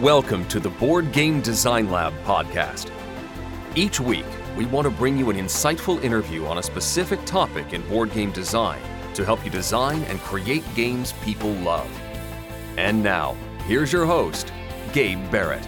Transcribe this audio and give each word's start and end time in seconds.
Welcome 0.00 0.46
to 0.48 0.60
the 0.60 0.68
Board 0.68 1.10
Game 1.10 1.40
Design 1.40 1.90
Lab 1.90 2.12
podcast. 2.24 2.90
Each 3.74 3.98
week, 3.98 4.26
we 4.54 4.66
want 4.66 4.84
to 4.84 4.90
bring 4.90 5.16
you 5.16 5.30
an 5.30 5.38
insightful 5.38 6.04
interview 6.04 6.44
on 6.44 6.58
a 6.58 6.62
specific 6.62 7.24
topic 7.24 7.72
in 7.72 7.80
board 7.88 8.12
game 8.12 8.30
design 8.30 8.78
to 9.14 9.24
help 9.24 9.42
you 9.42 9.50
design 9.50 10.02
and 10.02 10.20
create 10.20 10.62
games 10.74 11.14
people 11.24 11.50
love. 11.50 11.88
And 12.76 13.02
now, 13.02 13.36
here's 13.66 13.90
your 13.90 14.04
host, 14.04 14.52
Gabe 14.92 15.30
Barrett. 15.30 15.64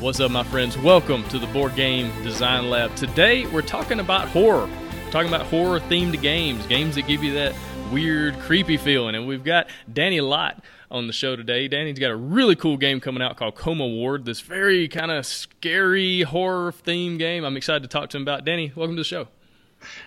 What's 0.00 0.18
up, 0.18 0.32
my 0.32 0.42
friends? 0.42 0.76
Welcome 0.76 1.22
to 1.28 1.38
the 1.38 1.46
Board 1.46 1.76
Game 1.76 2.10
Design 2.24 2.70
Lab. 2.70 2.92
Today, 2.96 3.46
we're 3.46 3.62
talking 3.62 4.00
about 4.00 4.26
horror. 4.26 4.66
We're 4.66 5.12
talking 5.12 5.32
about 5.32 5.46
horror 5.46 5.78
themed 5.78 6.20
games, 6.20 6.66
games 6.66 6.96
that 6.96 7.06
give 7.06 7.22
you 7.22 7.34
that 7.34 7.54
weird, 7.92 8.38
creepy 8.40 8.76
feeling. 8.76 9.14
And 9.14 9.26
we've 9.26 9.44
got 9.44 9.68
Danny 9.92 10.20
Lott 10.20 10.62
on 10.90 11.06
the 11.06 11.12
show 11.12 11.36
today. 11.36 11.68
Danny's 11.68 11.98
got 11.98 12.10
a 12.10 12.16
really 12.16 12.56
cool 12.56 12.76
game 12.76 13.00
coming 13.00 13.22
out 13.22 13.36
called 13.36 13.54
Coma 13.54 13.86
Ward, 13.86 14.24
this 14.24 14.40
very 14.40 14.88
kind 14.88 15.10
of 15.10 15.26
scary 15.26 16.22
horror 16.22 16.72
theme 16.72 17.18
game. 17.18 17.44
I'm 17.44 17.56
excited 17.56 17.82
to 17.82 17.88
talk 17.88 18.10
to 18.10 18.16
him 18.16 18.22
about. 18.22 18.44
Danny, 18.44 18.72
welcome 18.74 18.96
to 18.96 19.00
the 19.00 19.04
show. 19.04 19.28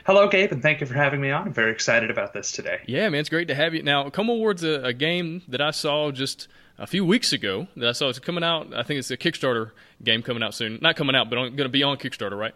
Hello, 0.05 0.27
Gabe, 0.27 0.51
and 0.51 0.61
thank 0.61 0.81
you 0.81 0.87
for 0.87 0.95
having 0.95 1.21
me 1.21 1.31
on. 1.31 1.47
I'm 1.47 1.53
very 1.53 1.71
excited 1.71 2.09
about 2.09 2.33
this 2.33 2.51
today. 2.51 2.81
Yeah, 2.85 3.07
man, 3.09 3.21
it's 3.21 3.29
great 3.29 3.47
to 3.49 3.55
have 3.55 3.73
you. 3.73 3.83
Now, 3.83 4.09
Coma 4.09 4.33
Ward's 4.33 4.63
a, 4.63 4.81
a 4.83 4.93
game 4.93 5.43
that 5.47 5.61
I 5.61 5.71
saw 5.71 6.11
just 6.11 6.47
a 6.77 6.87
few 6.87 7.05
weeks 7.05 7.33
ago 7.33 7.67
that 7.77 7.89
I 7.89 7.91
saw 7.91 8.09
it's 8.09 8.19
coming 8.19 8.43
out. 8.43 8.73
I 8.73 8.83
think 8.83 8.99
it's 8.99 9.11
a 9.11 9.17
Kickstarter 9.17 9.71
game 10.03 10.23
coming 10.23 10.41
out 10.41 10.53
soon. 10.53 10.79
Not 10.81 10.95
coming 10.95 11.15
out, 11.15 11.29
but 11.29 11.35
going 11.35 11.57
to 11.57 11.69
be 11.69 11.83
on 11.83 11.97
Kickstarter, 11.97 12.37
right? 12.37 12.55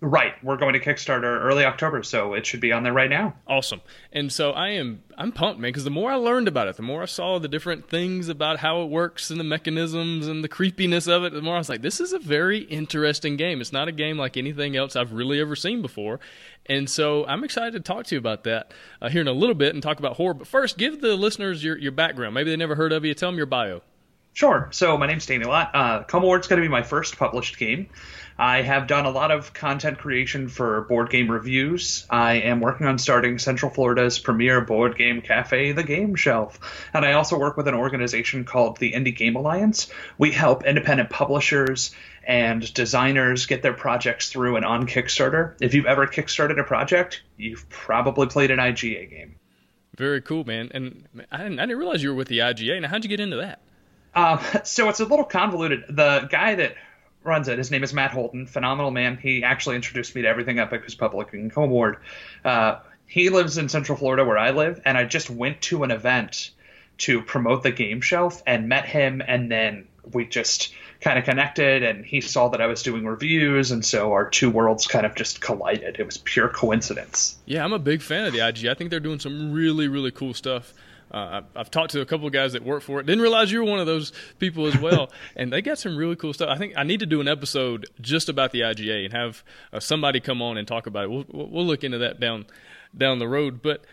Right. 0.00 0.32
We're 0.44 0.56
going 0.56 0.74
to 0.74 0.80
Kickstarter 0.80 1.42
early 1.42 1.64
October, 1.64 2.04
so 2.04 2.34
it 2.34 2.46
should 2.46 2.60
be 2.60 2.70
on 2.70 2.84
there 2.84 2.92
right 2.92 3.10
now. 3.10 3.34
Awesome. 3.48 3.80
And 4.12 4.32
so 4.32 4.52
I 4.52 4.68
am 4.68 5.02
I'm 5.16 5.32
pumped, 5.32 5.60
man, 5.60 5.70
because 5.70 5.82
the 5.82 5.90
more 5.90 6.12
I 6.12 6.14
learned 6.14 6.46
about 6.46 6.68
it, 6.68 6.76
the 6.76 6.82
more 6.82 7.02
I 7.02 7.06
saw 7.06 7.40
the 7.40 7.48
different 7.48 7.88
things 7.88 8.28
about 8.28 8.60
how 8.60 8.82
it 8.82 8.90
works 8.90 9.28
and 9.28 9.40
the 9.40 9.44
mechanisms 9.44 10.28
and 10.28 10.44
the 10.44 10.48
creepiness 10.48 11.08
of 11.08 11.24
it, 11.24 11.32
the 11.32 11.42
more 11.42 11.56
I 11.56 11.58
was 11.58 11.68
like, 11.68 11.82
this 11.82 11.98
is 11.98 12.12
a 12.12 12.20
very 12.20 12.58
interesting 12.58 13.36
game. 13.36 13.60
It's 13.60 13.72
not 13.72 13.88
a 13.88 13.92
game 13.92 14.16
like 14.16 14.36
anything 14.36 14.76
else 14.76 14.94
I've 14.94 15.12
really 15.12 15.40
ever 15.40 15.56
seen 15.56 15.82
before. 15.82 16.20
And 16.66 16.88
so 16.88 17.26
I'm 17.26 17.42
excited 17.42 17.72
to 17.72 17.80
talk 17.80 18.06
to 18.06 18.14
you 18.14 18.20
about 18.20 18.44
that 18.44 18.72
uh, 19.02 19.08
here 19.08 19.22
in 19.22 19.28
a 19.28 19.32
little 19.32 19.56
bit 19.56 19.74
and 19.74 19.82
talk 19.82 19.98
about 19.98 20.16
horror. 20.16 20.34
But 20.34 20.46
first, 20.46 20.78
give 20.78 21.00
the 21.00 21.16
listeners 21.16 21.64
your, 21.64 21.76
your 21.76 21.92
background. 21.92 22.34
Maybe 22.34 22.50
they 22.50 22.56
never 22.56 22.76
heard 22.76 22.92
of 22.92 23.04
you. 23.04 23.14
Tell 23.14 23.30
them 23.32 23.36
your 23.36 23.46
bio. 23.46 23.82
Sure. 24.34 24.68
So 24.70 24.96
my 24.96 25.08
name's 25.08 25.26
Danny 25.26 25.44
Lott. 25.44 25.72
Uh, 25.74 26.04
Coma 26.04 26.24
Ward's 26.24 26.46
going 26.46 26.62
to 26.62 26.64
be 26.64 26.70
my 26.70 26.84
first 26.84 27.16
published 27.16 27.58
game. 27.58 27.88
I 28.38 28.62
have 28.62 28.86
done 28.86 29.04
a 29.04 29.10
lot 29.10 29.32
of 29.32 29.52
content 29.52 29.98
creation 29.98 30.48
for 30.48 30.82
board 30.82 31.10
game 31.10 31.28
reviews. 31.28 32.06
I 32.08 32.34
am 32.34 32.60
working 32.60 32.86
on 32.86 32.98
starting 32.98 33.38
Central 33.40 33.70
Florida's 33.70 34.20
premier 34.20 34.60
board 34.60 34.96
game 34.96 35.22
cafe, 35.22 35.72
The 35.72 35.82
Game 35.82 36.14
Shelf. 36.14 36.60
And 36.94 37.04
I 37.04 37.14
also 37.14 37.36
work 37.36 37.56
with 37.56 37.66
an 37.66 37.74
organization 37.74 38.44
called 38.44 38.76
the 38.76 38.92
Indie 38.92 39.16
Game 39.16 39.34
Alliance. 39.34 39.90
We 40.18 40.30
help 40.30 40.64
independent 40.64 41.10
publishers 41.10 41.92
and 42.22 42.72
designers 42.74 43.46
get 43.46 43.62
their 43.62 43.72
projects 43.72 44.30
through 44.30 44.54
and 44.54 44.64
on 44.64 44.86
Kickstarter. 44.86 45.54
If 45.60 45.74
you've 45.74 45.86
ever 45.86 46.06
kickstarted 46.06 46.60
a 46.60 46.64
project, 46.64 47.22
you've 47.36 47.68
probably 47.68 48.28
played 48.28 48.52
an 48.52 48.58
IGA 48.60 49.10
game. 49.10 49.34
Very 49.96 50.20
cool, 50.22 50.44
man. 50.44 50.70
And 50.72 51.08
I 51.32 51.38
didn't, 51.38 51.58
I 51.58 51.62
didn't 51.62 51.78
realize 51.78 52.04
you 52.04 52.10
were 52.10 52.14
with 52.14 52.28
the 52.28 52.38
IGA. 52.38 52.80
Now, 52.80 52.88
how'd 52.88 53.02
you 53.02 53.08
get 53.08 53.18
into 53.18 53.38
that? 53.38 53.60
Um, 54.14 54.38
so 54.64 54.88
it's 54.88 55.00
a 55.00 55.04
little 55.04 55.24
convoluted. 55.24 55.84
The 55.88 56.28
guy 56.30 56.54
that 56.54 56.76
runs 57.24 57.48
it. 57.48 57.58
His 57.58 57.70
name 57.70 57.84
is 57.84 57.92
Matt 57.92 58.12
Holden, 58.12 58.46
phenomenal 58.46 58.90
man. 58.90 59.16
He 59.16 59.44
actually 59.44 59.76
introduced 59.76 60.14
me 60.14 60.22
to 60.22 60.28
everything 60.28 60.58
Epic 60.58 60.82
Who's 60.82 60.94
Publishing 60.94 61.50
Coma 61.50 61.66
Ward. 61.66 61.98
Uh, 62.44 62.78
he 63.06 63.30
lives 63.30 63.58
in 63.58 63.68
Central 63.68 63.96
Florida 63.96 64.24
where 64.24 64.38
I 64.38 64.50
live, 64.50 64.80
and 64.84 64.96
I 64.96 65.04
just 65.04 65.30
went 65.30 65.62
to 65.62 65.82
an 65.84 65.90
event 65.90 66.50
to 66.98 67.22
promote 67.22 67.62
the 67.62 67.70
game 67.70 68.00
shelf 68.00 68.42
and 68.46 68.68
met 68.68 68.84
him, 68.84 69.22
and 69.26 69.50
then 69.50 69.88
we 70.12 70.26
just 70.26 70.74
kind 71.00 71.18
of 71.18 71.24
connected, 71.24 71.82
and 71.82 72.04
he 72.04 72.20
saw 72.20 72.48
that 72.48 72.60
I 72.60 72.66
was 72.66 72.82
doing 72.82 73.06
reviews, 73.06 73.70
and 73.70 73.84
so 73.84 74.12
our 74.12 74.28
two 74.28 74.50
worlds 74.50 74.86
kind 74.86 75.06
of 75.06 75.14
just 75.14 75.40
collided. 75.40 76.00
It 76.00 76.04
was 76.04 76.18
pure 76.18 76.48
coincidence. 76.48 77.36
Yeah, 77.46 77.64
I'm 77.64 77.72
a 77.72 77.78
big 77.78 78.02
fan 78.02 78.26
of 78.26 78.32
the 78.32 78.46
IG. 78.46 78.66
I 78.66 78.74
think 78.74 78.90
they're 78.90 79.00
doing 79.00 79.20
some 79.20 79.52
really, 79.52 79.86
really 79.86 80.10
cool 80.10 80.34
stuff. 80.34 80.74
Uh, 81.10 81.42
I've 81.56 81.70
talked 81.70 81.92
to 81.92 82.00
a 82.00 82.06
couple 82.06 82.26
of 82.26 82.32
guys 82.32 82.52
that 82.52 82.62
work 82.62 82.82
for 82.82 83.00
it. 83.00 83.06
Didn't 83.06 83.22
realize 83.22 83.50
you 83.50 83.64
were 83.64 83.70
one 83.70 83.80
of 83.80 83.86
those 83.86 84.12
people 84.38 84.66
as 84.66 84.78
well. 84.78 85.10
and 85.36 85.52
they 85.52 85.62
got 85.62 85.78
some 85.78 85.96
really 85.96 86.16
cool 86.16 86.32
stuff. 86.32 86.48
I 86.50 86.58
think 86.58 86.74
I 86.76 86.82
need 86.82 87.00
to 87.00 87.06
do 87.06 87.20
an 87.20 87.28
episode 87.28 87.86
just 88.00 88.28
about 88.28 88.52
the 88.52 88.60
IGA 88.60 89.04
and 89.04 89.14
have 89.14 89.42
uh, 89.72 89.80
somebody 89.80 90.20
come 90.20 90.42
on 90.42 90.58
and 90.58 90.68
talk 90.68 90.86
about 90.86 91.04
it. 91.04 91.10
We'll, 91.10 91.24
we'll 91.28 91.66
look 91.66 91.84
into 91.84 91.98
that 91.98 92.20
down 92.20 92.46
down 92.96 93.18
the 93.18 93.28
road. 93.28 93.62
But 93.62 93.84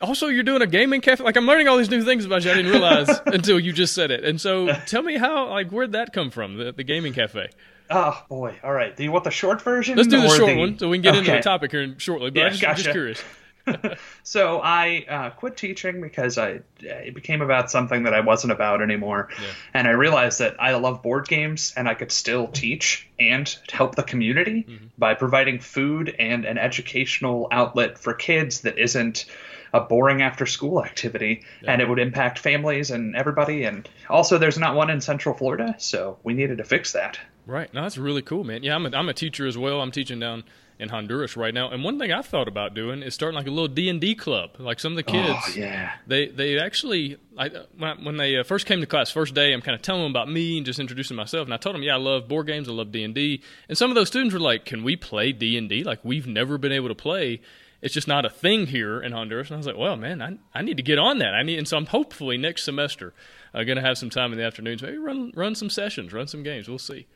also, 0.00 0.28
you're 0.28 0.42
doing 0.42 0.62
a 0.62 0.66
gaming 0.66 1.00
cafe. 1.00 1.22
Like 1.22 1.36
I'm 1.36 1.46
learning 1.46 1.68
all 1.68 1.76
these 1.76 1.90
new 1.90 2.02
things 2.02 2.24
about 2.24 2.44
you. 2.44 2.50
I 2.50 2.54
didn't 2.54 2.72
realize 2.72 3.08
until 3.26 3.58
you 3.58 3.72
just 3.72 3.94
said 3.94 4.10
it. 4.10 4.24
And 4.24 4.40
so, 4.40 4.72
tell 4.86 5.02
me 5.02 5.16
how, 5.16 5.50
like, 5.50 5.70
where'd 5.70 5.92
that 5.92 6.12
come 6.12 6.30
from? 6.30 6.56
The, 6.56 6.72
the 6.72 6.84
gaming 6.84 7.12
cafe. 7.12 7.50
Oh 7.90 8.24
boy! 8.30 8.58
All 8.64 8.72
right. 8.72 8.96
Do 8.96 9.04
you 9.04 9.12
want 9.12 9.24
the 9.24 9.30
short 9.30 9.60
version? 9.60 9.96
Let's 9.96 10.08
do 10.08 10.20
the 10.20 10.28
short 10.30 10.50
the... 10.50 10.58
one, 10.58 10.78
so 10.78 10.88
we 10.88 10.96
can 10.96 11.02
get 11.02 11.10
okay. 11.10 11.18
into 11.18 11.32
the 11.32 11.40
topic 11.40 11.70
here 11.70 11.94
shortly. 11.98 12.30
But 12.30 12.38
yeah, 12.38 12.44
I'm 12.46 12.50
just, 12.52 12.62
gotcha. 12.62 12.82
just 12.82 12.92
curious. 12.92 13.22
so 14.22 14.60
I 14.62 15.04
uh, 15.08 15.30
quit 15.30 15.56
teaching 15.56 16.00
because 16.00 16.38
I 16.38 16.60
it 16.80 17.14
became 17.14 17.40
about 17.40 17.70
something 17.70 18.04
that 18.04 18.14
I 18.14 18.20
wasn't 18.20 18.52
about 18.52 18.82
anymore, 18.82 19.28
yeah. 19.40 19.48
and 19.72 19.88
I 19.88 19.92
realized 19.92 20.40
that 20.40 20.56
I 20.60 20.74
love 20.74 21.02
board 21.02 21.28
games 21.28 21.72
and 21.76 21.88
I 21.88 21.94
could 21.94 22.12
still 22.12 22.48
teach 22.48 23.08
and 23.18 23.54
help 23.70 23.94
the 23.94 24.02
community 24.02 24.64
mm-hmm. 24.68 24.86
by 24.98 25.14
providing 25.14 25.60
food 25.60 26.14
and 26.18 26.44
an 26.44 26.58
educational 26.58 27.48
outlet 27.50 27.98
for 27.98 28.12
kids 28.12 28.62
that 28.62 28.78
isn't 28.78 29.26
a 29.72 29.80
boring 29.80 30.22
after 30.22 30.46
school 30.46 30.82
activity. 30.82 31.42
Yeah. 31.62 31.72
and 31.72 31.82
it 31.82 31.88
would 31.88 31.98
impact 31.98 32.38
families 32.38 32.90
and 32.90 33.16
everybody. 33.16 33.64
And 33.64 33.88
also 34.08 34.38
there's 34.38 34.56
not 34.56 34.76
one 34.76 34.88
in 34.88 35.00
central 35.00 35.34
florida 35.34 35.74
so 35.78 36.18
we 36.22 36.32
needed 36.32 36.58
to 36.58 36.64
fix 36.64 36.92
that. 36.92 37.18
Right. 37.44 37.72
No 37.74 37.82
that's 37.82 37.98
really 37.98 38.22
cool 38.22 38.44
man. 38.44 38.62
Yeah 38.62 38.76
i'm 38.76 38.86
a, 38.86 38.96
I'm 38.96 39.08
a 39.08 39.14
teacher 39.14 39.46
as 39.46 39.58
well. 39.58 39.80
I'm 39.80 39.90
teaching 39.90 40.20
down 40.20 40.44
in 40.78 40.88
Honduras 40.88 41.36
right 41.36 41.54
now. 41.54 41.70
And 41.70 41.84
one 41.84 41.98
thing 41.98 42.12
I've 42.12 42.26
thought 42.26 42.48
about 42.48 42.74
doing 42.74 43.02
is 43.02 43.14
starting 43.14 43.36
like 43.36 43.46
a 43.46 43.50
little 43.50 43.68
D 43.68 43.88
and 43.88 44.00
D 44.00 44.14
club. 44.14 44.56
Like 44.58 44.80
some 44.80 44.96
of 44.96 45.04
the 45.04 45.10
oh, 45.10 45.12
kids, 45.12 45.38
oh, 45.48 45.52
yeah, 45.56 45.92
they 46.06 46.28
they 46.28 46.58
actually 46.58 47.16
I, 47.38 47.48
when 47.78 48.16
they 48.16 48.36
uh, 48.36 48.44
first 48.44 48.66
came 48.66 48.80
to 48.80 48.86
class, 48.86 49.10
first 49.10 49.34
day, 49.34 49.52
I'm 49.52 49.62
kind 49.62 49.74
of 49.74 49.82
telling 49.82 50.02
them 50.02 50.10
about 50.10 50.28
me 50.28 50.56
and 50.56 50.66
just 50.66 50.78
introducing 50.78 51.16
myself. 51.16 51.46
And 51.46 51.54
I 51.54 51.56
told 51.56 51.74
them, 51.74 51.82
yeah, 51.82 51.94
I 51.94 51.98
love 51.98 52.28
board 52.28 52.46
games, 52.46 52.68
I 52.68 52.72
love 52.72 52.92
D 52.92 53.04
and 53.04 53.14
D. 53.14 53.42
And 53.68 53.78
some 53.78 53.90
of 53.90 53.94
those 53.94 54.08
students 54.08 54.34
were 54.34 54.40
like, 54.40 54.64
can 54.64 54.82
we 54.82 54.96
play 54.96 55.32
D 55.32 55.56
and 55.56 55.68
D? 55.68 55.84
Like 55.84 56.04
we've 56.04 56.26
never 56.26 56.58
been 56.58 56.72
able 56.72 56.88
to 56.88 56.94
play. 56.94 57.40
It's 57.82 57.92
just 57.92 58.08
not 58.08 58.24
a 58.24 58.30
thing 58.30 58.66
here 58.66 59.02
in 59.02 59.12
Honduras. 59.12 59.48
And 59.48 59.56
I 59.56 59.58
was 59.58 59.66
like, 59.66 59.76
well, 59.76 59.96
man, 59.96 60.22
I, 60.22 60.38
I 60.58 60.62
need 60.62 60.78
to 60.78 60.82
get 60.82 60.98
on 60.98 61.18
that. 61.18 61.34
I 61.34 61.42
need, 61.42 61.58
and 61.58 61.68
so 61.68 61.76
I'm 61.76 61.84
hopefully 61.84 62.38
next 62.38 62.64
semester 62.64 63.12
uh, 63.52 63.62
going 63.62 63.76
to 63.76 63.82
have 63.82 63.98
some 63.98 64.08
time 64.08 64.32
in 64.32 64.38
the 64.38 64.44
afternoons, 64.44 64.82
maybe 64.82 64.96
run 64.96 65.32
run 65.34 65.54
some 65.54 65.70
sessions, 65.70 66.12
run 66.12 66.26
some 66.26 66.42
games. 66.42 66.66
We'll 66.68 66.78
see. 66.78 67.06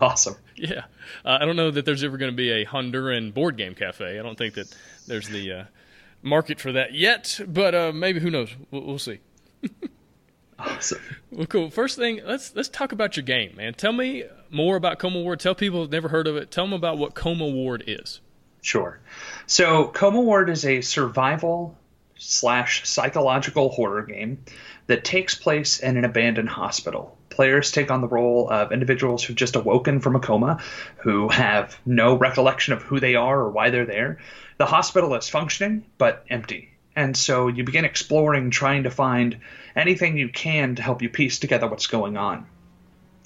Awesome. 0.00 0.36
Yeah. 0.56 0.84
Uh, 1.24 1.38
I 1.40 1.44
don't 1.44 1.56
know 1.56 1.70
that 1.70 1.84
there's 1.84 2.04
ever 2.04 2.18
going 2.18 2.30
to 2.30 2.36
be 2.36 2.50
a 2.50 2.66
Honduran 2.66 3.32
board 3.32 3.56
game 3.56 3.74
cafe. 3.74 4.18
I 4.18 4.22
don't 4.22 4.36
think 4.36 4.54
that 4.54 4.74
there's 5.06 5.28
the 5.28 5.52
uh, 5.52 5.64
market 6.22 6.60
for 6.60 6.72
that 6.72 6.94
yet, 6.94 7.40
but 7.46 7.74
uh, 7.74 7.92
maybe 7.92 8.20
who 8.20 8.30
knows? 8.30 8.50
We'll, 8.70 8.82
we'll 8.82 8.98
see. 8.98 9.20
awesome. 10.58 11.00
Well, 11.30 11.46
cool. 11.46 11.70
First 11.70 11.96
thing, 11.96 12.20
let's 12.24 12.54
let's 12.54 12.68
talk 12.68 12.92
about 12.92 13.16
your 13.16 13.24
game, 13.24 13.56
man. 13.56 13.74
Tell 13.74 13.92
me 13.92 14.24
more 14.50 14.76
about 14.76 14.98
Coma 14.98 15.20
Ward. 15.20 15.40
Tell 15.40 15.54
people 15.54 15.80
who've 15.80 15.90
never 15.90 16.08
heard 16.08 16.26
of 16.26 16.36
it. 16.36 16.50
Tell 16.50 16.64
them 16.64 16.74
about 16.74 16.98
what 16.98 17.14
Coma 17.14 17.48
Ward 17.48 17.84
is. 17.86 18.20
Sure. 18.60 19.00
So 19.46 19.88
Coma 19.88 20.20
Ward 20.20 20.50
is 20.50 20.64
a 20.66 20.80
survival 20.80 21.78
slash 22.18 22.88
psychological 22.88 23.68
horror 23.68 24.02
game 24.02 24.44
that 24.86 25.04
takes 25.04 25.34
place 25.34 25.78
in 25.78 25.96
an 25.96 26.04
abandoned 26.04 26.48
hospital. 26.48 27.15
Players 27.36 27.70
take 27.70 27.90
on 27.90 28.00
the 28.00 28.08
role 28.08 28.48
of 28.48 28.72
individuals 28.72 29.22
who've 29.22 29.36
just 29.36 29.56
awoken 29.56 30.00
from 30.00 30.16
a 30.16 30.20
coma, 30.20 30.58
who 30.96 31.28
have 31.28 31.78
no 31.84 32.14
recollection 32.14 32.72
of 32.72 32.80
who 32.80 32.98
they 32.98 33.14
are 33.14 33.38
or 33.38 33.50
why 33.50 33.68
they're 33.68 33.84
there. 33.84 34.20
The 34.56 34.64
hospital 34.64 35.14
is 35.16 35.28
functioning, 35.28 35.84
but 35.98 36.24
empty. 36.30 36.70
And 36.96 37.14
so 37.14 37.48
you 37.48 37.62
begin 37.62 37.84
exploring, 37.84 38.48
trying 38.48 38.84
to 38.84 38.90
find 38.90 39.36
anything 39.76 40.16
you 40.16 40.30
can 40.30 40.76
to 40.76 40.82
help 40.82 41.02
you 41.02 41.10
piece 41.10 41.38
together 41.38 41.66
what's 41.66 41.88
going 41.88 42.16
on. 42.16 42.46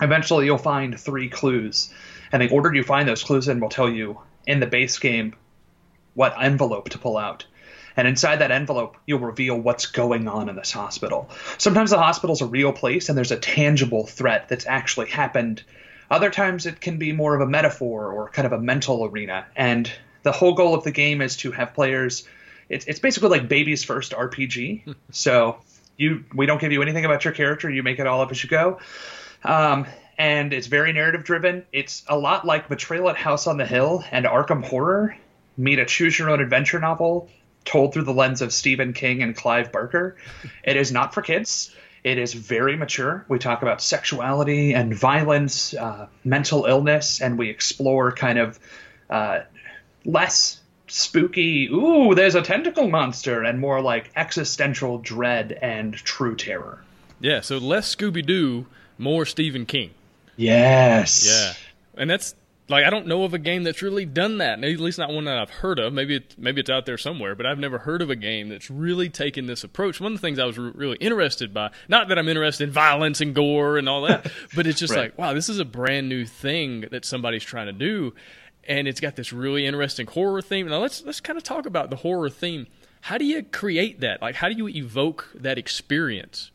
Eventually, 0.03 0.47
you'll 0.47 0.59
find 0.59 0.99
three 0.99 1.29
clues, 1.29 1.95
and 2.33 2.43
the 2.43 2.51
order 2.51 2.75
you 2.75 2.83
find 2.83 3.09
those 3.09 3.23
clues 3.23 3.47
in 3.47 3.61
will 3.61 3.69
tell 3.69 3.89
you 3.89 4.19
in 4.45 4.59
the 4.59 4.67
base 4.67 4.99
game 4.99 5.37
what 6.15 6.35
envelope 6.37 6.89
to 6.89 6.99
pull 6.99 7.17
out 7.17 7.45
and 7.97 8.07
inside 8.07 8.37
that 8.37 8.51
envelope, 8.51 8.97
you'll 9.07 9.21
reveal 9.21 9.59
what's 9.59 9.87
going 9.87 10.29
on 10.29 10.49
in 10.49 10.57
this 10.57 10.71
hospital. 10.71 11.29
Sometimes 11.59 11.91
the 11.91 11.99
hospital's 11.99 12.41
a 12.41 12.47
real 12.47 12.73
place 12.73 13.09
and 13.09 13.17
there's 13.19 13.33
a 13.33 13.39
tangible 13.39 14.07
threat 14.07 14.49
that's 14.49 14.67
actually 14.67 15.09
happened. 15.09 15.63
Other 16.11 16.31
times 16.31 16.67
it 16.67 16.81
can 16.81 16.99
be 16.99 17.13
more 17.13 17.35
of 17.35 17.41
a 17.41 17.47
metaphor 17.47 18.13
or 18.13 18.29
kind 18.31 18.47
of 18.47 18.53
a 18.53 18.61
mental 18.61 19.05
arena. 19.05 19.47
And 19.57 19.91
the 20.23 20.33
whole 20.33 20.55
goal 20.55 20.75
of 20.75 20.85
the 20.85 20.91
game 20.91 21.21
is 21.21 21.37
to 21.39 21.53
have 21.53 21.75
players. 21.75 22.27
It's, 22.69 22.87
it's 22.87 23.01
basically 23.01 23.31
like 23.31 23.49
baby's 23.49 23.85
first 23.85 24.13
RPG. 24.13 24.95
so 25.11 25.61
you 25.97 26.25
we 26.35 26.47
don't 26.47 26.61
give 26.61 26.73
you 26.73 26.83
anything 26.83 27.05
about 27.05 27.25
your 27.25 27.35
character. 27.35 27.71
You 27.71 27.83
make 27.83 27.99
it 27.99 28.07
all 28.07 28.23
up 28.23 28.31
as 28.31 28.43
you 28.43 28.49
go. 28.49 28.81
Um, 29.45 29.87
and 30.19 30.53
it's 30.53 30.67
very 30.67 30.93
narrative 30.93 31.25
driven. 31.25 31.65
It's 31.73 32.03
a 32.09 32.19
lot 32.19 32.45
like 32.45 32.69
Betrayal 32.69 33.09
at 33.09 33.17
House 33.17 33.47
on 33.47 33.57
the 33.57 33.67
Hill 33.67 34.05
and 34.11 34.27
Arkham 34.27 34.65
Horror 34.65 35.17
meet 35.57 35.79
a 35.79 35.85
choose 35.85 36.19
your 36.19 36.31
own 36.31 36.41
adventure 36.41 36.81
novel 36.81 37.29
told 37.65 37.93
through 37.93 38.05
the 38.05 38.15
lens 38.15 38.43
of 38.43 38.53
Stephen 38.53 38.93
King 38.93 39.23
and 39.23 39.37
Clive 39.37 39.73
Barker. 39.73 40.17
It 40.65 40.77
is 40.77 40.93
not 40.93 41.15
for 41.15 41.23
kids. 41.23 41.75
It 42.03 42.19
is 42.19 42.33
very 42.33 42.77
mature. 42.77 43.25
We 43.29 43.39
talk 43.39 43.63
about 43.63 43.83
sexuality 43.83 44.75
and 44.75 44.95
violence, 44.95 45.75
uh, 45.75 46.07
mental 46.25 46.65
illness, 46.65 47.21
and 47.21 47.39
we 47.39 47.51
explore 47.51 48.13
kind 48.13 48.39
of 48.39 48.59
uh, 49.11 49.41
less 50.05 50.61
spooky, 50.91 51.69
ooh, 51.69 52.15
there's 52.15 52.35
a 52.35 52.43
tentacle 52.43 52.89
monster, 52.89 53.43
and 53.43 53.61
more 53.61 53.81
like 53.81 54.11
existential 54.17 54.99
dread 54.99 55.53
and 55.63 55.95
true 55.95 56.35
terror. 56.35 56.83
Yeah, 57.21 57.41
so 57.41 57.59
less 57.59 57.95
Scooby 57.95 58.25
Doo, 58.25 58.67
more 58.99 59.27
Stephen 59.27 59.67
King. 59.67 59.91
Yes. 60.37 61.27
Yeah, 61.27 62.01
and 62.01 62.11
that's 62.11 62.35
like 62.71 62.85
I 62.85 62.91
don't 62.91 63.07
know 63.07 63.25
of 63.25 63.35
a 63.35 63.39
game 63.39 63.63
that's 63.65 63.83
really 63.83 64.05
done 64.07 64.39
that. 64.39 64.63
At 64.65 64.81
least 64.81 64.99
not 64.99 65.11
one 65.13 65.25
that 65.25 65.37
I've 65.39 65.51
heard 65.51 65.79
of. 65.79 65.93
Maybe 65.93 66.17
it, 66.17 66.35
maybe 66.39 66.61
it's 66.61 66.71
out 66.71 66.87
there 66.87 66.97
somewhere, 66.99 67.35
but 67.35 67.45
I've 67.47 67.59
never 67.59 67.79
heard 67.79 68.01
of 68.03 68.11
a 68.11 68.17
game 68.17 68.49
that's 68.49 68.71
really 68.71 69.09
taken 69.09 69.47
this 69.47 69.65
approach. 69.65 70.01
One 70.01 70.13
of 70.13 70.21
the 70.21 70.27
things 70.27 70.39
I 70.39 70.45
was 70.45 70.57
re- 70.59 70.73
really 70.75 70.97
interested 70.99 71.53
by, 71.53 71.71
not 71.89 72.09
that 72.09 72.19
I'm 72.19 72.29
interested 72.29 72.65
in 72.65 72.71
violence 72.71 73.21
and 73.21 73.35
gore 73.35 73.77
and 73.77 73.89
all 73.89 74.03
that, 74.03 74.31
but 74.55 74.67
it's 74.67 74.79
just 74.79 74.93
Right. 74.95 75.03
like, 75.03 75.19
wow, 75.19 75.35
this 75.35 75.49
is 75.49 75.59
a 75.59 75.65
brand 75.65 76.09
new 76.09 76.25
thing 76.25 76.87
that 76.91 77.05
somebody's 77.05 77.45
trying 77.45 77.67
to 77.67 77.73
do, 77.73 78.15
and 78.69 78.87
it's 78.89 79.01
got 79.01 79.17
this 79.17 79.33
really 79.33 79.67
interesting 79.67 80.07
horror 80.07 80.41
theme. 80.43 80.69
Now 80.69 80.79
let's 80.79 81.03
let's 81.03 81.21
kind 81.21 81.37
of 81.37 81.43
talk 81.43 81.67
about 81.67 81.91
the 81.91 81.97
horror 81.97 82.31
theme. 82.31 82.67
How 83.03 83.19
do 83.19 83.25
you 83.25 83.43
create 83.43 84.01
that? 84.01 84.21
Like, 84.21 84.35
how 84.35 84.49
do 84.49 84.55
you 84.55 84.69
evoke 84.69 85.29
that 85.35 85.59
experience? 85.59 86.51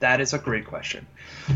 That 0.00 0.20
is 0.20 0.32
a 0.32 0.38
great 0.38 0.64
question. 0.66 1.06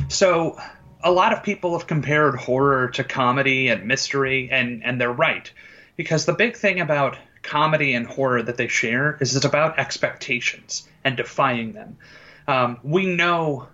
So, 0.09 0.59
a 1.05 1.11
lot 1.11 1.33
of 1.33 1.43
people 1.43 1.77
have 1.79 1.87
compared 1.87 2.37
horror 2.37 2.89
to 2.91 3.05
comedy 3.05 3.69
and 3.69 3.87
mystery, 3.87 4.49
and, 4.51 4.85
and 4.85 5.01
they're 5.01 5.13
right. 5.13 5.51
Because 5.97 6.25
the 6.27 6.33
big 6.33 6.57
thing 6.57 6.81
about 6.81 7.17
comedy 7.43 7.95
and 7.95 8.07
horror 8.07 8.43
that 8.43 8.57
they 8.57 8.69
share 8.69 9.19
is 9.21 9.35
it's 9.35 9.45
about 9.45 9.79
expectations 9.79 10.89
and 11.05 11.17
defying 11.17 11.73
them. 11.73 11.99
Um, 12.47 12.79
we 12.83 13.07
know 13.07 13.69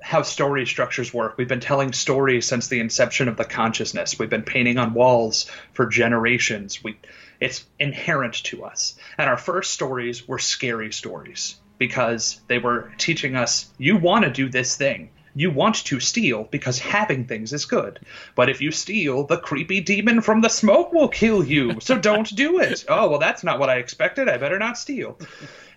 how 0.00 0.22
story 0.22 0.66
structures 0.66 1.12
work. 1.12 1.36
We've 1.36 1.48
been 1.48 1.60
telling 1.60 1.92
stories 1.92 2.46
since 2.46 2.68
the 2.68 2.80
inception 2.80 3.28
of 3.28 3.36
the 3.36 3.44
consciousness. 3.44 4.18
We've 4.18 4.30
been 4.30 4.42
painting 4.42 4.78
on 4.78 4.94
walls 4.94 5.50
for 5.72 5.86
generations. 5.86 6.82
We, 6.84 6.98
it's 7.40 7.64
inherent 7.78 8.34
to 8.44 8.64
us. 8.64 8.96
And 9.16 9.28
our 9.28 9.36
first 9.36 9.72
stories 9.72 10.26
were 10.28 10.38
scary 10.38 10.92
stories 10.92 11.56
because 11.78 12.40
they 12.48 12.58
were 12.58 12.92
teaching 12.98 13.36
us 13.36 13.70
you 13.78 13.96
want 13.96 14.24
to 14.24 14.30
do 14.30 14.48
this 14.48 14.76
thing. 14.76 15.10
You 15.38 15.52
want 15.52 15.76
to 15.84 16.00
steal 16.00 16.48
because 16.50 16.80
having 16.80 17.24
things 17.24 17.52
is 17.52 17.64
good. 17.64 18.00
But 18.34 18.50
if 18.50 18.60
you 18.60 18.72
steal, 18.72 19.22
the 19.22 19.36
creepy 19.36 19.80
demon 19.80 20.20
from 20.20 20.40
the 20.40 20.48
smoke 20.48 20.92
will 20.92 21.06
kill 21.06 21.44
you. 21.44 21.78
So 21.80 21.96
don't 22.10 22.34
do 22.34 22.58
it. 22.58 22.84
Oh, 22.88 23.08
well, 23.08 23.20
that's 23.20 23.44
not 23.44 23.60
what 23.60 23.70
I 23.70 23.76
expected. 23.76 24.28
I 24.28 24.38
better 24.38 24.58
not 24.58 24.76
steal. 24.76 25.16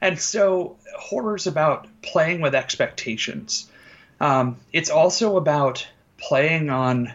And 0.01 0.19
so 0.19 0.77
horror's 0.97 1.45
about 1.45 1.85
playing 2.01 2.41
with 2.41 2.55
expectations. 2.55 3.69
Um, 4.19 4.57
it's 4.73 4.89
also 4.89 5.37
about 5.37 5.87
playing 6.17 6.71
on 6.71 7.13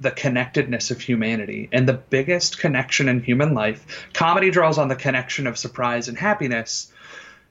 the 0.00 0.10
connectedness 0.10 0.90
of 0.90 1.00
humanity 1.00 1.68
and 1.70 1.88
the 1.88 1.92
biggest 1.92 2.58
connection 2.58 3.08
in 3.08 3.22
human 3.22 3.54
life. 3.54 4.08
Comedy 4.12 4.50
draws 4.50 4.78
on 4.78 4.88
the 4.88 4.96
connection 4.96 5.46
of 5.46 5.56
surprise 5.56 6.08
and 6.08 6.18
happiness. 6.18 6.92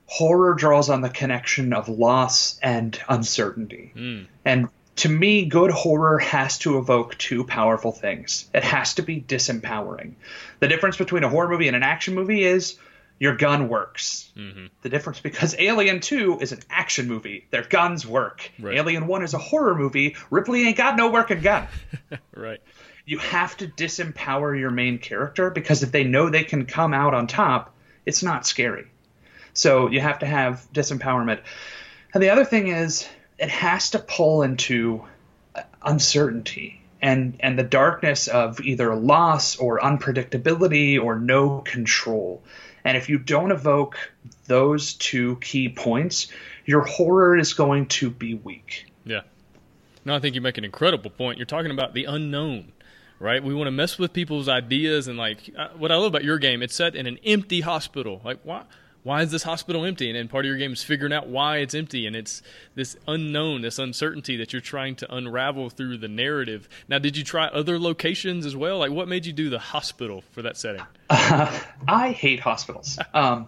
Horror 0.05 0.53
draws 0.53 0.89
on 0.89 1.01
the 1.01 1.09
connection 1.09 1.73
of 1.73 1.89
loss 1.89 2.59
and 2.61 2.99
uncertainty. 3.09 3.91
Hmm. 3.95 4.21
And 4.45 4.69
to 4.97 5.09
me, 5.09 5.45
good 5.45 5.71
horror 5.71 6.19
has 6.19 6.59
to 6.59 6.77
evoke 6.77 7.17
two 7.17 7.43
powerful 7.45 7.91
things. 7.91 8.47
It 8.53 8.63
has 8.63 8.95
to 8.95 9.01
be 9.01 9.19
disempowering. 9.19 10.13
The 10.59 10.67
difference 10.67 10.97
between 10.97 11.23
a 11.23 11.29
horror 11.29 11.49
movie 11.49 11.67
and 11.67 11.75
an 11.75 11.83
action 11.83 12.13
movie 12.13 12.43
is 12.43 12.77
your 13.19 13.35
gun 13.35 13.69
works. 13.69 14.31
Mm-hmm. 14.37 14.65
The 14.81 14.89
difference 14.89 15.19
because 15.19 15.55
Alien 15.57 15.99
2 15.99 16.39
is 16.41 16.51
an 16.51 16.59
action 16.69 17.07
movie. 17.07 17.47
Their 17.49 17.63
guns 17.63 18.05
work. 18.05 18.51
Right. 18.59 18.77
Alien 18.77 19.07
1 19.07 19.23
is 19.23 19.33
a 19.33 19.37
horror 19.39 19.75
movie. 19.75 20.15
Ripley 20.29 20.67
ain't 20.67 20.77
got 20.77 20.95
no 20.95 21.09
working 21.11 21.41
gun. 21.41 21.67
Right. 22.35 22.59
you 23.05 23.19
have 23.19 23.55
to 23.57 23.67
disempower 23.67 24.59
your 24.59 24.69
main 24.71 24.99
character 24.99 25.49
because 25.49 25.81
if 25.83 25.91
they 25.91 26.03
know 26.03 26.29
they 26.29 26.43
can 26.43 26.65
come 26.65 26.93
out 26.93 27.13
on 27.13 27.27
top, 27.27 27.73
it's 28.05 28.21
not 28.21 28.45
scary. 28.45 28.85
So 29.53 29.89
you 29.89 29.99
have 30.01 30.19
to 30.19 30.25
have 30.25 30.67
disempowerment. 30.73 31.39
And 32.13 32.21
the 32.21 32.29
other 32.29 32.45
thing 32.45 32.67
is, 32.67 33.07
it 33.37 33.49
has 33.49 33.91
to 33.91 33.99
pull 33.99 34.43
into 34.43 35.05
uncertainty 35.81 36.81
and 37.01 37.35
and 37.41 37.59
the 37.59 37.63
darkness 37.63 38.27
of 38.27 38.61
either 38.61 38.95
loss 38.95 39.57
or 39.57 39.79
unpredictability 39.79 41.01
or 41.01 41.19
no 41.19 41.59
control. 41.59 42.41
And 42.85 42.97
if 42.97 43.09
you 43.09 43.17
don't 43.17 43.51
evoke 43.51 43.97
those 44.47 44.93
two 44.93 45.37
key 45.37 45.69
points, 45.69 46.27
your 46.65 46.81
horror 46.81 47.37
is 47.37 47.53
going 47.53 47.87
to 47.87 48.09
be 48.09 48.33
weak. 48.33 48.85
Yeah. 49.05 49.21
No, 50.05 50.15
I 50.15 50.19
think 50.19 50.35
you 50.35 50.41
make 50.41 50.57
an 50.57 50.65
incredible 50.65 51.09
point. 51.09 51.37
You're 51.37 51.45
talking 51.45 51.71
about 51.71 51.93
the 51.93 52.05
unknown, 52.05 52.73
right? 53.19 53.41
We 53.41 53.53
want 53.53 53.67
to 53.67 53.71
mess 53.71 53.97
with 53.97 54.11
people's 54.11 54.49
ideas 54.49 55.07
and 55.07 55.17
like 55.17 55.49
uh, 55.57 55.69
what 55.77 55.91
I 55.91 55.95
love 55.95 56.07
about 56.07 56.23
your 56.23 56.39
game. 56.39 56.61
It's 56.61 56.75
set 56.75 56.95
in 56.95 57.05
an 57.05 57.19
empty 57.25 57.61
hospital. 57.61 58.21
Like 58.23 58.39
why? 58.43 58.63
Why 59.03 59.21
is 59.21 59.31
this 59.31 59.43
hospital 59.43 59.83
empty? 59.83 60.09
And 60.09 60.17
then 60.17 60.27
part 60.29 60.45
of 60.45 60.49
your 60.49 60.57
game 60.57 60.71
is 60.71 60.81
figuring 60.81 61.13
out 61.13 61.27
why 61.27 61.57
it's 61.57 61.73
empty, 61.73 62.07
and 62.07 62.15
it's 62.15 62.41
this 62.73 62.95
unknown, 63.07 63.61
this 63.61 63.77
uncertainty 63.77 64.37
that 64.37 64.53
you're 64.53 64.61
trying 64.61 64.95
to 64.97 65.13
unravel 65.13 65.69
through 65.69 65.97
the 65.97 66.07
narrative. 66.07 66.69
Now, 66.87 66.99
did 66.99 67.17
you 67.17 67.23
try 67.23 67.47
other 67.47 67.77
locations 67.77 68.45
as 68.45 68.55
well? 68.55 68.79
Like, 68.79 68.91
what 68.91 69.07
made 69.07 69.25
you 69.25 69.33
do 69.33 69.49
the 69.49 69.59
hospital 69.59 70.23
for 70.31 70.41
that 70.43 70.57
setting? 70.57 70.83
I 71.09 72.15
hate 72.17 72.39
hospitals. 72.39 72.99
Um, 73.13 73.47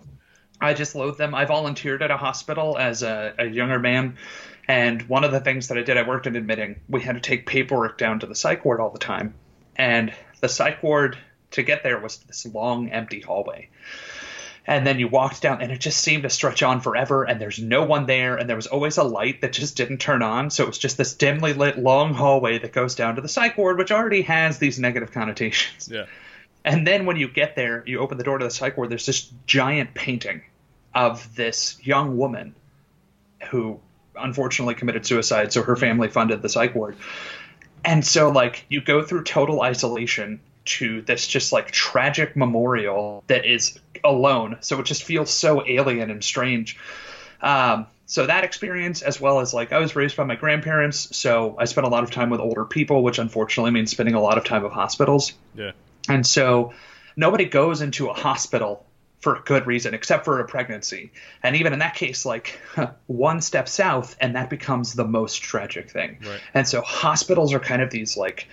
I 0.62 0.74
just 0.74 0.96
loathe 0.96 1.18
them. 1.18 1.34
I 1.34 1.46
volunteered 1.46 2.02
at 2.02 2.12
a 2.12 2.18
hospital 2.18 2.78
as 2.78 3.04
a, 3.04 3.34
a 3.38 3.46
younger 3.46 3.80
man, 3.80 4.18
and 4.68 5.02
one 5.04 5.24
of 5.24 5.32
the 5.32 5.40
things 5.40 5.68
that 5.68 5.78
I 5.78 5.82
did, 5.82 5.98
I 5.98 6.08
worked 6.08 6.28
in 6.28 6.36
admitting. 6.36 6.80
We 6.88 7.02
had 7.02 7.16
to 7.16 7.22
take 7.22 7.46
paperwork 7.46 7.98
down 7.98 8.20
to 8.20 8.28
the 8.28 8.36
psych 8.36 8.64
ward 8.64 8.80
all 8.80 8.92
the 8.92 9.00
time, 9.00 9.34
and 9.76 10.14
the 10.40 10.50
psych 10.50 10.84
ward 10.84 11.18
to 11.52 11.64
get 11.64 11.84
there 11.84 12.00
was 12.00 12.18
this 12.20 12.46
long, 12.46 12.90
empty 12.90 13.22
hallway. 13.22 13.70
And 14.68 14.86
then 14.86 14.98
you 14.98 15.08
walked 15.08 15.44
down, 15.44 15.62
and 15.62 15.72
it 15.72 15.80
just 15.80 16.00
seemed 16.00 16.24
to 16.24 16.30
stretch 16.30 16.64
on 16.64 16.82
forever. 16.82 17.24
And 17.24 17.40
there's 17.40 17.60
no 17.60 17.84
one 17.84 18.08
there, 18.08 18.36
and 18.36 18.50
there 18.50 18.56
was 18.56 18.66
always 18.68 18.98
a 18.98 19.04
light 19.04 19.42
that 19.42 19.54
just 19.54 19.78
didn't 19.78 20.00
turn 20.00 20.24
on. 20.24 20.50
So 20.50 20.64
it 20.64 20.68
was 20.68 20.80
just 20.80 20.98
this 20.98 21.14
dimly 21.14 21.54
lit 21.54 21.78
long 21.78 22.14
hallway 22.14 22.58
that 22.58 22.74
goes 22.74 22.96
down 22.96 23.16
to 23.16 23.22
the 23.22 23.28
psych 23.28 23.58
ward, 23.58 23.78
which 23.78 23.92
already 23.92 24.24
has 24.24 24.58
these 24.58 24.80
negative 24.80 25.12
connotations. 25.12 25.88
Yeah. 25.92 26.06
And 26.64 26.86
then 26.88 27.06
when 27.06 27.16
you 27.16 27.28
get 27.28 27.56
there, 27.56 27.84
you 27.86 28.00
open 28.00 28.18
the 28.18 28.24
door 28.24 28.40
to 28.40 28.46
the 28.46 28.50
psych 28.50 28.76
ward, 28.76 28.90
there's 28.90 29.06
this 29.06 29.32
giant 29.46 29.94
painting 29.94 30.42
of 30.96 31.36
this 31.36 31.78
young 31.84 32.18
woman 32.18 32.56
who 33.50 33.80
unfortunately 34.16 34.74
committed 34.74 35.06
suicide, 35.06 35.54
so 35.54 35.62
her 35.62 35.76
family 35.76 36.08
funded 36.08 36.42
the 36.42 36.50
psych 36.50 36.74
ward. 36.74 36.96
And 37.84 38.04
so, 38.04 38.30
like, 38.30 38.66
you 38.68 38.82
go 38.82 39.04
through 39.04 39.26
total 39.26 39.62
isolation 39.62 40.40
to 40.66 41.04
this 41.04 41.28
just 41.28 41.54
like 41.54 41.70
tragic 41.70 42.36
memorial 42.36 43.24
that 43.28 43.46
is 43.46 43.80
alone. 44.06 44.58
So 44.62 44.80
it 44.80 44.86
just 44.86 45.04
feels 45.04 45.32
so 45.32 45.66
alien 45.68 46.10
and 46.10 46.24
strange. 46.24 46.78
Um, 47.42 47.88
so 48.06 48.28
that 48.28 48.44
experience, 48.44 49.02
as 49.02 49.20
well 49.20 49.40
as 49.40 49.54
like 49.54 49.72
I 49.72 49.80
was 49.80 49.96
raised 49.96 50.16
by 50.16 50.24
my 50.24 50.36
grandparents, 50.36 51.16
so 51.18 51.56
I 51.58 51.66
spent 51.66 51.88
a 51.88 51.90
lot 51.90 52.04
of 52.04 52.12
time 52.12 52.30
with 52.30 52.40
older 52.40 52.66
people, 52.66 53.04
which 53.04 53.18
unfortunately 53.18 53.72
means 53.72 53.92
spending 53.92 54.16
a 54.16 54.22
lot 54.22 54.38
of 54.38 54.44
time 54.44 54.64
with 54.64 54.74
hospitals. 54.74 55.34
Yeah. 55.56 55.72
And 56.08 56.26
so 56.26 56.74
nobody 57.16 57.46
goes 57.46 57.82
into 57.82 58.10
a 58.10 58.14
hospital 58.14 58.86
for 59.20 59.38
a 59.38 59.42
good 59.42 59.66
reason 59.66 59.96
except 59.96 60.24
for 60.24 60.40
a 60.40 60.46
pregnancy. 60.46 61.12
And 61.42 61.56
even 61.56 61.74
in 61.74 61.80
that 61.80 61.96
case, 61.96 62.26
like 62.26 62.60
one 63.08 63.42
step 63.42 63.68
south 63.68 64.16
and 64.22 64.36
that 64.36 64.52
becomes 64.52 64.94
the 64.94 65.06
most 65.06 65.42
tragic 65.42 65.90
thing. 65.90 66.20
Right. 66.22 66.40
And 66.54 66.68
so 66.68 66.82
hospitals 66.82 67.52
are 67.54 67.60
kind 67.60 67.82
of 67.82 67.90
these 67.90 68.16
like 68.16 68.48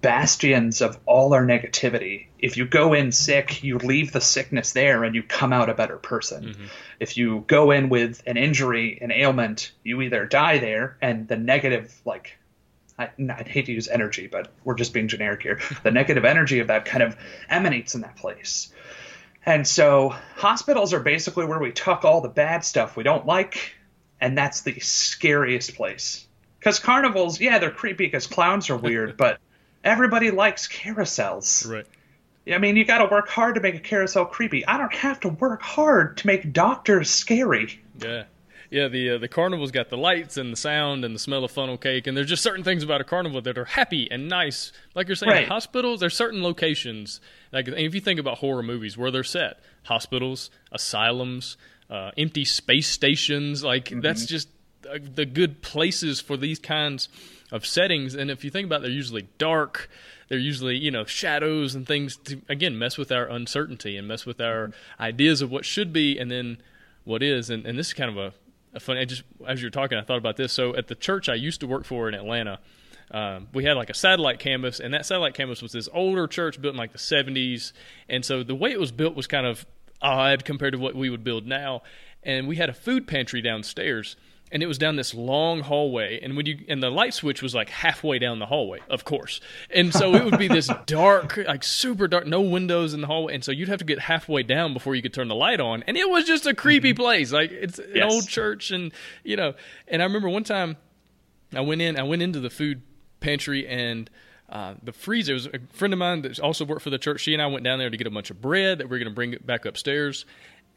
bastions 0.00 0.80
of 0.80 0.98
all 1.06 1.34
our 1.34 1.44
negativity. 1.44 2.26
If 2.38 2.56
you 2.56 2.66
go 2.66 2.94
in 2.94 3.12
sick, 3.12 3.62
you 3.62 3.78
leave 3.78 4.12
the 4.12 4.20
sickness 4.20 4.72
there 4.72 5.04
and 5.04 5.14
you 5.14 5.22
come 5.22 5.52
out 5.52 5.70
a 5.70 5.74
better 5.74 5.96
person. 5.96 6.44
Mm-hmm. 6.44 6.64
If 7.00 7.16
you 7.16 7.44
go 7.46 7.70
in 7.70 7.88
with 7.88 8.22
an 8.26 8.36
injury, 8.36 8.98
an 9.00 9.12
ailment, 9.12 9.72
you 9.82 10.00
either 10.02 10.26
die 10.26 10.58
there 10.58 10.96
and 11.00 11.26
the 11.26 11.36
negative 11.36 11.94
like 12.04 12.36
I, 12.98 13.10
I'd 13.18 13.48
hate 13.48 13.66
to 13.66 13.72
use 13.72 13.88
energy, 13.88 14.26
but 14.26 14.52
we're 14.64 14.74
just 14.74 14.92
being 14.92 15.08
generic 15.08 15.42
here. 15.42 15.60
The 15.82 15.90
negative 15.90 16.24
energy 16.24 16.58
of 16.58 16.66
that 16.66 16.84
kind 16.84 17.02
of 17.02 17.16
emanates 17.48 17.94
in 17.94 18.00
that 18.00 18.16
place. 18.16 18.72
And 19.46 19.66
so 19.66 20.14
hospitals 20.36 20.92
are 20.92 21.00
basically 21.00 21.46
where 21.46 21.58
we 21.58 21.70
tuck 21.70 22.04
all 22.04 22.20
the 22.20 22.28
bad 22.28 22.64
stuff 22.64 22.96
we 22.96 23.04
don't 23.04 23.24
like, 23.24 23.74
and 24.20 24.36
that's 24.36 24.62
the 24.62 24.78
scariest 24.80 25.76
place. 25.76 26.26
Because 26.58 26.80
carnivals, 26.80 27.40
yeah, 27.40 27.58
they're 27.58 27.70
creepy 27.70 28.06
because 28.06 28.26
clowns 28.26 28.68
are 28.68 28.76
weird, 28.76 29.16
but 29.16 29.38
everybody 29.84 30.30
likes 30.30 30.68
carousels. 30.68 31.68
Right. 31.70 31.86
I 32.52 32.58
mean, 32.58 32.76
you 32.76 32.84
got 32.86 32.98
to 32.98 33.06
work 33.06 33.28
hard 33.28 33.56
to 33.56 33.60
make 33.60 33.74
a 33.74 33.80
carousel 33.80 34.24
creepy. 34.24 34.66
I 34.66 34.78
don't 34.78 34.94
have 34.94 35.20
to 35.20 35.28
work 35.28 35.60
hard 35.60 36.16
to 36.18 36.26
make 36.26 36.52
doctors 36.52 37.10
scary. 37.10 37.80
Yeah. 38.00 38.24
Yeah, 38.70 38.88
the 38.88 39.10
uh, 39.12 39.18
the 39.18 39.28
carnival's 39.28 39.70
got 39.70 39.88
the 39.88 39.96
lights 39.96 40.36
and 40.36 40.52
the 40.52 40.56
sound 40.56 41.02
and 41.02 41.14
the 41.14 41.18
smell 41.18 41.42
of 41.42 41.50
funnel 41.50 41.78
cake, 41.78 42.06
and 42.06 42.14
there's 42.14 42.28
just 42.28 42.42
certain 42.42 42.62
things 42.62 42.82
about 42.82 43.00
a 43.00 43.04
carnival 43.04 43.40
that 43.40 43.56
are 43.56 43.64
happy 43.64 44.06
and 44.10 44.28
nice. 44.28 44.72
Like 44.94 45.08
you're 45.08 45.16
saying, 45.16 45.32
Right. 45.32 45.48
hospitals. 45.48 46.00
There's 46.00 46.14
certain 46.14 46.42
locations. 46.42 47.22
Like 47.50 47.66
if 47.68 47.94
you 47.94 48.00
think 48.02 48.20
about 48.20 48.36
horror 48.38 48.62
movies, 48.62 48.98
where 48.98 49.10
they're 49.10 49.24
set, 49.24 49.58
hospitals, 49.84 50.50
asylums, 50.70 51.56
uh, 51.88 52.10
empty 52.18 52.44
space 52.44 52.88
stations. 52.88 53.64
Like 53.64 53.90
that's 54.02 54.26
just 54.26 54.48
uh, 54.86 54.98
the 55.14 55.24
good 55.24 55.62
places 55.62 56.20
for 56.20 56.36
these 56.36 56.58
kinds 56.58 57.08
of 57.50 57.64
settings. 57.66 58.14
And 58.14 58.30
if 58.30 58.44
you 58.44 58.50
think 58.50 58.66
about, 58.66 58.80
it, 58.80 58.82
they're 58.82 58.90
usually 58.90 59.28
dark. 59.38 59.88
They're 60.28 60.38
usually 60.38 60.76
you 60.76 60.90
know 60.90 61.04
shadows 61.04 61.74
and 61.74 61.86
things 61.86 62.16
to 62.24 62.40
again 62.48 62.78
mess 62.78 62.98
with 62.98 63.10
our 63.10 63.24
uncertainty 63.24 63.96
and 63.96 64.06
mess 64.06 64.26
with 64.26 64.40
our 64.40 64.72
ideas 65.00 65.40
of 65.42 65.50
what 65.50 65.64
should 65.64 65.92
be, 65.92 66.18
and 66.18 66.30
then 66.30 66.58
what 67.04 67.22
is. 67.22 67.50
And, 67.50 67.66
and 67.66 67.78
this 67.78 67.88
is 67.88 67.94
kind 67.94 68.10
of 68.10 68.16
a 68.18 68.32
a 68.74 68.80
funny. 68.80 69.00
I 69.00 69.04
just 69.04 69.22
as 69.46 69.60
you're 69.62 69.70
talking, 69.70 69.98
I 69.98 70.02
thought 70.02 70.18
about 70.18 70.36
this. 70.36 70.52
So 70.52 70.76
at 70.76 70.88
the 70.88 70.94
church 70.94 71.28
I 71.28 71.34
used 71.34 71.60
to 71.60 71.66
work 71.66 71.84
for 71.84 72.08
in 72.08 72.14
Atlanta, 72.14 72.60
um, 73.10 73.48
we 73.52 73.64
had 73.64 73.76
like 73.76 73.90
a 73.90 73.94
satellite 73.94 74.38
campus, 74.38 74.80
and 74.80 74.92
that 74.94 75.06
satellite 75.06 75.34
campus 75.34 75.62
was 75.62 75.72
this 75.72 75.88
older 75.92 76.26
church 76.26 76.60
built 76.60 76.74
in 76.74 76.78
like 76.78 76.92
the 76.92 76.98
70s. 76.98 77.72
And 78.08 78.24
so 78.24 78.42
the 78.42 78.54
way 78.54 78.70
it 78.70 78.80
was 78.80 78.92
built 78.92 79.14
was 79.14 79.26
kind 79.26 79.46
of 79.46 79.66
odd 80.00 80.44
compared 80.44 80.72
to 80.72 80.78
what 80.78 80.94
we 80.94 81.10
would 81.10 81.24
build 81.24 81.46
now. 81.46 81.82
And 82.22 82.46
we 82.48 82.56
had 82.56 82.68
a 82.68 82.74
food 82.74 83.06
pantry 83.06 83.40
downstairs. 83.40 84.16
And 84.50 84.62
it 84.62 84.66
was 84.66 84.78
down 84.78 84.96
this 84.96 85.12
long 85.12 85.60
hallway, 85.60 86.20
and 86.22 86.36
when 86.36 86.46
you 86.46 86.58
and 86.68 86.82
the 86.82 86.88
light 86.90 87.12
switch 87.12 87.42
was 87.42 87.54
like 87.54 87.68
halfway 87.68 88.18
down 88.18 88.38
the 88.38 88.46
hallway, 88.46 88.78
of 88.88 89.04
course. 89.04 89.40
And 89.68 89.92
so 89.92 90.14
it 90.14 90.24
would 90.24 90.38
be 90.38 90.48
this 90.48 90.70
dark, 90.86 91.36
like 91.36 91.62
super 91.62 92.08
dark, 92.08 92.26
no 92.26 92.40
windows 92.40 92.94
in 92.94 93.00
the 93.02 93.06
hallway, 93.06 93.34
and 93.34 93.44
so 93.44 93.52
you'd 93.52 93.68
have 93.68 93.80
to 93.80 93.84
get 93.84 93.98
halfway 93.98 94.42
down 94.42 94.72
before 94.72 94.94
you 94.94 95.02
could 95.02 95.12
turn 95.12 95.28
the 95.28 95.34
light 95.34 95.60
on. 95.60 95.82
And 95.86 95.96
it 95.98 96.08
was 96.08 96.24
just 96.24 96.46
a 96.46 96.54
creepy 96.54 96.94
place, 96.94 97.30
like 97.30 97.50
it's 97.50 97.78
an 97.78 97.90
Yes. 97.94 98.10
old 98.12 98.26
church, 98.28 98.70
and 98.70 98.92
you 99.22 99.36
know. 99.36 99.54
And 99.86 100.00
I 100.00 100.06
remember 100.06 100.28
one 100.30 100.44
time 100.44 100.76
I 101.54 101.60
went 101.60 101.82
in. 101.82 101.98
I 101.98 102.02
went 102.04 102.22
into 102.22 102.40
the 102.40 102.50
food 102.50 102.80
pantry 103.20 103.66
and 103.68 104.08
uh, 104.48 104.74
the 104.82 104.92
freezer. 104.92 105.32
It 105.32 105.34
was 105.34 105.46
a 105.46 105.58
friend 105.72 105.92
of 105.92 105.98
mine 105.98 106.22
that 106.22 106.40
also 106.40 106.64
worked 106.64 106.82
for 106.82 106.90
the 106.90 106.98
church. 106.98 107.20
She 107.20 107.34
and 107.34 107.42
I 107.42 107.46
went 107.48 107.64
down 107.64 107.78
there 107.78 107.90
to 107.90 107.96
get 107.98 108.06
a 108.06 108.10
bunch 108.10 108.30
of 108.30 108.40
bread 108.40 108.78
that 108.78 108.86
we 108.86 108.90
were 108.92 108.98
going 108.98 109.10
to 109.10 109.14
bring 109.14 109.36
back 109.44 109.66
upstairs. 109.66 110.24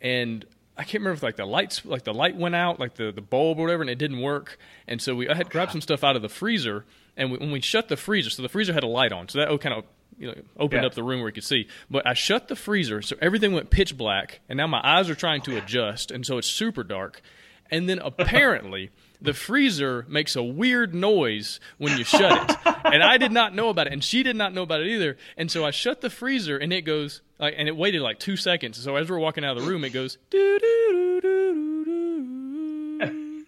And 0.01 0.45
I 0.77 0.83
can't 0.83 0.95
remember 1.01 1.13
if 1.13 1.23
like 1.23 1.35
the 1.35 1.45
lights, 1.45 1.85
like 1.85 2.03
the 2.03 2.13
light 2.13 2.35
went 2.35 2.55
out, 2.55 2.79
like 2.79 2.95
the, 2.95 3.11
the 3.11 3.21
bulb 3.21 3.59
or 3.59 3.63
whatever, 3.63 3.81
and 3.83 3.89
it 3.89 3.97
didn't 3.97 4.21
work. 4.21 4.57
And 4.87 5.01
so 5.01 5.15
we 5.15 5.29
I 5.29 5.35
had 5.35 5.49
grabbed 5.49 5.71
some 5.73 5.81
stuff 5.81 6.03
out 6.03 6.15
of 6.15 6.21
the 6.21 6.29
freezer. 6.29 6.85
And 7.17 7.29
we, 7.31 7.37
when 7.39 7.51
we 7.51 7.59
shut 7.61 7.89
the 7.89 7.97
freezer, 7.97 8.29
so 8.29 8.41
the 8.41 8.47
freezer 8.49 8.71
had 8.73 8.83
a 8.83 8.87
light 8.87 9.11
on, 9.11 9.27
so 9.27 9.39
that 9.39 9.59
kind 9.61 9.75
of 9.75 9.83
you 10.17 10.27
know 10.27 10.35
opened 10.57 10.81
Yeah. 10.83 10.87
up 10.87 10.93
the 10.95 11.03
room 11.03 11.19
where 11.19 11.27
you 11.29 11.33
could 11.33 11.43
see. 11.43 11.67
But 11.89 12.07
I 12.07 12.13
shut 12.13 12.47
the 12.47 12.55
freezer, 12.55 13.01
so 13.01 13.17
everything 13.21 13.51
went 13.53 13.69
pitch 13.69 13.97
black, 13.97 14.39
and 14.47 14.55
now 14.57 14.67
my 14.67 14.79
eyes 14.81 15.09
are 15.09 15.15
trying 15.15 15.41
to 15.41 15.57
adjust, 15.57 16.09
and 16.09 16.25
so 16.25 16.37
it's 16.37 16.47
super 16.47 16.83
dark. 16.83 17.21
And 17.69 17.89
then 17.89 17.99
apparently 18.03 18.91
the 19.21 19.33
freezer 19.33 20.05
makes 20.09 20.35
a 20.35 20.43
weird 20.43 20.95
noise 20.95 21.59
when 21.77 21.97
you 21.97 22.03
shut 22.03 22.49
it. 22.49 22.57
And 22.85 23.03
I 23.03 23.17
did 23.17 23.31
not 23.31 23.53
know 23.53 23.69
about 23.69 23.87
it, 23.87 23.93
and 23.93 24.03
she 24.03 24.23
did 24.23 24.35
not 24.35 24.53
know 24.53 24.63
about 24.63 24.81
it 24.81 24.87
either. 24.87 25.17
And 25.37 25.51
so 25.51 25.63
I 25.63 25.71
shut 25.71 26.01
the 26.01 26.09
freezer, 26.09 26.57
and 26.57 26.73
it 26.73 26.81
goes 26.81 27.21
like, 27.39 27.53
and 27.57 27.67
it 27.67 27.77
waited 27.77 28.01
like 28.01 28.19
two 28.19 28.35
seconds. 28.35 28.81
So 28.81 28.95
as 28.95 29.09
we're 29.09 29.19
walking 29.19 29.45
out 29.45 29.57
of 29.57 29.63
the 29.63 29.69
room, 29.69 29.83
it 29.83 29.91
goes 29.91 30.17
doo 30.29 30.59
doo 30.59 31.19
doo 31.21 31.21
doo 31.21 31.85
doo. 31.85 33.45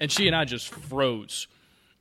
And 0.00 0.10
she 0.10 0.26
and 0.26 0.34
I 0.34 0.44
just 0.44 0.68
froze. 0.68 1.46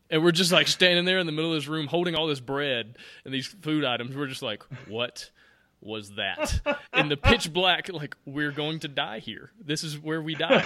And 0.10 0.24
we're 0.24 0.32
just 0.32 0.52
like 0.52 0.68
standing 0.68 1.06
there 1.06 1.20
in 1.20 1.28
the 1.28 1.32
middle 1.32 1.54
of 1.54 1.58
this 1.58 1.68
room 1.68 1.86
holding 1.86 2.16
all 2.16 2.26
this 2.26 2.40
bread 2.40 2.98
and 3.26 3.34
these 3.34 3.46
food 3.46 3.86
items. 3.86 4.16
We're 4.16 4.26
just 4.26 4.42
like, 4.42 4.64
what 4.88 5.30
was 5.82 6.12
that? 6.12 6.62
In 6.94 7.10
the 7.10 7.18
pitch 7.18 7.54
black, 7.54 7.90
like, 7.94 8.16
we're 8.26 8.52
going 8.52 8.80
to 8.80 8.88
die 8.88 9.20
here. 9.20 9.52
This 9.64 9.84
is 9.84 10.00
where 10.00 10.22
we 10.22 10.34
die. 10.34 10.66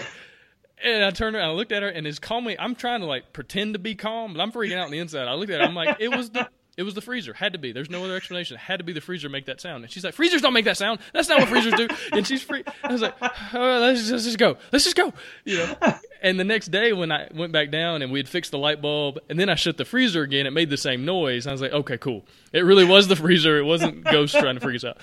And 0.84 1.04
I 1.04 1.12
turned 1.12 1.36
around, 1.36 1.50
I 1.50 1.54
looked 1.54 1.72
at 1.72 1.82
her, 1.82 1.90
and 1.90 2.06
as 2.06 2.20
calmly, 2.20 2.60
I'm 2.60 2.76
trying 2.76 3.00
to 3.00 3.06
like 3.06 3.32
pretend 3.32 3.74
to 3.74 3.80
be 3.80 3.96
calm, 3.96 4.34
but 4.34 4.42
I'm 4.42 4.52
freaking 4.52 4.78
out 4.78 4.86
on 4.86 4.92
the 4.92 5.00
inside. 5.00 5.28
I 5.28 5.34
looked 5.34 5.52
at 5.52 5.62
her, 5.62 5.66
I'm 5.66 5.76
like, 5.76 5.98
it 6.00 6.10
was 6.10 6.30
the. 6.30 6.50
It 6.76 6.82
was 6.82 6.96
the 6.96 7.02
freezer. 7.02 7.34
Had 7.34 7.54
to 7.54 7.60
be. 7.60 7.72
There's 7.72 7.92
no 7.92 8.04
other 8.04 8.16
explanation. 8.16 8.58
Had 8.58 8.78
to 8.78 8.84
be 8.84 8.94
the 8.94 9.00
freezer 9.00 9.30
make 9.30 9.46
that 9.46 9.62
sound. 9.62 9.84
And 9.84 9.94
she's 9.94 10.04
like, 10.04 10.16
freezers 10.16 10.42
don't 10.42 10.54
make 10.54 10.66
that 10.66 10.76
sound. 10.76 11.02
That's 11.14 11.30
not 11.30 11.38
what 11.38 11.48
freezers 11.48 11.76
do. 11.76 11.88
And 12.12 12.26
she's 12.26 12.42
free. 12.42 12.64
I 12.84 12.92
was 12.92 13.00
like, 13.00 13.14
oh, 13.22 13.80
let's, 13.80 14.00
just, 14.00 14.12
let's 14.12 14.24
just 14.24 14.40
go. 14.40 14.58
Let's 14.72 14.84
just 14.84 14.96
go. 14.96 15.14
You 15.46 15.58
know. 15.58 15.76
And 16.24 16.40
the 16.40 16.44
next 16.44 16.70
day 16.70 16.92
when 16.92 17.12
I 17.12 17.28
went 17.32 17.54
back 17.54 17.70
down 17.70 18.02
and 18.02 18.12
we 18.12 18.18
had 18.18 18.28
fixed 18.28 18.50
the 18.50 18.58
light 18.58 18.82
bulb, 18.82 19.20
and 19.30 19.40
then 19.40 19.50
I 19.50 19.56
shut 19.56 19.78
the 19.78 19.86
freezer 19.86 20.24
again, 20.24 20.48
it 20.48 20.52
made 20.52 20.72
the 20.72 20.78
same 20.78 21.06
noise. 21.06 21.46
I 21.46 21.52
was 21.52 21.62
like, 21.62 21.74
okay, 21.74 22.00
cool. 22.00 22.26
It 22.52 22.62
really 22.62 22.86
was 22.86 23.08
the 23.08 23.16
freezer. 23.16 23.60
It 23.60 23.66
wasn't 23.66 24.04
ghosts 24.04 24.36
trying 24.36 24.56
to 24.56 24.60
freak 24.60 24.78
us 24.78 24.84
out. 24.84 24.98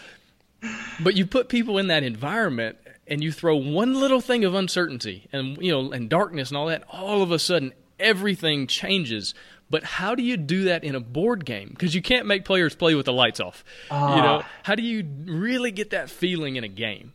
But 0.99 1.15
you 1.15 1.25
put 1.25 1.49
people 1.49 1.79
in 1.79 1.87
that 1.87 2.03
environment 2.03 2.79
and 3.07 3.23
you 3.23 3.33
throw 3.33 3.57
one 3.57 3.95
little 3.95 4.21
thing 4.21 4.45
of 4.45 4.55
uncertainty 4.55 5.29
and 5.33 5.59
you 5.61 5.73
know 5.73 5.93
and 5.93 6.09
darkness 6.09 6.51
and 6.51 6.57
all 6.57 6.67
that, 6.67 6.85
all 6.89 7.23
of 7.23 7.31
a 7.31 7.39
sudden 7.39 7.73
everything 7.99 8.67
changes. 8.67 9.35
But 9.69 9.85
how 9.85 10.17
do 10.17 10.23
you 10.23 10.37
do 10.37 10.65
that 10.65 10.83
in 10.83 10.97
a 10.97 11.01
board 11.01 11.45
game? 11.45 11.69
Because 11.69 11.95
you 11.95 12.03
can't 12.03 12.27
make 12.27 12.45
players 12.45 12.75
play 12.75 12.97
with 12.97 13.07
the 13.07 13.13
lights 13.13 13.39
off. 13.39 13.65
You 13.89 13.97
know, 13.97 14.43
ah. 14.43 14.51
how 14.65 14.75
do 14.75 14.83
you 14.83 15.07
really 15.27 15.71
get 15.71 15.91
that 15.91 16.11
feeling 16.11 16.57
in 16.57 16.65
a 16.65 16.69
game? 16.69 17.13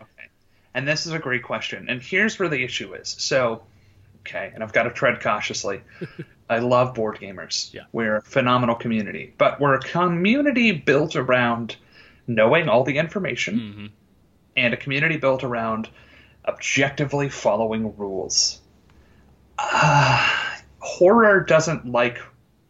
okay 0.00 0.28
And 0.74 0.86
this 0.86 1.06
is 1.06 1.12
a 1.12 1.20
great 1.20 1.44
question. 1.44 1.88
And 1.88 2.02
here's 2.02 2.38
where 2.40 2.48
the 2.48 2.64
issue 2.64 2.92
is. 2.94 3.08
So, 3.08 3.62
okay, 4.22 4.50
and 4.52 4.64
I've 4.64 4.72
got 4.72 4.82
to 4.84 4.90
tread 4.90 5.20
cautiously. 5.20 5.82
I 6.50 6.58
love 6.58 6.94
board 6.94 7.18
gamers. 7.18 7.72
Yeah. 7.72 7.82
We're 7.92 8.16
a 8.16 8.22
phenomenal 8.22 8.74
community, 8.74 9.32
but 9.38 9.60
we're 9.60 9.74
a 9.74 9.80
community 9.80 10.72
built 10.72 11.14
around 11.14 11.76
knowing 12.26 12.68
all 12.68 12.82
the 12.82 12.98
information 12.98 13.60
mm-hmm. 13.60 13.86
And 14.56 14.74
a 14.74 14.76
community 14.76 15.16
built 15.16 15.44
around 15.44 15.88
objectively 16.46 17.28
following 17.28 17.96
rules. 17.96 18.60
Ah, 19.58 20.60
horror 20.78 21.40
doesn't 21.40 21.86
like 21.86 22.18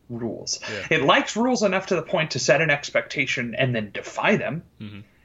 rules. 0.08 0.60
It 0.90 1.02
likes 1.02 1.36
rules 1.36 1.62
enough 1.62 1.86
to 1.86 1.96
the 1.96 2.02
point 2.02 2.32
to 2.32 2.38
set 2.38 2.60
an 2.60 2.70
expectation 2.70 3.54
and 3.54 3.74
then 3.74 3.90
defy 3.92 4.36
them 4.36 4.62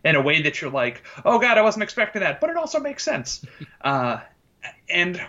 in 0.04 0.16
a 0.16 0.22
way 0.22 0.44
that 0.44 0.62
you're 0.62 0.72
like, 0.72 1.04
oh 1.26 1.40
god, 1.40 1.58
I 1.58 1.62
wasn't 1.62 1.84
expecting 1.84 2.22
that, 2.22 2.40
but 2.40 2.50
it 2.50 2.56
also 2.56 2.80
makes 2.80 3.04
sense. 3.04 3.46
uh, 3.82 4.20
and 4.90 5.22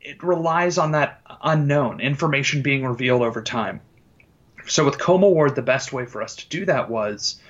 it 0.00 0.22
relies 0.22 0.78
on 0.78 0.92
that 0.92 1.20
unknown 1.42 2.00
information 2.00 2.62
being 2.62 2.84
revealed 2.84 3.22
over 3.22 3.42
time. 3.42 3.80
So 4.66 4.84
with 4.84 4.98
Coma 4.98 5.28
Ward, 5.28 5.54
the 5.54 5.62
best 5.62 5.92
way 5.92 6.06
for 6.06 6.22
us 6.22 6.36
to 6.36 6.48
do 6.48 6.64
that 6.66 6.88
was 6.88 7.40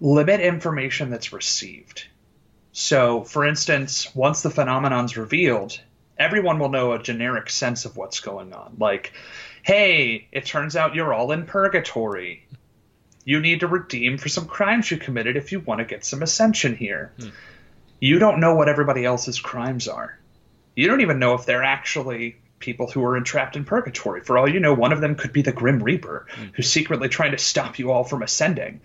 limit 0.00 0.40
information 0.40 1.10
that's 1.10 1.32
received. 1.32 2.06
So, 2.80 3.24
for 3.24 3.44
instance, 3.44 4.14
once 4.14 4.42
the 4.42 4.50
phenomenon's 4.50 5.16
revealed, 5.16 5.80
everyone 6.16 6.60
will 6.60 6.68
know 6.68 6.92
a 6.92 7.02
generic 7.02 7.50
sense 7.50 7.84
of 7.84 7.96
what's 7.96 8.20
going 8.20 8.52
on. 8.52 8.76
Like, 8.78 9.12
hey, 9.64 10.28
it 10.30 10.46
turns 10.46 10.76
out 10.76 10.94
you're 10.94 11.12
all 11.12 11.32
in 11.32 11.44
purgatory. 11.44 12.46
You 13.24 13.40
need 13.40 13.60
to 13.60 13.66
redeem 13.66 14.16
for 14.16 14.28
some 14.28 14.46
crimes 14.46 14.92
you 14.92 14.96
committed 14.96 15.36
if 15.36 15.50
you 15.50 15.58
want 15.58 15.80
to 15.80 15.84
get 15.84 16.04
some 16.04 16.22
ascension 16.22 16.76
here. 16.76 17.12
Hmm. 17.18 17.30
You 17.98 18.20
don't 18.20 18.38
know 18.38 18.54
what 18.54 18.68
everybody 18.68 19.04
else's 19.04 19.40
crimes 19.40 19.88
are. 19.88 20.16
You 20.76 20.86
don't 20.86 21.00
even 21.00 21.18
know 21.18 21.34
if 21.34 21.46
they're 21.46 21.64
actually 21.64 22.36
people 22.60 22.88
who 22.88 23.04
are 23.04 23.16
entrapped 23.16 23.56
in 23.56 23.64
purgatory. 23.64 24.20
For 24.20 24.38
all 24.38 24.48
you 24.48 24.60
know, 24.60 24.74
one 24.74 24.92
of 24.92 25.00
them 25.00 25.16
could 25.16 25.32
be 25.32 25.42
the 25.42 25.50
Grim 25.50 25.82
Reaper, 25.82 26.26
hmm. 26.30 26.44
who's 26.54 26.70
secretly 26.70 27.08
trying 27.08 27.32
to 27.32 27.38
stop 27.38 27.80
you 27.80 27.90
all 27.90 28.04
from 28.04 28.22
ascending. 28.22 28.82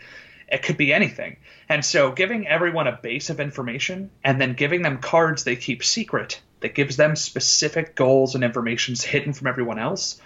It 0.53 0.63
could 0.63 0.77
be 0.77 0.93
anything. 0.93 1.37
And 1.67 1.83
so, 1.83 2.11
giving 2.11 2.47
everyone 2.47 2.87
a 2.87 2.99
base 3.01 3.29
of 3.29 3.41
information 3.41 4.11
and 4.23 4.39
then 4.39 4.53
giving 4.53 4.83
them 4.83 4.99
cards 4.99 5.43
they 5.43 5.57
keep 5.57 5.83
secret 5.83 6.41
that 6.61 6.75
gives 6.75 6.95
them 6.95 7.17
specific 7.17 7.95
goals 7.95 8.35
and 8.35 8.43
informations 8.43 9.03
hidden 9.03 9.33
from 9.33 9.47
everyone 9.47 9.79
else 9.79 10.21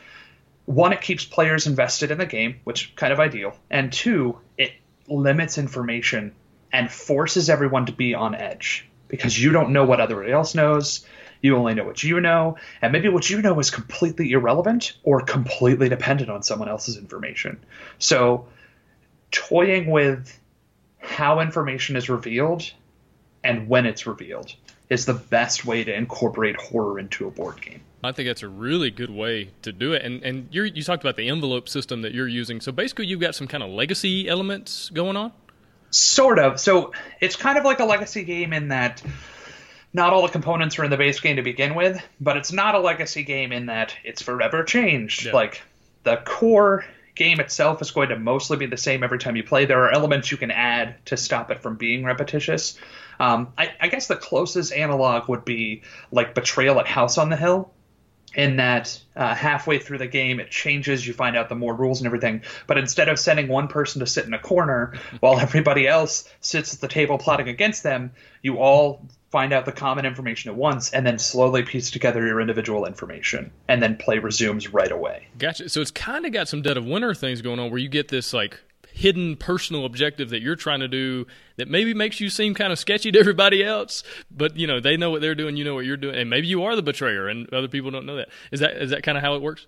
one, 0.67 0.91
it 0.91 1.00
keeps 1.00 1.24
players 1.24 1.65
invested 1.65 2.12
in 2.12 2.17
the 2.17 2.25
game, 2.25 2.60
which 2.65 2.93
kind 2.98 3.13
of 3.13 3.22
ideal, 3.22 3.55
and 3.72 3.91
two, 3.91 4.38
it 4.57 4.74
limits 5.07 5.57
information 5.57 6.36
and 6.74 6.91
forces 6.91 7.50
everyone 7.50 7.86
to 7.86 7.93
be 7.93 8.13
on 8.13 8.36
edge 8.36 8.86
because 9.07 9.41
you 9.41 9.53
don't 9.53 9.72
know 9.72 9.86
what 9.86 10.01
everybody 10.01 10.34
else 10.34 10.53
knows. 10.53 11.05
You 11.41 11.55
only 11.55 11.74
know 11.74 11.86
what 11.86 12.03
you 12.03 12.19
know, 12.19 12.57
and 12.81 12.91
maybe 12.91 13.07
what 13.07 13.29
you 13.29 13.41
know 13.41 13.57
is 13.60 13.72
completely 13.72 14.34
irrelevant 14.34 14.98
or 15.03 15.22
completely 15.22 15.88
dependent 15.88 16.29
on 16.29 16.43
someone 16.43 16.67
else's 16.67 16.98
information. 16.98 17.63
So, 17.98 18.48
toying 19.31 19.89
with 19.89 20.38
how 21.00 21.39
information 21.39 21.96
is 21.96 22.10
revealed 22.10 22.72
and 23.43 23.67
when 23.67 23.86
it's 23.86 24.05
revealed 24.05 24.53
is 24.89 25.05
the 25.05 25.13
best 25.13 25.65
way 25.65 25.84
to 25.84 25.93
incorporate 25.93 26.55
horror 26.60 27.00
into 27.00 27.27
a 27.27 27.31
board 27.31 27.62
game. 27.62 27.81
I 28.03 28.12
think 28.12 28.27
that's 28.27 28.43
a 28.43 28.48
really 28.48 28.89
good 28.91 29.10
way 29.10 29.50
to 29.63 29.72
do 29.72 29.93
it. 29.93 30.03
And 30.03 30.24
and 30.24 30.48
you 30.51 30.63
you 30.63 30.84
talked 30.84 31.03
about 31.03 31.15
the 31.15 31.27
envelope 31.29 31.67
system 31.67 32.03
that 32.03 32.13
you're 32.13 32.27
using. 32.27 32.62
So 32.62 32.72
basically, 32.72 33.07
you've 33.07 33.19
got 33.19 33.36
some 33.36 33.48
kind 33.48 33.63
of 33.63 33.69
legacy 33.69 34.29
elements 34.29 34.89
going 34.91 35.17
on. 35.17 35.31
Sort 35.89 36.39
of. 36.39 36.60
So 36.60 36.93
it's 37.22 37.36
kind 37.36 37.57
of 37.57 37.65
like 37.65 37.79
a 37.79 37.86
legacy 37.86 38.24
game 38.24 38.53
in 38.53 38.69
that 38.69 39.01
not 39.93 40.13
all 40.13 40.22
the 40.22 40.31
components 40.31 40.77
are 40.79 40.84
in 40.84 40.91
the 40.91 40.98
base 40.98 41.19
game 41.19 41.38
to 41.38 41.41
begin 41.41 41.74
with, 41.74 42.01
but 42.19 42.38
it's 42.38 42.51
not 42.51 42.75
a 42.75 42.79
legacy 42.79 43.24
game 43.24 43.51
in 43.51 43.65
that 43.67 43.96
it's 44.03 44.22
forever 44.22 44.63
changed. 44.63 45.25
Yeah. 45.25 45.31
Like 45.31 45.62
the 46.03 46.17
core 46.17 46.86
game 47.18 47.42
itself 47.42 47.82
is 47.82 47.92
going 47.92 48.10
to 48.10 48.18
mostly 48.18 48.58
be 48.58 48.68
the 48.68 48.78
same 48.78 49.04
every 49.04 49.20
time 49.20 49.36
you 49.36 49.44
play. 49.44 49.66
There 49.66 49.84
are 49.84 49.92
elements 49.92 50.32
you 50.32 50.38
can 50.38 50.52
add 50.52 50.96
to 51.08 51.18
stop 51.18 51.52
it 51.52 51.62
from 51.62 51.76
being 51.76 52.06
repetitious, 52.06 52.78
Um, 53.20 53.54
I, 53.58 53.74
I 53.80 53.88
guess 53.88 54.08
the 54.08 54.16
closest 54.16 54.72
analog 54.74 55.28
would 55.30 55.44
be 55.44 55.84
like 56.12 56.36
Betrayal 56.36 56.80
at 56.80 56.88
House 56.88 57.18
on 57.18 57.30
the 57.30 57.36
Hill, 57.36 57.72
in 58.36 58.58
that 58.58 59.00
uh, 59.16 59.34
halfway 59.34 59.80
through 59.80 59.98
the 59.98 60.08
game 60.08 60.40
it 60.40 60.52
changes 60.52 61.08
you 61.08 61.14
find 61.14 61.36
out 61.36 61.50
the 61.50 61.56
more 61.56 61.74
rules 61.74 62.02
and 62.02 62.06
everything. 62.06 62.44
But 62.68 62.78
instead 62.78 63.10
of 63.10 63.18
sending 63.18 63.48
one 63.48 63.68
person 63.68 64.02
to 64.02 64.06
sit 64.06 64.26
in 64.26 64.34
a 64.34 64.40
corner 64.40 64.94
while 65.22 65.40
everybody 65.40 65.88
else 65.88 66.30
sits 66.42 66.74
at 66.74 66.82
the 66.82 66.88
table 66.88 67.18
plotting 67.18 67.48
against 67.48 67.84
them 67.84 68.12
you 68.44 68.58
all 68.58 69.08
find 69.29 69.51
out 69.53 69.65
the 69.65 69.72
common 69.72 70.05
information 70.05 70.51
at 70.51 70.57
once 70.57 70.91
and 70.91 71.05
then 71.05 71.19
slowly 71.19 71.63
piece 71.63 71.91
together 71.91 72.25
your 72.25 72.39
individual 72.39 72.86
information 72.86 73.51
and 73.67 73.81
then 73.84 73.96
play 73.98 74.19
resumes 74.19 74.74
right 74.74 74.91
away 74.91 75.27
gotcha 75.38 75.67
so 75.69 75.81
it's 75.81 75.91
kind 75.91 76.25
of 76.25 76.31
got 76.31 76.48
some 76.48 76.62
dead 76.62 76.77
of 76.77 76.86
winter 76.86 77.13
things 77.13 77.41
going 77.41 77.60
on 77.60 77.69
where 77.69 77.79
you 77.79 77.89
get 77.89 78.07
this 78.07 78.34
like 78.34 78.60
hidden 78.98 79.36
personal 79.36 79.86
objective 79.86 80.31
that 80.31 80.41
you're 80.41 80.55
trying 80.55 80.79
to 80.79 80.88
do 80.88 81.27
that 81.57 81.67
maybe 81.67 81.93
makes 81.93 82.19
you 82.19 82.29
seem 82.29 82.55
kind 82.55 82.74
of 82.74 82.79
sketchy 82.79 83.12
to 83.12 83.19
everybody 83.19 83.63
else, 83.63 84.03
but 84.31 84.57
you 84.57 84.65
know 84.65 84.79
they 84.79 84.98
know 84.98 85.12
what 85.12 85.22
they're 85.22 85.36
doing, 85.36 85.55
you 85.55 85.63
know 85.63 85.75
what 85.75 85.86
you're 85.86 85.98
doing, 85.98 86.15
and 86.15 86.29
maybe 86.29 86.48
you 86.48 86.63
are 86.63 86.75
the 86.75 86.81
betrayer, 86.81 87.27
and 87.27 87.51
other 87.53 87.67
people 87.67 87.91
don't 87.91 88.05
know 88.05 88.15
that. 88.15 88.29
Is 88.51 88.60
that 88.60 88.77
is 88.77 88.89
that 88.89 89.03
kind 89.03 89.17
of 89.17 89.24
how 89.24 89.36
it 89.36 89.41
works? 89.41 89.67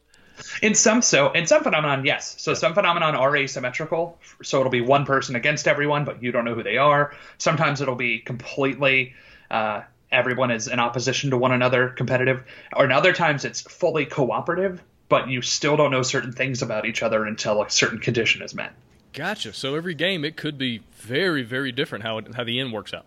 In 0.62 0.74
some 0.74 1.02
so 1.02 1.32
in 1.32 1.46
some 1.46 1.64
phenomenon, 1.64 2.06
yes. 2.06 2.36
So 2.40 2.56
some 2.56 2.74
phenomenon 2.74 3.16
are 3.16 3.36
asymmetrical. 3.38 4.18
So 4.42 4.60
it'll 4.60 4.72
be 4.72 4.82
one 4.82 5.06
person 5.06 5.36
against 5.36 5.68
everyone, 5.68 6.06
but 6.06 6.24
you 6.24 6.32
don't 6.32 6.46
know 6.46 6.56
who 6.56 6.64
they 6.64 6.78
are. 6.78 7.14
Sometimes 7.38 7.82
it'll 7.82 7.96
be 7.96 8.20
completely 8.20 9.14
uh, 9.50 9.82
everyone 10.12 10.52
is 10.52 10.68
in 10.68 10.80
opposition 10.80 11.32
to 11.32 11.38
one 11.38 11.52
another, 11.52 11.90
competitive. 11.90 12.44
Or 12.76 12.86
in 12.86 12.92
other 12.92 13.14
times 13.14 13.46
it's 13.46 13.62
fully 13.62 14.06
cooperative, 14.06 14.82
but 15.08 15.30
you 15.30 15.42
still 15.42 15.78
don't 15.78 15.92
know 15.92 16.02
certain 16.02 16.32
things 16.32 16.62
about 16.62 16.86
each 16.86 17.04
other 17.04 17.26
until 17.26 17.62
a 17.62 17.70
certain 17.70 18.00
condition 18.00 18.42
is 18.42 18.54
met. 18.54 18.74
Gotcha. 19.14 19.54
So 19.54 19.76
every 19.76 19.96
game 19.96 20.24
it 20.24 20.38
could 20.38 20.58
be 20.58 20.82
very, 20.98 21.44
very 21.44 21.72
different 21.72 22.04
how 22.04 22.20
it, 22.20 22.34
how 22.36 22.44
the 22.44 22.60
end 22.60 22.72
works 22.72 22.94
out. 22.94 23.06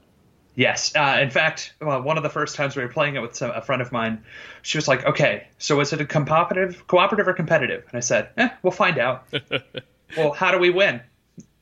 Yes. 0.55 0.95
Uh, 0.95 1.19
in 1.23 1.31
fact, 1.31 1.73
well, 1.81 2.03
one 2.03 2.17
of 2.17 2.23
the 2.23 2.29
first 2.29 2.57
times 2.57 2.77
we 2.77 2.83
were 2.83 2.89
playing 2.89 3.17
it 3.17 3.23
with 3.23 3.35
some, 3.35 3.51
a 3.53 3.63
friend 3.63 3.81
of 3.81 3.91
mine, 3.91 4.23
she 4.61 4.77
was 4.77 4.87
like, 4.87 5.07
"Okay, 5.07 5.47
so 5.59 5.81
is 5.81 5.93
it 5.93 6.01
a 6.01 6.05
cooperative, 6.05 6.87
cooperative 6.87 7.27
or 7.27 7.33
competitive?" 7.33 7.85
And 7.89 7.97
I 7.97 8.01
said, 8.01 8.29
"Eh, 8.37 8.51
we'll 8.63 8.71
find 8.71 8.99
out." 8.99 9.27
well, 10.17 10.33
how 10.33 10.51
do 10.51 10.59
we 10.59 10.69
win? 10.69 11.01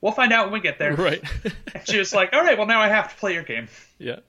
We'll 0.01 0.13
find 0.13 0.33
out 0.33 0.47
when 0.47 0.55
we 0.55 0.61
get 0.61 0.79
there. 0.79 0.95
Right. 0.95 1.23
she 1.85 1.99
was 1.99 2.13
like, 2.13 2.33
"All 2.33 2.43
right, 2.43 2.59
well 2.59 2.67
now 2.67 2.81
I 2.81 2.89
have 2.89 3.11
to 3.11 3.17
play 3.17 3.35
your 3.35 3.45
game." 3.45 3.69
Yeah. 3.99 4.21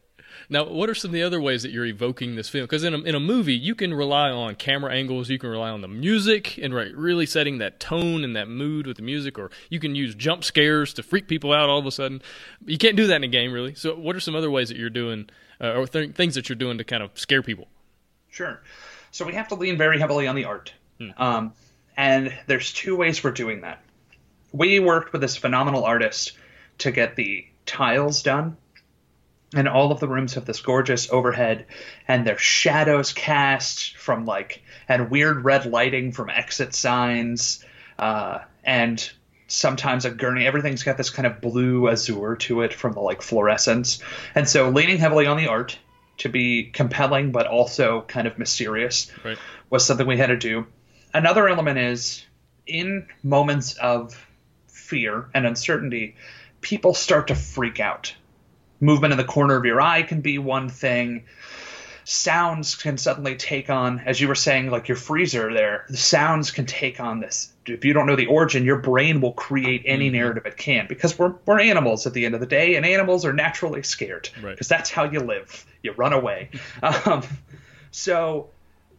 Now, 0.52 0.66
what 0.66 0.90
are 0.90 0.96
some 0.96 1.12
of 1.12 1.14
the 1.14 1.24
other 1.24 1.40
ways 1.40 1.64
that 1.64 1.72
you're 1.72 1.86
evoking 1.86 2.36
this 2.36 2.50
feeling? 2.50 2.66
Because 2.66 2.84
in 2.84 2.94
a, 2.94 2.98
in 2.98 3.16
a 3.16 3.22
movie, 3.22 3.56
you 3.56 3.74
can 3.74 3.94
rely 3.94 4.30
on 4.30 4.56
camera 4.56 4.94
angles, 4.94 5.30
you 5.30 5.40
can 5.40 5.50
rely 5.50 5.70
on 5.70 5.80
the 5.80 5.88
music, 5.88 6.58
and 6.58 6.76
right, 6.76 6.94
really 6.94 7.26
setting 7.26 7.60
that 7.60 7.80
tone 7.80 8.26
and 8.26 8.36
that 8.36 8.50
mood 8.50 8.86
with 8.86 8.98
the 8.98 9.02
music, 9.02 9.40
or 9.40 9.50
you 9.70 9.80
can 9.80 9.96
use 9.96 10.14
jump 10.14 10.44
scares 10.44 10.94
to 10.96 11.04
freak 11.04 11.30
people 11.30 11.54
out 11.54 11.70
all 11.70 11.80
of 11.80 11.86
a 11.86 11.92
sudden. 11.92 12.22
You 12.66 12.78
can't 12.78 12.98
do 12.98 13.08
that 13.08 13.16
in 13.16 13.24
a 13.24 13.30
game, 13.30 13.54
really. 13.54 13.76
So, 13.76 13.96
what 13.96 14.14
are 14.14 14.20
some 14.20 14.36
other 14.36 14.52
ways 14.52 14.68
that 14.68 14.78
you're 14.78 14.90
doing, 14.90 15.30
uh, 15.62 15.72
or 15.72 15.88
th- 15.88 16.16
things 16.16 16.36
that 16.36 16.50
you're 16.50 16.58
doing 16.58 16.78
to 16.80 16.84
kind 16.84 17.02
of 17.02 17.12
scare 17.18 17.42
people? 17.42 17.70
Sure. 18.30 18.62
So 19.12 19.26
we 19.26 19.34
have 19.36 19.48
to 19.50 19.56
lean 19.56 19.78
very 19.78 20.00
heavily 20.00 20.28
on 20.28 20.36
the 20.36 20.44
art, 20.44 20.74
hmm. 20.98 21.12
um, 21.16 21.54
and 21.96 22.38
there's 22.48 22.74
two 22.74 22.98
ways 22.98 23.24
we're 23.24 23.32
doing 23.32 23.62
that. 23.62 23.82
We 24.52 24.82
worked 24.82 25.14
with 25.14 25.22
this 25.22 25.38
phenomenal 25.38 25.86
artist 25.86 26.34
to 26.80 26.92
get 26.92 27.16
the 27.16 27.48
tiles 27.66 28.22
done 28.22 28.58
and 29.54 29.68
all 29.68 29.92
of 29.92 30.00
the 30.00 30.08
rooms 30.08 30.36
have 30.36 30.46
this 30.46 30.62
gorgeous 30.62 31.12
overhead 31.12 31.66
and 32.08 32.26
their 32.26 32.38
shadows 32.38 33.14
cast 33.14 33.98
from 33.98 34.26
like 34.26 34.64
and 34.88 35.10
weird 35.10 35.44
red 35.44 35.66
lighting 35.66 36.12
from 36.12 36.30
exit 36.30 36.74
signs 36.74 37.64
uh, 38.00 38.40
and 38.64 39.12
sometimes 39.48 40.06
a 40.06 40.12
gurney 40.12 40.48
everything's 40.48 40.84
got 40.84 40.98
this 40.98 41.10
kind 41.10 41.26
of 41.26 41.42
blue 41.42 41.90
azure 41.90 42.38
to 42.38 42.62
it 42.62 42.74
from 42.74 42.94
the 42.94 43.02
like 43.02 43.22
fluorescence. 43.22 44.00
And 44.34 44.48
so 44.48 44.70
leaning 44.70 44.98
heavily 44.98 45.26
on 45.26 45.38
the 45.38 45.48
art 45.48 45.78
to 46.20 46.30
be 46.30 46.70
compelling 46.72 47.32
but 47.32 47.48
also 47.48 48.02
kind 48.02 48.28
of 48.28 48.38
mysterious 48.38 49.12
right. 49.26 49.38
was 49.70 49.86
something 49.86 50.08
we 50.08 50.18
had 50.18 50.28
to 50.28 50.38
do. 50.38 50.68
Another 51.14 51.50
element 51.50 51.78
is 51.78 52.26
in 52.66 53.08
moments 53.24 53.74
of 53.74 54.26
fear 54.68 55.30
and 55.34 55.46
uncertainty 55.46 56.16
people 56.62 56.94
start 56.94 57.28
to 57.28 57.36
freak 57.36 57.80
out 57.80 58.16
movement 58.82 59.14
in 59.14 59.18
the 59.18 59.24
corner 59.24 59.56
of 59.56 59.64
your 59.64 59.80
eye 59.80 60.04
can 60.04 60.22
be 60.22 60.38
one 60.38 60.68
thing. 60.68 61.24
Sounds 62.04 62.76
can 62.76 62.98
suddenly 62.98 63.36
take 63.36 63.70
on 63.70 64.00
as 64.00 64.20
you 64.20 64.28
were 64.28 64.36
saying 64.36 64.72
like 64.72 64.88
your 64.88 64.98
freezer 64.98 65.54
there 65.54 65.86
the 65.88 65.96
sounds 65.96 66.50
can 66.52 66.66
take 66.66 67.00
on 67.00 67.20
this. 67.20 67.54
If 67.68 67.86
you 67.86 67.94
don't 67.94 68.08
know 68.08 68.16
the 68.16 68.26
origin 68.26 68.66
your 68.66 68.80
brain 68.80 69.22
will 69.22 69.34
create 69.34 69.84
any 69.86 70.08
mm-hmm. 70.08 70.16
narrative 70.16 70.46
it 70.48 70.58
can 70.58 70.88
because 70.88 71.18
we're, 71.18 71.36
we're 71.46 71.60
animals 71.60 72.08
at 72.08 72.14
the 72.14 72.26
end 72.26 72.34
of 72.34 72.42
the 72.42 72.48
day 72.48 72.76
and 72.76 72.86
animals 72.86 73.24
are 73.24 73.34
naturally 73.34 73.84
scared 73.84 74.30
because 74.34 74.44
right. 74.44 74.68
that's 74.68 74.90
how 74.90 75.04
you 75.04 75.20
live. 75.20 75.66
You 75.84 75.94
run 75.94 76.14
away. 76.14 76.50
Um, 76.84 77.22
so 77.92 78.50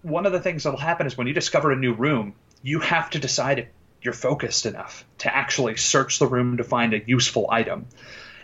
one 0.03 0.27
of 0.27 0.33
the 0.33 0.40
things 0.40 0.62
that'll 0.62 0.79
happen 0.79 1.07
is 1.07 1.16
when 1.16 1.27
you 1.27 1.33
discover 1.33 1.73
a 1.73 1.77
new 1.77 1.95
room 1.95 2.35
you 2.62 2.79
have 2.79 3.11
to 3.11 3.18
decide 3.18 3.59
if 3.59 3.68
you're 4.03 4.14
focused 4.14 4.66
enough 4.66 5.05
to 5.18 5.35
actually 5.35 5.77
search 5.77 6.18
the 6.18 6.27
room 6.27 6.57
to 6.57 6.64
find 6.64 6.95
a 6.95 7.03
useful 7.07 7.49
item 7.51 7.87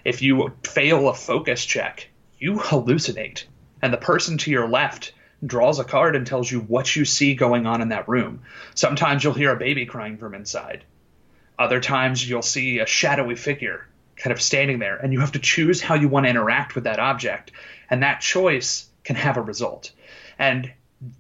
if 0.09 0.23
you 0.23 0.53
fail 0.63 1.09
a 1.09 1.15
focus 1.15 1.63
check, 1.63 2.09
you 2.39 2.55
hallucinate. 2.55 3.45
And 3.83 3.93
the 3.93 3.99
person 3.99 4.39
to 4.39 4.51
your 4.51 4.67
left 4.67 5.13
draws 5.45 5.79
a 5.79 5.85
card 5.85 6.17
and 6.17 6.27
tells 6.27 6.51
you 6.51 6.61
what 6.61 6.97
you 6.97 7.05
see 7.05 7.35
going 7.35 7.67
on 7.67 7.83
in 7.83 7.91
that 7.91 8.09
room. 8.09 8.41
Sometimes 8.75 9.23
you'll 9.23 9.35
hear 9.35 9.53
a 9.53 9.59
baby 9.59 9.85
crying 9.85 10.17
from 10.17 10.35
inside. 10.35 10.85
Other 11.59 11.79
times 11.79 12.27
you'll 12.27 12.41
see 12.41 12.79
a 12.79 12.87
shadowy 12.87 13.37
figure 13.37 13.87
kind 14.17 14.33
of 14.33 14.41
standing 14.41 14.79
there, 14.79 14.97
and 14.97 15.13
you 15.13 15.21
have 15.21 15.33
to 15.33 15.39
choose 15.39 15.83
how 15.83 15.95
you 15.95 16.09
want 16.09 16.25
to 16.25 16.31
interact 16.31 16.75
with 16.75 16.85
that 16.85 16.99
object. 16.99 17.53
And 17.91 18.03
that 18.03 18.23
choice 18.23 18.89
can 19.05 19.17
have 19.17 19.37
a 19.37 19.43
result. 19.43 19.93
And 20.39 20.73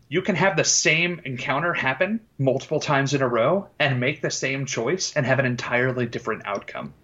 you 0.09 0.23
can 0.23 0.35
have 0.35 0.57
the 0.57 0.65
same 0.65 1.21
encounter 1.27 1.75
happen 1.75 2.21
multiple 2.39 2.81
times 2.81 3.13
in 3.13 3.21
a 3.21 3.29
row 3.29 3.69
and 3.79 4.01
make 4.01 4.23
the 4.23 4.31
same 4.31 4.65
choice 4.65 5.13
and 5.15 5.27
have 5.27 5.39
an 5.39 5.47
entirely 5.47 6.07
different 6.07 6.47
outcome. 6.47 6.95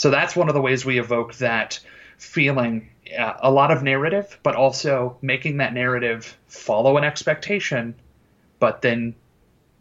So 0.00 0.08
that's 0.08 0.34
one 0.34 0.48
of 0.48 0.54
the 0.54 0.62
ways 0.62 0.82
we 0.82 0.98
evoke 0.98 1.34
that 1.34 1.78
feeling 2.16 2.88
uh, 3.18 3.34
a 3.40 3.50
lot 3.50 3.70
of 3.70 3.82
narrative, 3.82 4.38
but 4.42 4.56
also 4.56 5.18
making 5.20 5.58
that 5.58 5.74
narrative 5.74 6.38
follow 6.46 6.96
an 6.96 7.04
expectation, 7.04 7.94
but 8.60 8.80
then 8.80 9.14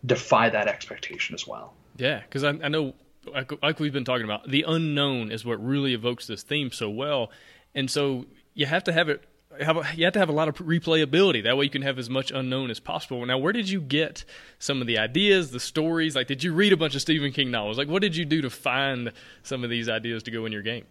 defy 0.06 0.50
that 0.50 0.68
expectation 0.68 1.36
as 1.36 1.48
well. 1.48 1.74
Yeah, 1.96 2.20
because 2.20 2.44
I, 2.44 2.50
I, 2.50 2.68
know, 2.68 2.96
like, 3.34 3.64
like 3.64 3.80
we've 3.80 3.94
been 3.94 4.04
talking 4.04 4.26
about, 4.26 4.46
the 4.46 4.66
unknown 4.68 5.32
is 5.32 5.46
what 5.46 5.66
really 5.66 5.94
evokes 5.94 6.28
this 6.28 6.44
theme 6.44 6.70
so 6.70 6.90
well. 6.90 7.32
And 7.74 7.90
so 7.90 8.26
you 8.56 8.66
have 8.66 8.84
to 8.84 8.92
have 8.92 9.08
it 9.08 9.24
have 9.62 9.78
a, 9.78 9.84
you 9.96 10.06
have 10.06 10.14
to 10.14 10.20
have 10.20 10.30
a 10.30 10.34
lot 10.34 10.48
of 10.48 10.56
replayability. 10.58 11.44
That 11.44 11.58
way, 11.58 11.66
you 11.66 11.72
can 11.72 11.82
have 11.82 11.98
as 11.98 12.10
much 12.10 12.32
unknown 12.32 12.70
as 12.70 12.80
possible. 12.80 13.26
Now, 13.26 13.38
where 13.38 13.54
did 13.54 13.70
you 13.70 13.82
get 13.82 14.24
some 14.60 14.82
of 14.82 14.88
the 14.88 15.00
ideas, 15.00 15.52
the 15.52 15.60
stories? 15.60 16.16
Like, 16.16 16.28
did 16.28 16.44
you 16.44 16.54
read 16.54 16.74
a 16.74 16.78
bunch 16.78 16.96
of 16.96 17.02
Stephen 17.02 17.32
King 17.32 17.52
novels? 17.52 17.78
Like, 17.78 17.88
what 17.88 18.02
did 18.02 18.16
you 18.16 18.26
do 18.26 18.42
to 18.42 18.50
find 18.50 19.12
some 19.44 19.64
of 19.64 19.70
these 19.70 19.90
ideas 19.90 20.24
to 20.24 20.32
go 20.32 20.46
in 20.46 20.52
your 20.52 20.62
game? 20.62 20.86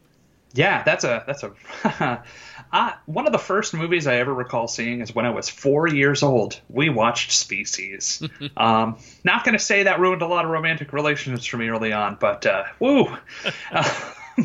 Yeah, 0.55 0.83
that's 0.83 1.05
a 1.05 1.25
that's 1.27 1.43
a 1.43 1.53
uh, 2.73 2.93
one 3.05 3.27
of 3.27 3.33
the 3.33 3.39
first 3.39 3.75
movies 3.75 4.07
I 4.07 4.17
ever 4.17 4.33
recall 4.33 4.67
seeing 4.67 5.03
is 5.03 5.15
when 5.15 5.27
I 5.27 5.31
was 5.31 5.49
four 5.49 5.87
years 5.87 6.23
old. 6.23 6.59
We 6.71 6.89
watched 6.89 7.33
Species. 7.33 8.23
um, 8.57 8.99
not 9.25 9.45
going 9.45 9.57
to 9.57 9.63
say 9.63 9.83
that 9.83 10.01
ruined 10.01 10.23
a 10.23 10.27
lot 10.27 10.47
of 10.47 10.51
romantic 10.51 10.93
relationships 10.93 11.45
for 11.45 11.59
me 11.59 11.69
early 11.69 11.93
on, 11.93 12.17
but 12.19 12.47
uh, 12.47 12.65
woo. 12.81 13.15
uh, 13.71 14.13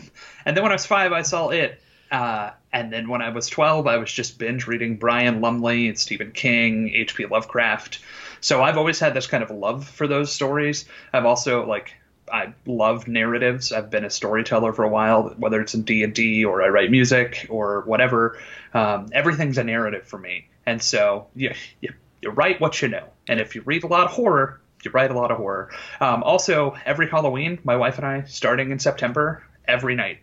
and 0.46 0.58
then 0.58 0.62
when 0.62 0.72
I 0.72 0.76
was 0.76 0.86
five, 0.86 1.14
I 1.14 1.22
saw 1.22 1.50
it. 1.50 1.82
Uh, 2.12 2.52
and 2.74 2.92
then 2.92 3.08
when 3.08 3.22
I 3.22 3.30
was 3.30 3.48
12, 3.48 3.86
I 3.86 3.98
was 3.98 4.12
just 4.12 4.40
binge 4.40 4.66
reading 4.66 4.98
Brian 4.98 5.42
Lumley 5.42 5.88
and 5.88 5.98
Stephen 5.98 6.32
King, 6.32 6.90
H.P. 6.90 7.28
Lovecraft. 7.28 8.00
So 8.42 8.64
I've 8.64 8.78
always 8.78 9.00
had 9.00 9.14
this 9.14 9.28
kind 9.28 9.44
of 9.44 9.52
love 9.52 9.88
for 9.88 10.08
those 10.08 10.32
stories. 10.32 10.86
I've 11.14 11.26
also 11.26 11.66
like 11.68 11.94
I 12.32 12.54
love 12.66 13.08
narratives. 13.08 13.72
I've 13.72 13.92
been 13.92 14.06
a 14.06 14.10
storyteller 14.10 14.74
for 14.74 14.84
a 14.84 14.90
while, 14.90 15.36
whether 15.38 15.62
it's 15.62 15.76
in 15.76 15.84
D 15.84 16.04
and 16.04 16.16
D 16.16 16.46
or 16.46 16.64
I 16.64 16.70
write 16.70 16.90
music 16.90 17.46
or 17.50 17.82
whatever. 17.82 18.40
Um, 18.74 19.10
everything's 19.14 19.60
a 19.60 19.64
narrative 19.64 20.06
for 20.06 20.18
me, 20.18 20.48
and 20.66 20.82
so 20.82 21.28
you, 21.36 21.54
you 21.80 21.94
you 22.22 22.32
write 22.32 22.60
what 22.60 22.82
you 22.82 22.88
know. 22.88 23.06
And 23.28 23.40
if 23.40 23.56
you 23.56 23.62
read 23.62 23.84
a 23.84 23.88
lot 23.88 24.06
of 24.06 24.12
horror, 24.12 24.62
you 24.84 24.92
write 24.92 25.12
a 25.12 25.14
lot 25.14 25.30
of 25.30 25.38
horror. 25.38 25.70
Um, 26.02 26.24
also, 26.24 26.76
every 26.86 27.08
Halloween, 27.08 27.60
my 27.64 27.76
wife 27.76 27.98
and 27.98 28.08
I, 28.08 28.24
starting 28.24 28.72
in 28.72 28.80
September, 28.80 29.44
every 29.66 29.96
night, 29.96 30.20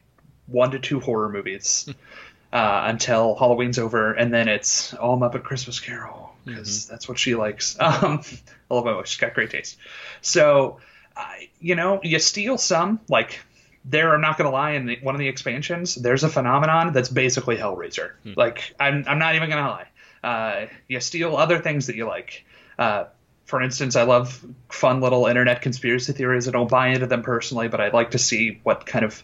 one 0.47 0.73
to 0.73 0.79
two 0.79 1.01
horror 1.01 1.29
movies. 1.29 1.89
uh, 2.53 2.83
until 2.87 3.37
Halloween's 3.37 3.79
over, 3.79 4.13
and 4.13 4.33
then 4.33 4.49
it's 4.49 4.95
all 4.95 5.19
Muppet 5.19 5.43
Christmas 5.43 5.79
Carol 5.81 6.35
because 6.45 6.69
mm-hmm. 6.69 6.93
that's 6.93 7.09
what 7.09 7.19
she 7.19 7.35
likes. 7.35 7.77
Um, 7.91 8.23
I 8.71 8.75
love 8.75 8.87
it. 8.87 9.09
She's 9.09 9.19
got 9.19 9.35
great 9.35 9.51
taste. 9.51 9.77
So, 10.21 10.79
uh, 11.17 11.27
you 11.61 11.75
know, 11.75 12.01
you 12.05 12.19
steal 12.21 12.57
some. 12.57 13.01
Like, 13.09 13.41
there, 13.85 14.15
I'm 14.15 14.21
not 14.21 14.39
going 14.39 14.49
to 14.49 14.55
lie, 14.55 14.73
in 14.73 14.87
the, 14.87 14.99
one 15.03 15.15
of 15.15 15.19
the 15.19 15.27
expansions, 15.27 15.97
there's 15.97 16.23
a 16.23 16.29
phenomenon 16.29 16.93
that's 16.93 17.09
basically 17.09 17.57
Hellraiser. 17.57 18.13
Mm-hmm. 18.25 18.35
Like, 18.37 18.75
I'm, 18.79 19.05
I'm 19.09 19.19
not 19.19 19.35
even 19.35 19.51
going 19.51 19.65
to 19.65 19.71
lie. 19.71 19.87
Uh, 20.23 20.67
you 20.87 21.01
steal 21.01 21.37
other 21.37 21.59
things 21.59 21.89
that 21.89 21.97
you 21.97 22.07
like. 22.07 22.45
Uh, 22.79 23.05
for 23.47 23.61
instance, 23.61 23.97
I 23.97 24.05
love 24.05 24.45
fun 24.69 25.01
little 25.01 25.27
internet 25.27 25.63
conspiracy 25.63 26.13
theories. 26.13 26.47
I 26.47 26.53
don't 26.53 26.71
buy 26.71 26.89
into 26.89 27.07
them 27.09 27.23
personally, 27.23 27.67
but 27.67 27.81
I'd 27.81 27.93
like 27.93 28.13
to 28.13 28.19
see 28.19 28.61
what 28.63 28.87
kind 28.87 29.05
of 29.05 29.21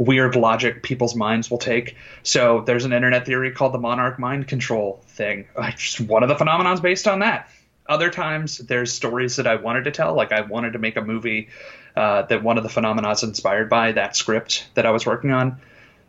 weird 0.00 0.34
logic 0.34 0.82
people's 0.82 1.14
minds 1.14 1.50
will 1.50 1.58
take. 1.58 1.94
So 2.22 2.62
there's 2.62 2.86
an 2.86 2.92
internet 2.94 3.26
theory 3.26 3.50
called 3.50 3.74
the 3.74 3.78
monarch 3.78 4.18
mind 4.18 4.48
control 4.48 5.04
thing. 5.08 5.46
Just 5.76 6.00
one 6.00 6.22
of 6.22 6.30
the 6.30 6.34
phenomenons 6.34 6.80
based 6.80 7.06
on 7.06 7.18
that. 7.18 7.50
Other 7.86 8.08
times 8.08 8.58
there's 8.58 8.92
stories 8.92 9.36
that 9.36 9.46
I 9.46 9.56
wanted 9.56 9.84
to 9.84 9.90
tell, 9.90 10.14
like 10.14 10.32
I 10.32 10.40
wanted 10.40 10.72
to 10.72 10.78
make 10.78 10.96
a 10.96 11.02
movie 11.02 11.48
uh, 11.94 12.22
that 12.22 12.42
one 12.42 12.56
of 12.56 12.64
the 12.64 12.70
phenomenons 12.70 13.22
inspired 13.24 13.68
by 13.68 13.92
that 13.92 14.16
script 14.16 14.68
that 14.74 14.86
I 14.86 14.90
was 14.90 15.04
working 15.04 15.32
on. 15.32 15.60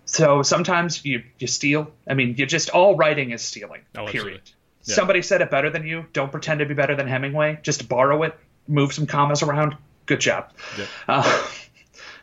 So 0.06 0.41
sometimes 0.41 1.04
you 1.04 1.23
you 1.38 1.47
steal. 1.47 1.91
I 2.08 2.13
mean, 2.13 2.36
you 2.38 2.45
just 2.45 2.69
all 2.69 2.95
writing 2.95 3.32
is 3.32 3.41
stealing. 3.41 3.82
Oh, 3.97 4.08
period. 4.08 4.41
Yeah. 4.84 4.95
Somebody 4.95 5.21
said 5.21 5.41
it 5.41 5.51
better 5.51 5.69
than 5.69 5.86
you. 5.86 6.06
Don't 6.13 6.32
pretend 6.32 6.60
to 6.60 6.65
be 6.65 6.73
better 6.73 6.95
than 6.95 7.08
Hemingway. 7.08 7.60
Just 7.62 7.89
borrow 7.89 8.23
it, 8.23 8.38
move 8.67 8.93
some 8.93 9.06
commas 9.06 9.43
around. 9.43 9.75
Good 10.06 10.21
job. 10.21 10.51
Yeah. 10.77 10.86
Uh, 11.08 11.43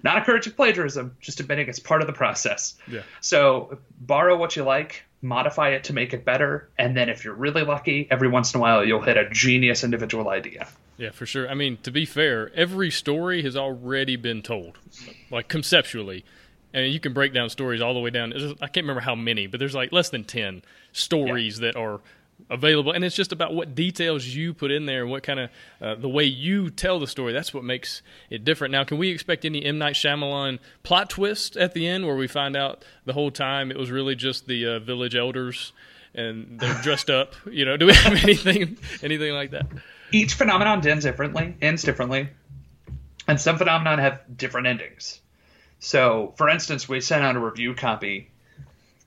not 0.02 0.18
encouraging 0.18 0.52
plagiarism, 0.52 1.16
just 1.20 1.40
admitting 1.40 1.68
it's 1.68 1.78
part 1.78 2.00
of 2.00 2.06
the 2.06 2.12
process. 2.12 2.74
Yeah. 2.86 3.02
So 3.20 3.78
borrow 4.00 4.36
what 4.36 4.56
you 4.56 4.62
like, 4.62 5.04
modify 5.22 5.70
it 5.70 5.84
to 5.84 5.92
make 5.92 6.12
it 6.14 6.24
better, 6.24 6.68
and 6.78 6.96
then 6.96 7.08
if 7.08 7.24
you're 7.24 7.34
really 7.34 7.62
lucky, 7.62 8.06
every 8.10 8.28
once 8.28 8.54
in 8.54 8.58
a 8.58 8.60
while 8.60 8.84
you'll 8.84 9.02
hit 9.02 9.16
a 9.16 9.28
genius 9.30 9.84
individual 9.84 10.28
idea. 10.28 10.68
Yeah, 10.96 11.10
for 11.10 11.26
sure. 11.26 11.48
I 11.48 11.54
mean, 11.54 11.78
to 11.84 11.90
be 11.90 12.04
fair, 12.04 12.52
every 12.54 12.90
story 12.90 13.42
has 13.42 13.56
already 13.56 14.16
been 14.16 14.42
told, 14.42 14.78
like 15.30 15.48
conceptually. 15.48 16.24
And 16.74 16.92
you 16.92 17.00
can 17.00 17.14
break 17.14 17.32
down 17.32 17.48
stories 17.48 17.80
all 17.80 17.94
the 17.94 18.00
way 18.00 18.10
down. 18.10 18.34
I 18.60 18.66
can't 18.66 18.84
remember 18.84 19.00
how 19.00 19.14
many, 19.14 19.46
but 19.46 19.58
there's 19.58 19.74
like 19.74 19.90
less 19.90 20.10
than 20.10 20.24
10 20.24 20.62
stories 20.92 21.58
yeah. 21.58 21.66
that 21.66 21.76
are 21.76 22.00
available. 22.50 22.92
And 22.92 23.04
it's 23.04 23.16
just 23.16 23.32
about 23.32 23.54
what 23.54 23.74
details 23.74 24.26
you 24.26 24.54
put 24.54 24.70
in 24.70 24.86
there 24.86 25.02
and 25.02 25.10
what 25.10 25.22
kind 25.22 25.40
of 25.40 25.50
uh, 25.80 25.94
the 25.96 26.08
way 26.08 26.24
you 26.24 26.70
tell 26.70 26.98
the 26.98 27.06
story. 27.06 27.32
That's 27.32 27.52
what 27.52 27.64
makes 27.64 28.02
it 28.30 28.44
different. 28.44 28.72
Now, 28.72 28.84
can 28.84 28.98
we 28.98 29.10
expect 29.10 29.44
any 29.44 29.64
M. 29.64 29.78
Night 29.78 29.94
Shyamalan 29.94 30.58
plot 30.82 31.10
twist 31.10 31.56
at 31.56 31.74
the 31.74 31.86
end 31.86 32.06
where 32.06 32.16
we 32.16 32.26
find 32.26 32.56
out 32.56 32.84
the 33.04 33.12
whole 33.12 33.30
time 33.30 33.70
it 33.70 33.78
was 33.78 33.90
really 33.90 34.14
just 34.14 34.46
the 34.46 34.66
uh, 34.66 34.78
village 34.78 35.14
elders 35.14 35.72
and 36.14 36.58
they're 36.60 36.74
dressed 36.82 37.10
up? 37.10 37.34
You 37.50 37.64
know, 37.64 37.76
do 37.76 37.86
we 37.86 37.94
have 37.94 38.12
anything, 38.24 38.78
anything 39.02 39.32
like 39.32 39.50
that? 39.50 39.66
each 40.12 40.34
phenomenon 40.34 40.86
ends 40.86 41.04
differently, 41.04 41.54
ends 41.60 41.82
differently, 41.82 42.28
and 43.26 43.40
some 43.40 43.58
phenomenon 43.58 43.98
have 43.98 44.20
different 44.36 44.66
endings. 44.66 45.20
So, 45.80 46.34
for 46.36 46.48
instance, 46.48 46.88
we 46.88 47.00
sent 47.00 47.22
out 47.22 47.36
a 47.36 47.40
review 47.40 47.74
copy 47.74 48.30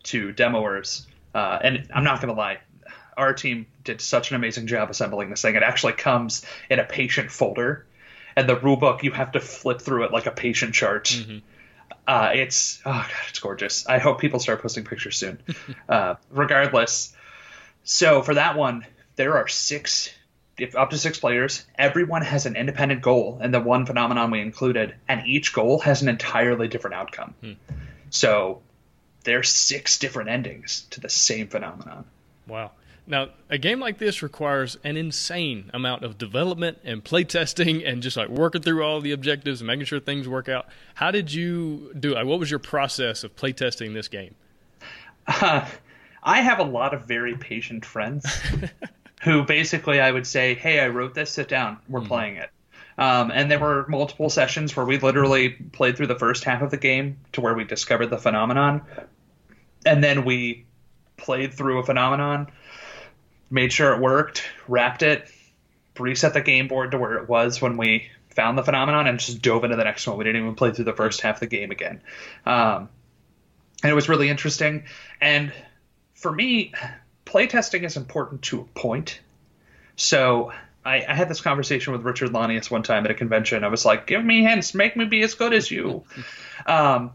to 0.04 0.34
demoers, 0.34 1.06
uh, 1.34 1.60
and 1.62 1.88
I'm 1.94 2.04
not 2.04 2.22
going 2.22 2.34
to 2.34 2.40
lie, 2.40 2.60
our 3.18 3.34
team 3.34 3.66
did 3.84 4.02
such 4.02 4.32
an 4.32 4.36
amazing 4.36 4.68
job 4.68 4.90
assembling 4.90 5.30
this 5.30 5.42
thing. 5.42 5.56
It 5.56 5.64
actually 5.64 5.94
comes 5.94 6.46
in 6.70 6.80
a 6.80 6.84
patient 6.84 7.32
folder, 7.32 7.86
and 8.36 8.48
the 8.48 8.56
rulebook 8.56 9.04
you 9.04 9.12
have 9.12 9.34
to 9.34 9.40
flip 9.40 9.82
through 9.82 10.06
it 10.06 10.12
like 10.12 10.26
a 10.26 10.32
patient 10.32 10.74
chart. 10.74 11.06
Mm-hmm. 11.06 11.38
Uh, 12.08 12.32
it's 12.34 12.80
oh 12.86 12.92
god, 12.92 13.12
it's 13.30 13.40
gorgeous. 13.40 13.88
I 13.88 14.00
hope 14.00 14.20
people 14.20 14.40
start 14.40 14.62
posting 14.62 14.86
pictures 14.86 15.18
soon. 15.18 15.40
uh, 15.90 16.16
regardless, 16.30 17.16
so 17.84 18.22
for 18.22 18.36
that 18.36 18.58
one, 18.58 18.86
there 19.16 19.38
are 19.38 19.48
six 19.48 20.10
if 20.58 20.76
up 20.76 20.92
to 20.92 20.98
six 20.98 21.18
players, 21.18 21.66
everyone 21.76 22.22
has 22.22 22.46
an 22.46 22.56
independent 22.56 23.02
goal 23.02 23.40
and 23.42 23.54
the 23.54 23.60
one 23.60 23.86
phenomenon 23.86 24.30
we 24.30 24.42
included, 24.42 24.94
and 25.08 25.26
each 25.26 25.54
goal 25.54 25.80
has 25.80 26.02
an 26.02 26.10
entirely 26.10 26.68
different 26.68 26.96
outcome. 26.96 27.34
Hmm. 27.42 27.54
So 28.12 28.62
there's 29.24 29.50
six 29.50 29.98
different 29.98 30.30
endings 30.30 30.86
to 30.92 31.02
the 31.02 31.10
same 31.10 31.48
phenomenon. 31.48 32.06
Wow. 32.48 32.72
Now, 33.08 33.30
a 33.50 33.58
game 33.58 33.80
like 33.80 33.98
this 33.98 34.22
requires 34.22 34.78
an 34.84 34.96
insane 34.96 35.70
amount 35.74 36.04
of 36.04 36.18
development 36.18 36.78
and 36.84 37.04
playtesting 37.04 37.88
and 37.88 38.02
just 38.02 38.16
like 38.16 38.30
working 38.30 38.62
through 38.62 38.84
all 38.84 39.02
the 39.02 39.12
objectives 39.12 39.60
and 39.62 39.68
making 39.68 39.86
sure 39.86 40.00
things 40.00 40.28
work 40.28 40.48
out. 40.48 40.68
How 40.96 41.12
did 41.12 41.34
you 41.34 41.94
do 42.00 42.16
it? 42.16 42.26
What 42.26 42.40
was 42.40 42.50
your 42.50 42.60
process 42.60 43.24
of 43.24 43.36
playtesting 43.36 43.94
this 43.94 44.08
game? 44.08 44.36
Uh, 45.28 45.68
I 46.24 46.42
have 46.42 46.60
a 46.60 46.64
lot 46.64 46.94
of 46.94 47.04
very 47.04 47.36
patient 47.36 47.86
friends. 47.86 48.26
who 49.22 49.44
basically 49.44 50.00
I 50.00 50.12
would 50.12 50.28
say, 50.28 50.56
"Hey, 50.56 50.80
I 50.80 50.88
wrote 50.88 51.14
this. 51.14 51.32
Sit 51.32 51.48
down. 51.48 51.78
We're 51.88 52.02
mm 52.02 52.08
playing 52.08 52.36
it." 52.38 52.50
Um, 52.98 53.32
and 53.32 53.50
there 53.50 53.60
were 53.60 53.86
multiple 53.88 54.30
sessions 54.30 54.76
where 54.76 54.86
we 54.86 54.98
literally 54.98 55.50
played 55.50 55.96
through 55.96 56.08
the 56.08 56.20
first 56.20 56.44
half 56.44 56.62
of 56.62 56.72
the 56.72 56.78
game 56.78 57.18
to 57.32 57.42
where 57.42 57.54
we 57.54 57.64
discovered 57.64 58.08
the 58.08 58.18
phenomenon, 58.18 58.82
and 59.86 60.04
then 60.04 60.26
we 60.26 60.66
played 61.18 61.54
through 61.54 61.80
a 61.80 61.84
phenomenon, 61.84 62.52
made 63.52 63.72
sure 63.72 63.94
it 63.94 64.00
worked, 64.00 64.44
wrapped 64.68 65.04
it, 65.04 65.30
reset 66.00 66.34
the 66.34 66.42
game 66.42 66.68
board 66.68 66.92
to 66.92 66.98
where 66.98 67.18
it 67.18 67.30
was 67.30 67.62
when 67.62 67.78
we 67.78 68.10
found 68.30 68.58
the 68.58 68.64
phenomenon, 68.64 69.08
and 69.08 69.20
just 69.20 69.42
dove 69.42 69.64
into 69.64 69.76
the 69.76 69.84
next 69.84 70.08
one. 70.08 70.18
We 70.18 70.24
didn't 70.24 70.42
even 70.42 70.56
play 70.56 70.72
through 70.72 70.86
the 70.86 70.94
first 70.94 71.22
half 71.22 71.36
of 71.36 71.40
the 71.42 71.48
game 71.48 71.70
again, 71.70 72.02
um, 72.46 72.90
and 73.84 73.92
it 73.92 73.94
was 73.94 74.10
really 74.10 74.30
interesting. 74.30 74.86
And 75.20 75.52
for 76.16 76.32
me, 76.32 76.74
playtesting 77.26 77.84
is 77.84 77.98
important 77.98 78.44
to 78.44 78.62
a 78.62 78.64
point. 78.64 79.20
So 79.98 80.54
I, 80.86 81.06
I, 81.08 81.14
had 81.14 81.30
this 81.30 81.42
conversation 81.42 81.94
with 81.94 82.04
Richard 82.04 82.32
Launius 82.32 82.72
one 82.72 82.84
time 82.84 83.06
at 83.06 83.12
a 83.12 83.14
convention. 83.14 83.64
I 83.64 83.68
was 83.68 83.86
like, 83.86 84.08
"Give 84.08 84.24
me 84.24 84.44
hints, 84.44 84.74
make 84.74 84.96
me 84.96 85.06
be 85.06 85.22
as 85.22 85.34
good 85.34 85.54
as 85.54 85.70
you." 85.70 86.04
um, 86.66 87.12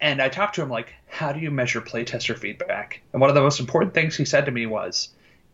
and 0.00 0.20
I 0.20 0.28
talked 0.28 0.56
to 0.56 0.62
him 0.62 0.68
like, 0.68 0.92
"How 1.06 1.32
do 1.32 1.40
you 1.40 1.50
measure 1.50 1.80
playtester 1.80 2.36
feedback?" 2.36 3.02
And 3.12 3.20
one 3.20 3.30
of 3.30 3.36
the 3.36 3.42
most 3.42 3.60
important 3.60 3.94
things 3.94 4.16
he 4.16 4.24
said 4.24 4.46
to 4.46 4.50
me 4.50 4.66
was, 4.66 5.08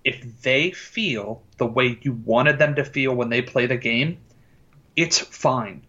"If 0.04 0.42
they 0.42 0.70
feel 0.70 1.42
the 1.58 1.66
way 1.66 1.98
you 2.02 2.12
wanted 2.12 2.58
them 2.58 2.74
to 2.76 2.84
feel 2.84 3.14
when 3.14 3.28
they 3.28 3.42
play 3.42 3.66
the 3.66 3.76
game, 3.76 4.18
it's 4.96 5.18
fine. 5.18 5.82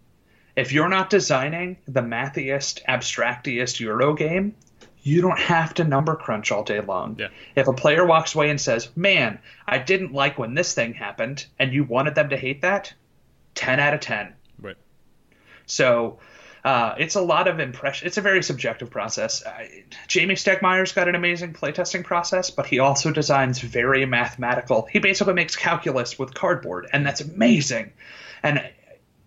If 0.56 0.72
you're 0.72 0.90
not 0.90 1.10
designing 1.10 1.78
the 1.88 2.02
mathiest, 2.02 2.84
abstractiest 2.88 3.80
Euro 3.80 4.14
game, 4.14 4.56
you 5.02 5.22
don't 5.22 5.40
have 5.40 5.74
to 5.76 5.84
number 5.84 6.16
crunch 6.16 6.52
all 6.52 6.64
day 6.64 6.80
long. 6.80 7.18
Yeah. 7.20 7.30
If 7.56 7.68
a 7.68 7.74
player 7.74 8.06
walks 8.06 8.36
away 8.36 8.50
and 8.50 8.62
says, 8.62 8.90
"Man, 8.96 9.40
I 9.68 9.80
didn't 9.80 10.14
like 10.14 10.38
when 10.38 10.54
this 10.54 10.74
thing 10.74 10.94
happened," 10.94 11.46
and 11.60 11.74
you 11.74 11.84
wanted 11.84 12.16
them 12.16 12.30
to 12.30 12.38
hate 12.38 12.62
that, 12.62 12.94
ten 13.56 13.80
out 13.80 13.94
of 13.94 14.00
ten. 14.00 14.34
Right. 14.60 14.78
So. 15.66 16.20
Uh, 16.64 16.96
it's 16.98 17.16
a 17.16 17.22
lot 17.22 17.48
of 17.48 17.60
impression. 17.60 18.08
It's 18.08 18.18
a 18.18 18.22
very 18.22 18.42
subjective 18.42 18.90
process. 18.90 19.44
Uh, 19.44 19.66
Jamey 20.08 20.34
Stegmaier's 20.34 20.94
got 20.94 21.10
an 21.10 21.16
amazing 21.16 21.54
playtesting 21.54 22.06
process, 22.06 22.52
but 22.52 22.66
he 22.66 22.80
also 22.80 23.12
designs 23.12 23.60
very 23.60 24.06
mathematical. 24.06 24.88
He 24.90 25.00
basically 25.00 25.34
makes 25.34 25.56
calculus 25.58 26.18
with 26.18 26.34
cardboard, 26.34 26.88
and 26.94 27.06
that's 27.06 27.20
amazing. 27.20 27.92
And 28.44 28.64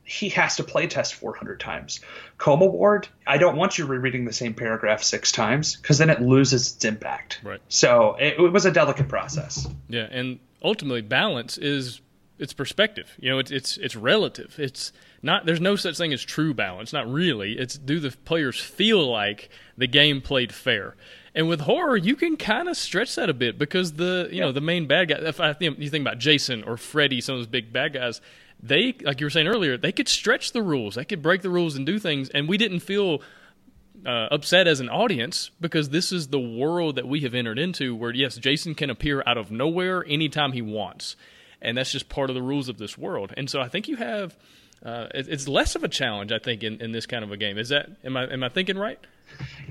he 0.07 0.29
has 0.31 0.57
to 0.57 0.63
playtest 0.63 1.15
400 1.15 1.59
times. 1.61 2.01
Coma 2.39 2.67
Ward, 2.67 3.09
I 3.27 3.39
don't 3.39 3.57
want 3.57 3.77
you 3.77 3.87
rereading 3.87 4.25
the 4.25 4.33
same 4.33 4.55
paragraph 4.55 5.03
six 5.03 5.33
times 5.33 5.77
because 5.77 5.99
then 5.99 6.11
it 6.11 6.23
loses 6.23 6.75
its 6.75 6.85
impact. 6.85 7.41
Right. 7.43 7.61
So 7.69 8.15
it, 8.19 8.39
it, 8.39 8.53
was 8.53 8.65
a 8.65 8.71
delicate 8.71 9.09
process. 9.09 9.69
Yeah, 9.89 10.07
and 10.11 10.39
ultimately 10.63 11.03
balance 11.03 11.59
is 11.59 12.01
it's 12.39 12.53
perspective. 12.53 13.15
You 13.19 13.31
know, 13.31 13.39
it's 13.39 13.51
it's 13.51 13.77
it's 13.79 13.97
relative. 13.97 14.55
It's 14.59 14.93
not 15.27 15.45
there's 15.45 15.61
no 15.61 15.77
such 15.77 15.99
thing 15.99 16.13
as 16.13 16.25
true 16.25 16.55
balance. 16.55 16.93
Not 16.93 17.11
really. 17.11 17.59
It's 17.59 17.77
do 17.77 18.01
the 18.01 18.11
players 18.25 18.59
feel 18.59 19.11
like 19.11 19.51
the 19.77 19.87
game 19.87 20.23
played 20.23 20.55
fair. 20.55 20.97
And 21.35 21.49
with 21.49 21.61
horror, 21.61 21.99
you 21.99 22.17
can 22.17 22.39
kind 22.39 22.67
of 22.67 22.79
stretch 22.79 23.15
that 23.17 23.29
a 23.29 23.35
bit 23.35 23.59
because 23.59 23.93
the 23.93 24.29
you 24.33 24.41
know 24.41 24.53
the 24.53 24.63
main 24.63 24.87
bad 24.87 25.09
guy. 25.09 25.19
If 25.21 25.39
I 25.39 25.53
think 25.53 25.79
you 25.79 25.91
think 25.91 26.03
about 26.03 26.19
Jason 26.19 26.65
or 26.65 26.79
Freddy, 26.79 27.21
some 27.21 27.35
of 27.35 27.41
those 27.41 27.47
big 27.47 27.73
bad 27.73 27.93
guys, 27.93 28.23
they, 28.63 28.95
like 29.03 29.21
you 29.21 29.27
were 29.27 29.31
saying 29.31 29.49
earlier, 29.49 29.77
they 29.77 29.93
could 29.93 30.09
stretch 30.09 30.53
the 30.53 30.63
rules, 30.63 30.95
they 30.95 31.05
could 31.05 31.21
break 31.21 31.43
the 31.43 31.51
rules 31.51 31.77
and 31.77 31.85
do 31.85 31.99
things, 31.99 32.31
and 32.31 32.49
we 32.49 32.57
didn't 32.57 32.81
feel 32.81 33.21
uh, 34.07 34.29
upset 34.31 34.67
as 34.67 34.81
an 34.81 34.89
audience 34.89 35.51
because 35.61 35.91
this 35.91 36.13
is 36.13 36.29
the 36.29 36.41
world 36.41 36.97
that 36.97 37.09
we 37.09 37.21
have 37.21 37.35
entered 37.35 37.59
into 37.59 37.95
where, 37.95 38.13
yes, 38.13 38.37
Jason 38.37 38.75
can 38.75 38.89
appear 38.89 39.23
out 39.27 39.37
of 39.37 39.51
nowhere 39.51 40.05
anytime 40.07 40.53
he 40.53 40.63
wants. 40.63 41.17
And 41.61 41.77
that's 41.77 41.91
just 41.91 42.09
part 42.09 42.31
of 42.31 42.35
the 42.35 42.43
rules 42.43 42.69
of 42.69 42.79
this 42.79 42.97
world. 42.97 43.33
And 43.37 43.51
so 43.51 43.61
I 43.61 43.69
think 43.69 43.89
you 43.89 43.97
have. 43.97 44.37
Uh, 44.85 45.07
it's 45.15 45.49
less 45.49 45.75
of 45.75 45.85
a 45.85 45.89
challenge, 45.89 46.33
I 46.33 46.39
think, 46.39 46.63
in, 46.63 46.81
in 46.81 46.93
this 46.93 47.07
kind 47.07 47.25
of 47.25 47.33
a 47.33 47.37
game. 47.37 47.59
Is 47.59 47.71
that 47.71 47.89
am 48.05 48.17
I 48.17 48.25
am 48.25 48.43
I 48.43 48.49
thinking 48.49 48.79
right? 48.79 48.99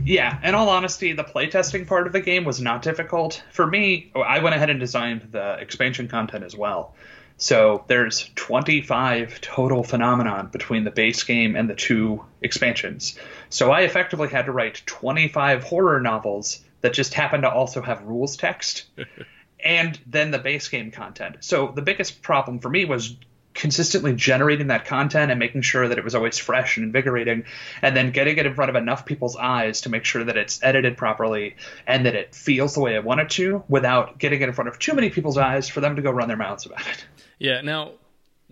Yeah, 0.04 0.38
in 0.44 0.54
all 0.54 0.70
honesty, 0.70 1.14
the 1.14 1.24
playtesting 1.24 1.88
part 1.88 2.08
of 2.08 2.14
the 2.14 2.20
game 2.20 2.44
was 2.44 2.60
not 2.60 2.82
difficult 2.82 3.42
for 3.52 3.66
me. 3.66 4.12
I 4.16 4.40
went 4.40 4.56
ahead 4.56 4.70
and 4.70 4.80
designed 4.80 5.30
the 5.32 5.54
expansion 5.54 6.08
content 6.08 6.44
as 6.44 6.56
well. 6.56 6.94
So 7.38 7.84
there's 7.88 8.30
25 8.36 9.42
total 9.42 9.84
phenomenon 9.84 10.48
between 10.48 10.84
the 10.84 10.92
base 10.92 11.24
game 11.24 11.56
and 11.56 11.70
the 11.70 11.76
two 11.76 12.24
expansions. 12.42 13.18
So 13.50 13.72
I 13.72 13.82
effectively 13.82 14.30
had 14.30 14.46
to 14.46 14.52
write 14.52 14.84
25 14.86 15.64
horror 15.64 16.00
novels 16.00 16.64
that 16.82 16.94
just 16.94 17.14
happen 17.14 17.42
to 17.42 17.50
also 17.50 17.82
have 17.82 18.04
rules 18.04 18.38
text 18.38 18.86
and 19.60 20.00
then 20.06 20.32
the 20.32 20.40
base 20.40 20.68
game 20.70 20.92
content. 20.92 21.38
So 21.42 21.72
the 21.74 21.82
biggest 21.82 22.22
problem 22.22 22.60
for 22.60 22.70
me 22.70 22.86
was 22.86 23.16
consistently 23.56 24.14
generating 24.14 24.68
that 24.68 24.86
content 24.86 25.32
and 25.32 25.40
making 25.40 25.62
sure 25.62 25.88
that 25.88 25.98
it 25.98 26.04
was 26.04 26.14
always 26.14 26.38
fresh 26.38 26.78
and 26.78 26.86
invigorating 26.86 27.46
and 27.82 27.96
then 27.96 28.12
getting 28.12 28.38
it 28.38 28.46
in 28.46 28.54
front 28.54 28.70
of 28.70 28.76
enough 28.76 29.06
people's 29.06 29.38
eyes 29.38 29.82
to 29.82 29.90
make 29.90 30.04
sure 30.04 30.26
that 30.26 30.38
it's 30.38 30.62
edited 30.62 30.98
properly 30.98 31.56
and 31.88 32.06
that 32.06 32.16
it 32.16 32.36
feels 32.36 32.76
the 32.76 32.82
way 32.82 32.96
I 32.96 33.00
want 33.00 33.22
it 33.22 33.30
to 33.32 33.64
without 33.70 34.20
getting 34.20 34.42
it 34.42 34.50
in 34.50 34.54
front 34.54 34.68
of 34.68 34.78
too 34.78 34.94
many 34.94 35.10
people's 35.10 35.38
eyes 35.38 35.70
for 35.70 35.80
them 35.80 35.96
to 35.96 36.02
go 36.02 36.12
run 36.12 36.28
their 36.28 36.38
mouths 36.38 36.66
about 36.66 36.86
it. 36.86 37.06
Yeah. 37.40 37.62
Now, 37.62 37.94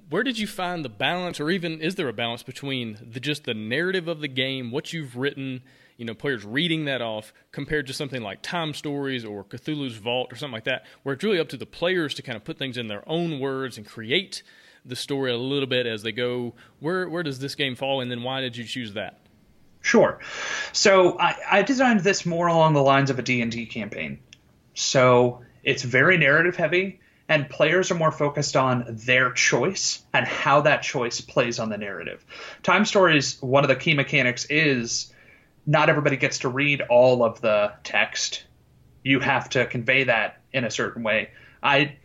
where 0.09 0.23
did 0.23 0.39
you 0.39 0.47
find 0.47 0.85
the 0.85 0.89
balance, 0.89 1.39
or 1.39 1.49
even 1.49 1.81
is 1.81 1.95
there 1.95 2.07
a 2.07 2.13
balance 2.13 2.43
between 2.43 2.97
the, 3.01 3.19
just 3.19 3.43
the 3.43 3.53
narrative 3.53 4.07
of 4.07 4.21
the 4.21 4.27
game, 4.27 4.71
what 4.71 4.93
you've 4.93 5.17
written, 5.17 5.63
you 5.97 6.05
know 6.05 6.13
players 6.13 6.43
reading 6.43 6.85
that 6.85 7.01
off 7.01 7.33
compared 7.51 7.87
to 7.87 7.93
something 7.93 8.21
like 8.21 8.41
Time 8.41 8.73
Stories 8.73 9.23
or 9.25 9.43
Cthulhu's 9.43 9.97
Vault 9.97 10.31
or 10.31 10.35
something 10.35 10.53
like 10.53 10.63
that, 10.63 10.85
where 11.03 11.13
it's 11.13 11.23
really 11.23 11.39
up 11.39 11.49
to 11.49 11.57
the 11.57 11.65
players 11.65 12.13
to 12.15 12.21
kind 12.21 12.35
of 12.35 12.43
put 12.43 12.57
things 12.57 12.77
in 12.77 12.87
their 12.87 13.07
own 13.07 13.39
words 13.39 13.77
and 13.77 13.85
create 13.85 14.43
the 14.85 14.95
story 14.95 15.31
a 15.31 15.37
little 15.37 15.67
bit 15.67 15.85
as 15.85 16.03
they 16.03 16.11
go. 16.11 16.53
Where 16.79 17.07
where 17.09 17.23
does 17.23 17.39
this 17.39 17.55
game 17.55 17.75
fall, 17.75 18.01
and 18.01 18.11
then 18.11 18.23
why 18.23 18.41
did 18.41 18.57
you 18.57 18.63
choose 18.63 18.93
that? 18.93 19.19
Sure. 19.81 20.19
So 20.71 21.19
I, 21.19 21.35
I 21.51 21.61
designed 21.61 21.99
this 22.01 22.25
more 22.25 22.47
along 22.47 22.73
the 22.73 22.81
lines 22.81 23.09
of 23.09 23.19
a 23.19 23.21
D&D 23.21 23.65
campaign. 23.65 24.19
So 24.75 25.41
it's 25.61 25.83
very 25.83 26.17
narrative 26.17 26.55
heavy, 26.55 27.01
and 27.27 27.49
players 27.49 27.91
are 27.91 27.95
more 27.95 28.11
focused 28.11 28.55
on 28.55 28.85
their 29.05 29.31
choice 29.31 30.01
and 30.13 30.25
how 30.25 30.61
that 30.61 30.83
choice 30.83 31.19
plays 31.19 31.59
on 31.59 31.69
the 31.69 31.77
narrative. 31.77 32.25
Time 32.63 32.85
Stories, 32.85 33.41
one 33.41 33.65
of 33.65 33.67
the 33.67 33.75
key 33.75 33.93
mechanics 33.93 34.45
is 34.45 35.13
not 35.65 35.89
everybody 35.89 36.15
gets 36.15 36.39
to 36.39 36.49
read 36.49 36.81
all 36.81 37.23
of 37.23 37.41
the 37.41 37.73
text. 37.83 38.45
You 39.03 39.19
have 39.19 39.49
to 39.49 39.65
convey 39.65 40.05
that 40.05 40.41
in 40.53 40.63
a 40.63 40.71
certain 40.71 41.03
way. 41.03 41.31
I 41.61 41.97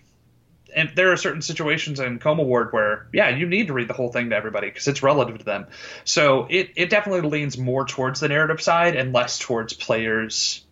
and 0.74 0.90
there 0.94 1.12
are 1.12 1.16
certain 1.16 1.42
situations 1.42 2.00
in 2.00 2.18
Coma 2.18 2.42
Ward 2.42 2.72
where, 2.72 3.08
yeah, 3.12 3.30
you 3.30 3.46
need 3.46 3.68
to 3.68 3.72
read 3.72 3.88
the 3.88 3.94
whole 3.94 4.12
thing 4.12 4.30
to 4.30 4.36
everybody 4.36 4.68
because 4.68 4.86
it's 4.88 5.02
relative 5.02 5.38
to 5.38 5.44
them. 5.44 5.66
So 6.04 6.46
it, 6.50 6.70
it 6.76 6.90
definitely 6.90 7.28
leans 7.28 7.56
more 7.56 7.86
towards 7.86 8.20
the 8.20 8.28
narrative 8.28 8.60
side 8.60 8.96
and 8.96 9.12
less 9.12 9.38
towards 9.38 9.72
players 9.72 10.64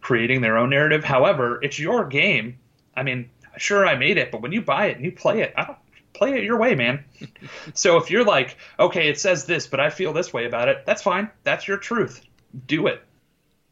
creating 0.00 0.40
their 0.40 0.58
own 0.58 0.70
narrative. 0.70 1.04
However, 1.04 1.60
it's 1.62 1.78
your 1.78 2.06
game. 2.06 2.58
I 2.94 3.02
mean, 3.02 3.30
sure, 3.56 3.86
I 3.86 3.96
made 3.96 4.18
it, 4.18 4.30
but 4.30 4.42
when 4.42 4.52
you 4.52 4.62
buy 4.62 4.86
it 4.86 4.96
and 4.96 5.04
you 5.04 5.12
play 5.12 5.42
it, 5.42 5.54
I 5.56 5.64
don't 5.64 5.78
play 6.12 6.34
it 6.34 6.44
your 6.44 6.58
way, 6.58 6.74
man. 6.74 7.04
so 7.74 7.96
if 7.98 8.10
you're 8.10 8.24
like, 8.24 8.56
okay, 8.78 9.08
it 9.08 9.20
says 9.20 9.44
this, 9.44 9.66
but 9.66 9.80
I 9.80 9.90
feel 9.90 10.12
this 10.12 10.32
way 10.32 10.46
about 10.46 10.68
it, 10.68 10.84
that's 10.86 11.02
fine. 11.02 11.30
That's 11.44 11.66
your 11.66 11.78
truth. 11.78 12.20
Do 12.66 12.86
it. 12.86 13.02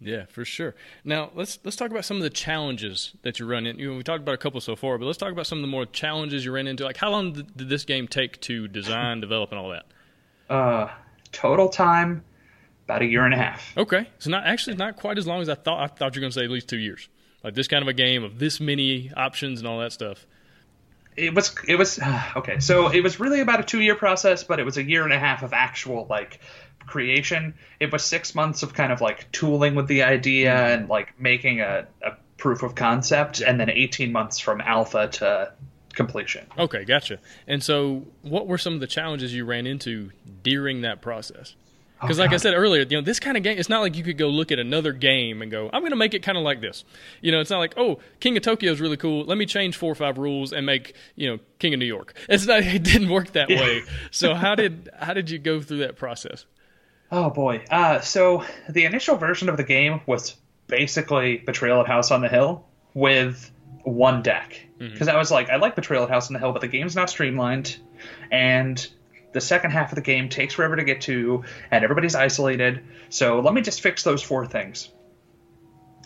Yeah, 0.01 0.25
for 0.27 0.45
sure. 0.45 0.75
Now 1.05 1.31
let's 1.35 1.59
let's 1.63 1.77
talk 1.77 1.91
about 1.91 2.07
some 2.07 2.17
of 2.17 2.23
the 2.23 2.31
challenges 2.31 3.13
that 3.23 3.39
you 3.39 3.47
run 3.47 3.67
into. 3.67 3.83
You 3.83 3.91
know, 3.91 3.97
we 3.99 4.03
talked 4.03 4.23
about 4.23 4.35
a 4.35 4.39
couple 4.39 4.61
so 4.61 4.75
far, 4.75 4.97
but 4.97 5.05
let's 5.05 5.19
talk 5.19 5.31
about 5.31 5.47
some 5.47 5.59
of 5.59 5.63
the 5.63 5.69
more 5.69 5.85
challenges 5.85 6.45
you 6.45 6.53
ran 6.53 6.67
into. 6.67 6.85
Like, 6.85 6.97
how 6.97 7.11
long 7.11 7.33
did 7.33 7.69
this 7.69 7.85
game 7.85 8.09
take 8.09 8.41
to 8.43 8.67
design, 8.67 9.21
develop, 9.21 9.51
and 9.51 9.59
all 9.59 9.71
that? 9.71 9.87
Uh, 10.49 10.89
total 11.33 11.69
time 11.69 12.25
about 12.87 13.03
a 13.03 13.05
year 13.05 13.25
and 13.25 13.35
a 13.35 13.37
half. 13.37 13.77
Okay, 13.77 14.09
so 14.19 14.31
not 14.31 14.47
actually 14.47 14.77
not 14.77 14.97
quite 14.97 15.19
as 15.19 15.27
long 15.27 15.43
as 15.43 15.49
I 15.49 15.55
thought. 15.55 15.81
I 15.81 15.87
thought 15.87 16.17
you 16.17 16.21
were 16.21 16.23
going 16.23 16.33
to 16.33 16.39
say 16.39 16.45
at 16.45 16.51
least 16.51 16.69
two 16.69 16.79
years. 16.79 17.09
Like 17.45 17.55
this 17.55 17.69
kind 17.69 17.83
of 17.83 17.89
a 17.89 17.93
game 17.93 18.25
of 18.25 18.39
this 18.39 18.59
many 18.59 19.13
options 19.17 19.61
and 19.61 19.69
all 19.69 19.81
that 19.81 19.93
stuff. 19.93 20.27
It 21.17 21.35
was 21.35 21.55
it 21.69 21.77
was 21.77 22.01
okay. 22.37 22.61
So 22.61 22.89
it 22.89 23.03
was 23.03 23.21
really 23.21 23.41
about 23.41 23.61
a 23.61 23.65
two 23.65 23.81
year 23.81 23.95
process, 23.95 24.45
but 24.45 24.59
it 24.61 24.65
was 24.65 24.79
a 24.79 24.83
year 24.83 25.05
and 25.05 25.13
a 25.13 25.19
half 25.19 25.43
of 25.43 25.53
actual 25.53 26.07
like 26.09 26.41
creation. 26.91 27.55
It 27.79 27.93
was 27.93 28.05
six 28.05 28.35
months 28.35 28.63
of 28.63 28.75
kind 28.75 28.93
of 28.93 29.01
like 29.01 29.31
tooling 29.33 29.75
with 29.75 29.87
the 29.87 30.03
idea 30.03 30.53
mm-hmm. 30.53 30.81
and 30.81 30.89
like 30.89 31.19
making 31.19 31.61
a, 31.61 31.87
a 32.03 32.13
proof 32.37 32.63
of 32.63 32.75
concept, 32.75 33.41
and 33.41 33.61
then 33.61 33.71
18 33.71 34.13
months 34.13 34.39
from 34.39 34.61
alpha 34.61 35.09
to 35.09 35.53
completion. 35.95 36.47
Okay, 36.59 36.85
gotcha. 36.85 37.19
And 37.47 37.63
so, 37.63 38.07
what 38.23 38.47
were 38.47 38.59
some 38.59 38.75
of 38.75 38.81
the 38.81 38.87
challenges 38.87 39.33
you 39.33 39.45
ran 39.45 39.67
into 39.67 40.11
during 40.43 40.81
that 40.81 41.01
process? 41.01 41.55
Because, 42.01 42.19
oh, 42.19 42.23
like 42.23 42.33
I 42.33 42.39
said 42.39 42.55
earlier, 42.55 42.83
you 42.89 42.97
know, 42.97 43.03
this 43.03 43.21
kind 43.21 43.37
of 43.37 43.43
game, 43.43 43.59
it's 43.59 43.69
not 43.69 43.83
like 43.83 43.95
you 43.95 44.03
could 44.03 44.17
go 44.17 44.29
look 44.29 44.51
at 44.51 44.59
another 44.59 44.93
game 44.93 45.43
and 45.43 45.51
go, 45.51 45.69
I'm 45.71 45.83
going 45.83 45.91
to 45.91 45.97
make 45.97 46.15
it 46.15 46.23
kind 46.23 46.39
of 46.39 46.45
like 46.45 46.63
this. 46.63 46.85
You 47.21 47.31
know, 47.31 47.41
it's 47.41 47.51
not 47.51 47.59
like, 47.59 47.75
oh, 47.77 47.99
King 48.21 48.39
of 48.39 48.43
Tokyo 48.43 48.73
is 48.73 48.81
really 48.81 48.97
cool. 48.97 49.25
Let 49.25 49.37
me 49.37 49.45
change 49.45 49.77
four 49.77 49.93
or 49.93 49.95
five 49.95 50.17
rules 50.17 50.55
and 50.55 50.65
make, 50.65 50.95
you 51.15 51.29
know, 51.29 51.39
King 51.59 51.75
of 51.75 51.79
New 51.79 51.87
York. 51.87 52.17
It's 52.27 52.47
not, 52.47 52.63
it 52.63 52.83
didn't 52.83 53.11
work 53.11 53.33
that 53.33 53.51
yeah. 53.51 53.61
way. 53.61 53.83
So, 54.11 54.35
how 54.35 54.55
did, 54.57 54.89
how 54.99 55.13
did 55.13 55.29
you 55.29 55.39
go 55.39 55.61
through 55.61 55.79
that 55.79 55.97
process? 55.97 56.47
Oh 57.13 57.31
boy. 57.31 57.65
Uh, 57.71 58.01
so 58.01 58.45
the 58.69 58.85
initial 58.85 59.17
version 59.17 59.49
of 59.49 59.57
the 59.57 59.65
game 59.65 60.01
was 60.07 60.37
basically 60.67 61.39
Betrayal 61.39 61.81
at 61.81 61.87
House 61.87 62.11
on 62.11 62.21
the 62.21 62.29
Hill 62.29 62.65
with 62.95 63.51
one 63.83 64.23
deck. 64.23 64.67
Because 64.79 65.09
mm-hmm. 65.09 65.17
I 65.17 65.19
was 65.19 65.31
like, 65.31 65.51
I 65.51 65.57
like 65.57 65.75
Betrayal 65.75 66.05
at 66.05 66.11
House 66.11 66.29
on 66.29 66.35
the 66.35 66.39
Hill, 66.39 66.53
but 66.53 66.61
the 66.61 66.69
game's 66.69 66.97
not 66.97 67.11
streamlined, 67.11 67.77
and 68.31 68.87
the 69.33 69.41
second 69.41 69.73
half 69.73 69.93
of 69.93 69.97
the 69.97 70.03
game 70.03 70.29
takes 70.29 70.55
forever 70.55 70.77
to 70.77 70.85
get 70.85 71.03
to, 71.03 71.45
and 71.71 71.85
everybody's 71.85 72.15
isolated. 72.15 72.83
So 73.11 73.41
let 73.41 73.53
me 73.53 73.61
just 73.61 73.81
fix 73.81 74.03
those 74.03 74.23
four 74.23 74.47
things. 74.47 74.91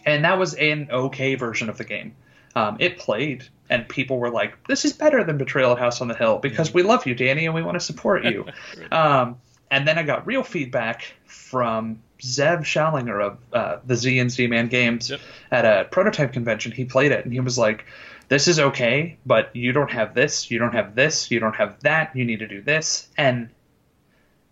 And 0.04 0.24
that 0.24 0.38
was 0.38 0.54
an 0.54 0.88
okay 0.90 1.34
version 1.34 1.68
of 1.70 1.78
the 1.78 1.84
game. 1.84 2.16
Um, 2.56 2.76
it 2.80 2.98
played, 2.98 3.44
and 3.70 3.88
people 3.88 4.18
were 4.18 4.30
like, 4.30 4.66
"This 4.66 4.84
is 4.84 4.92
better 4.92 5.24
than 5.24 5.38
Betrayal 5.38 5.72
at 5.72 5.78
House 5.78 6.00
on 6.00 6.08
the 6.08 6.14
Hill 6.14 6.38
because 6.38 6.68
mm-hmm. 6.68 6.78
we 6.78 6.82
love 6.84 7.06
you, 7.06 7.14
Danny, 7.14 7.46
and 7.46 7.54
we 7.54 7.62
want 7.62 7.74
to 7.76 7.80
support 7.80 8.24
you." 8.24 8.46
um, 8.92 9.38
and 9.74 9.88
then 9.88 9.98
I 9.98 10.04
got 10.04 10.24
real 10.24 10.44
feedback 10.44 11.14
from 11.26 12.00
Zev 12.20 12.60
Shlasinger 12.60 13.20
of 13.20 13.38
uh, 13.52 13.78
the 13.84 13.96
Z 13.96 14.20
and 14.20 14.30
Z 14.30 14.46
Man 14.46 14.68
Games 14.68 15.10
yep. 15.10 15.20
at 15.50 15.64
a 15.64 15.88
prototype 15.90 16.32
convention. 16.32 16.70
He 16.70 16.84
played 16.84 17.10
it 17.10 17.24
and 17.24 17.32
he 17.32 17.40
was 17.40 17.58
like, 17.58 17.84
"This 18.28 18.46
is 18.46 18.60
okay, 18.60 19.18
but 19.26 19.56
you 19.56 19.72
don't 19.72 19.90
have 19.90 20.14
this, 20.14 20.48
you 20.48 20.60
don't 20.60 20.74
have 20.74 20.94
this, 20.94 21.28
you 21.32 21.40
don't 21.40 21.56
have 21.56 21.80
that. 21.80 22.14
You 22.14 22.24
need 22.24 22.38
to 22.38 22.46
do 22.46 22.62
this." 22.62 23.08
And 23.18 23.48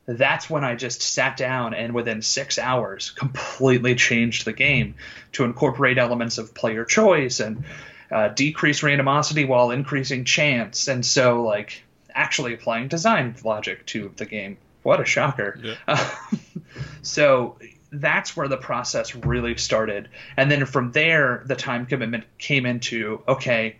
that's 0.07 0.51
when 0.51 0.65
I 0.65 0.75
just 0.75 1.03
sat 1.03 1.37
down 1.37 1.73
and 1.73 1.95
within 1.95 2.21
six 2.21 2.59
hours 2.59 3.11
completely 3.11 3.95
changed 3.95 4.45
the 4.45 4.53
game 4.53 4.97
to 5.33 5.45
incorporate 5.45 5.99
elements 5.99 6.39
of 6.39 6.53
player 6.53 6.85
choice 6.85 7.39
and 7.39 7.63
uh, 8.11 8.27
decrease 8.27 8.81
randomosity 8.81 9.47
while 9.47 9.71
increasing 9.71 10.25
chance. 10.25 10.89
And 10.89 11.07
so, 11.07 11.45
like, 11.45 11.85
actually 12.13 12.55
applying 12.55 12.89
design 12.89 13.37
logic 13.45 13.87
to 13.87 14.13
the 14.17 14.27
game. 14.27 14.59
What 14.83 15.01
a 15.01 15.05
shocker. 15.05 15.59
Yeah. 15.63 16.11
so 17.03 17.57
that's 17.93 18.37
where 18.37 18.49
the 18.49 18.57
process 18.57 19.15
really 19.15 19.57
started. 19.57 20.09
And 20.37 20.51
then 20.51 20.65
from 20.67 20.93
there, 20.93 21.43
the 21.47 21.57
time 21.57 21.87
commitment 21.87 22.25
came 22.39 22.67
into 22.67 23.23
okay, 23.29 23.77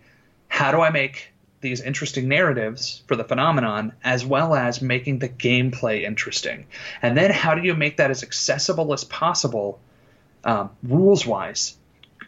how 0.47 0.71
do 0.71 0.81
I 0.81 0.91
make 0.91 1.33
these 1.61 1.81
interesting 1.81 2.27
narratives 2.27 3.01
for 3.07 3.15
the 3.15 3.23
phenomenon 3.23 3.93
as 4.03 4.25
well 4.25 4.53
as 4.53 4.81
making 4.81 5.19
the 5.19 5.29
gameplay 5.29 6.03
interesting? 6.03 6.67
And 7.01 7.17
then 7.17 7.31
how 7.31 7.55
do 7.55 7.63
you 7.63 7.73
make 7.73 7.97
that 7.97 8.11
as 8.11 8.21
accessible 8.21 8.93
as 8.93 9.03
possible, 9.03 9.79
um, 10.43 10.69
rules 10.83 11.25
wise? 11.25 11.75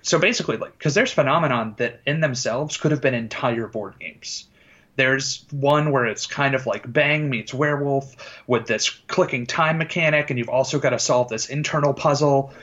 So 0.02 0.20
basically, 0.20 0.58
like, 0.58 0.78
because 0.78 0.94
there's 0.94 1.12
phenomenon 1.12 1.76
that 1.78 2.02
in 2.06 2.20
themselves 2.20 2.78
could 2.78 2.92
have 2.92 3.02
been 3.02 3.14
entire 3.14 3.68
board 3.68 3.96
games. 4.00 4.48
There's 4.96 5.46
one 5.52 5.92
where 5.92 6.06
it's 6.06 6.26
kind 6.26 6.56
of 6.56 6.66
like 6.66 6.92
Bang 6.92 7.30
meets 7.30 7.54
Werewolf 7.54 8.16
with 8.48 8.66
this 8.66 8.90
clicking 8.90 9.46
time 9.46 9.78
mechanic, 9.78 10.30
and 10.30 10.40
you've 10.40 10.50
also 10.50 10.80
got 10.80 10.92
to 10.92 11.00
solve 11.00 11.30
this 11.30 11.50
internal 11.50 11.94
puzzle. 11.94 12.54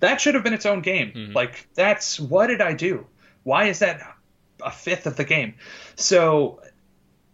That 0.00 0.20
should 0.20 0.34
have 0.34 0.44
been 0.44 0.54
its 0.54 0.66
own 0.66 0.82
game. 0.82 1.12
Mm-hmm. 1.12 1.32
Like, 1.32 1.68
that's 1.74 2.20
what 2.20 2.48
did 2.48 2.60
I 2.60 2.74
do? 2.74 3.06
Why 3.42 3.64
is 3.64 3.78
that 3.80 4.02
a 4.62 4.70
fifth 4.70 5.06
of 5.06 5.16
the 5.16 5.24
game? 5.24 5.54
So 5.96 6.60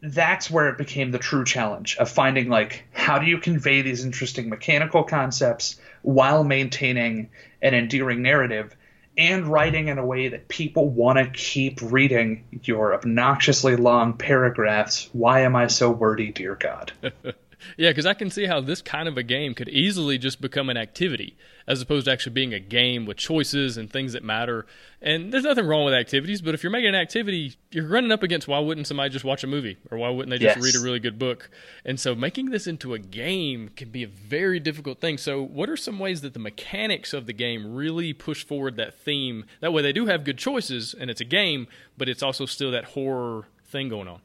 that's 0.04 0.50
where 0.50 0.68
it 0.68 0.76
became 0.76 1.10
the 1.10 1.18
true 1.18 1.44
challenge 1.44 1.96
of 1.96 2.10
finding 2.10 2.50
like 2.50 2.84
how 2.92 3.18
do 3.18 3.24
you 3.24 3.38
convey 3.38 3.80
these 3.80 4.04
interesting 4.04 4.50
mechanical 4.50 5.02
concepts 5.02 5.80
while 6.02 6.44
maintaining 6.44 7.30
an 7.62 7.72
endearing 7.72 8.20
narrative 8.20 8.76
and 9.16 9.46
writing 9.46 9.88
in 9.88 9.98
a 9.98 10.04
way 10.04 10.28
that 10.28 10.48
people 10.48 10.88
want 10.88 11.18
to 11.18 11.30
keep 11.30 11.80
reading 11.82 12.44
your 12.64 12.94
obnoxiously 12.94 13.76
long 13.76 14.14
paragraphs. 14.14 15.08
Why 15.12 15.40
am 15.40 15.54
I 15.54 15.68
so 15.68 15.90
wordy, 15.90 16.32
dear 16.32 16.56
God? 16.56 16.92
Yeah, 17.76 17.90
because 17.90 18.06
I 18.06 18.14
can 18.14 18.30
see 18.30 18.46
how 18.46 18.60
this 18.60 18.82
kind 18.82 19.08
of 19.08 19.16
a 19.16 19.22
game 19.22 19.54
could 19.54 19.68
easily 19.68 20.18
just 20.18 20.40
become 20.40 20.68
an 20.70 20.76
activity 20.76 21.36
as 21.66 21.80
opposed 21.80 22.04
to 22.06 22.12
actually 22.12 22.32
being 22.32 22.52
a 22.52 22.60
game 22.60 23.06
with 23.06 23.16
choices 23.16 23.76
and 23.76 23.90
things 23.90 24.12
that 24.12 24.22
matter. 24.22 24.66
And 25.00 25.32
there's 25.32 25.44
nothing 25.44 25.66
wrong 25.66 25.84
with 25.84 25.94
activities, 25.94 26.42
but 26.42 26.54
if 26.54 26.62
you're 26.62 26.70
making 26.70 26.90
an 26.90 26.94
activity, 26.94 27.56
you're 27.70 27.86
running 27.86 28.12
up 28.12 28.22
against 28.22 28.46
why 28.48 28.58
wouldn't 28.58 28.86
somebody 28.86 29.10
just 29.10 29.24
watch 29.24 29.44
a 29.44 29.46
movie 29.46 29.78
or 29.90 29.98
why 29.98 30.10
wouldn't 30.10 30.30
they 30.30 30.38
just 30.38 30.56
yes. 30.56 30.64
read 30.64 30.76
a 30.76 30.84
really 30.84 31.00
good 31.00 31.18
book? 31.18 31.50
And 31.84 31.98
so 31.98 32.14
making 32.14 32.50
this 32.50 32.66
into 32.66 32.94
a 32.94 32.98
game 32.98 33.70
can 33.76 33.90
be 33.90 34.02
a 34.02 34.08
very 34.08 34.60
difficult 34.60 35.00
thing. 35.00 35.18
So, 35.18 35.42
what 35.42 35.70
are 35.70 35.76
some 35.76 35.98
ways 35.98 36.20
that 36.20 36.34
the 36.34 36.38
mechanics 36.38 37.12
of 37.12 37.26
the 37.26 37.32
game 37.32 37.74
really 37.74 38.12
push 38.12 38.44
forward 38.44 38.76
that 38.76 38.98
theme? 38.98 39.44
That 39.60 39.72
way, 39.72 39.82
they 39.82 39.92
do 39.92 40.06
have 40.06 40.24
good 40.24 40.38
choices 40.38 40.94
and 40.98 41.10
it's 41.10 41.20
a 41.20 41.26
game, 41.26 41.66
but 41.96 42.08
it's 42.08 42.22
also 42.22 42.46
still 42.46 42.70
that 42.72 42.84
horror 42.84 43.46
thing 43.64 43.88
going 43.88 44.08
on. 44.08 44.20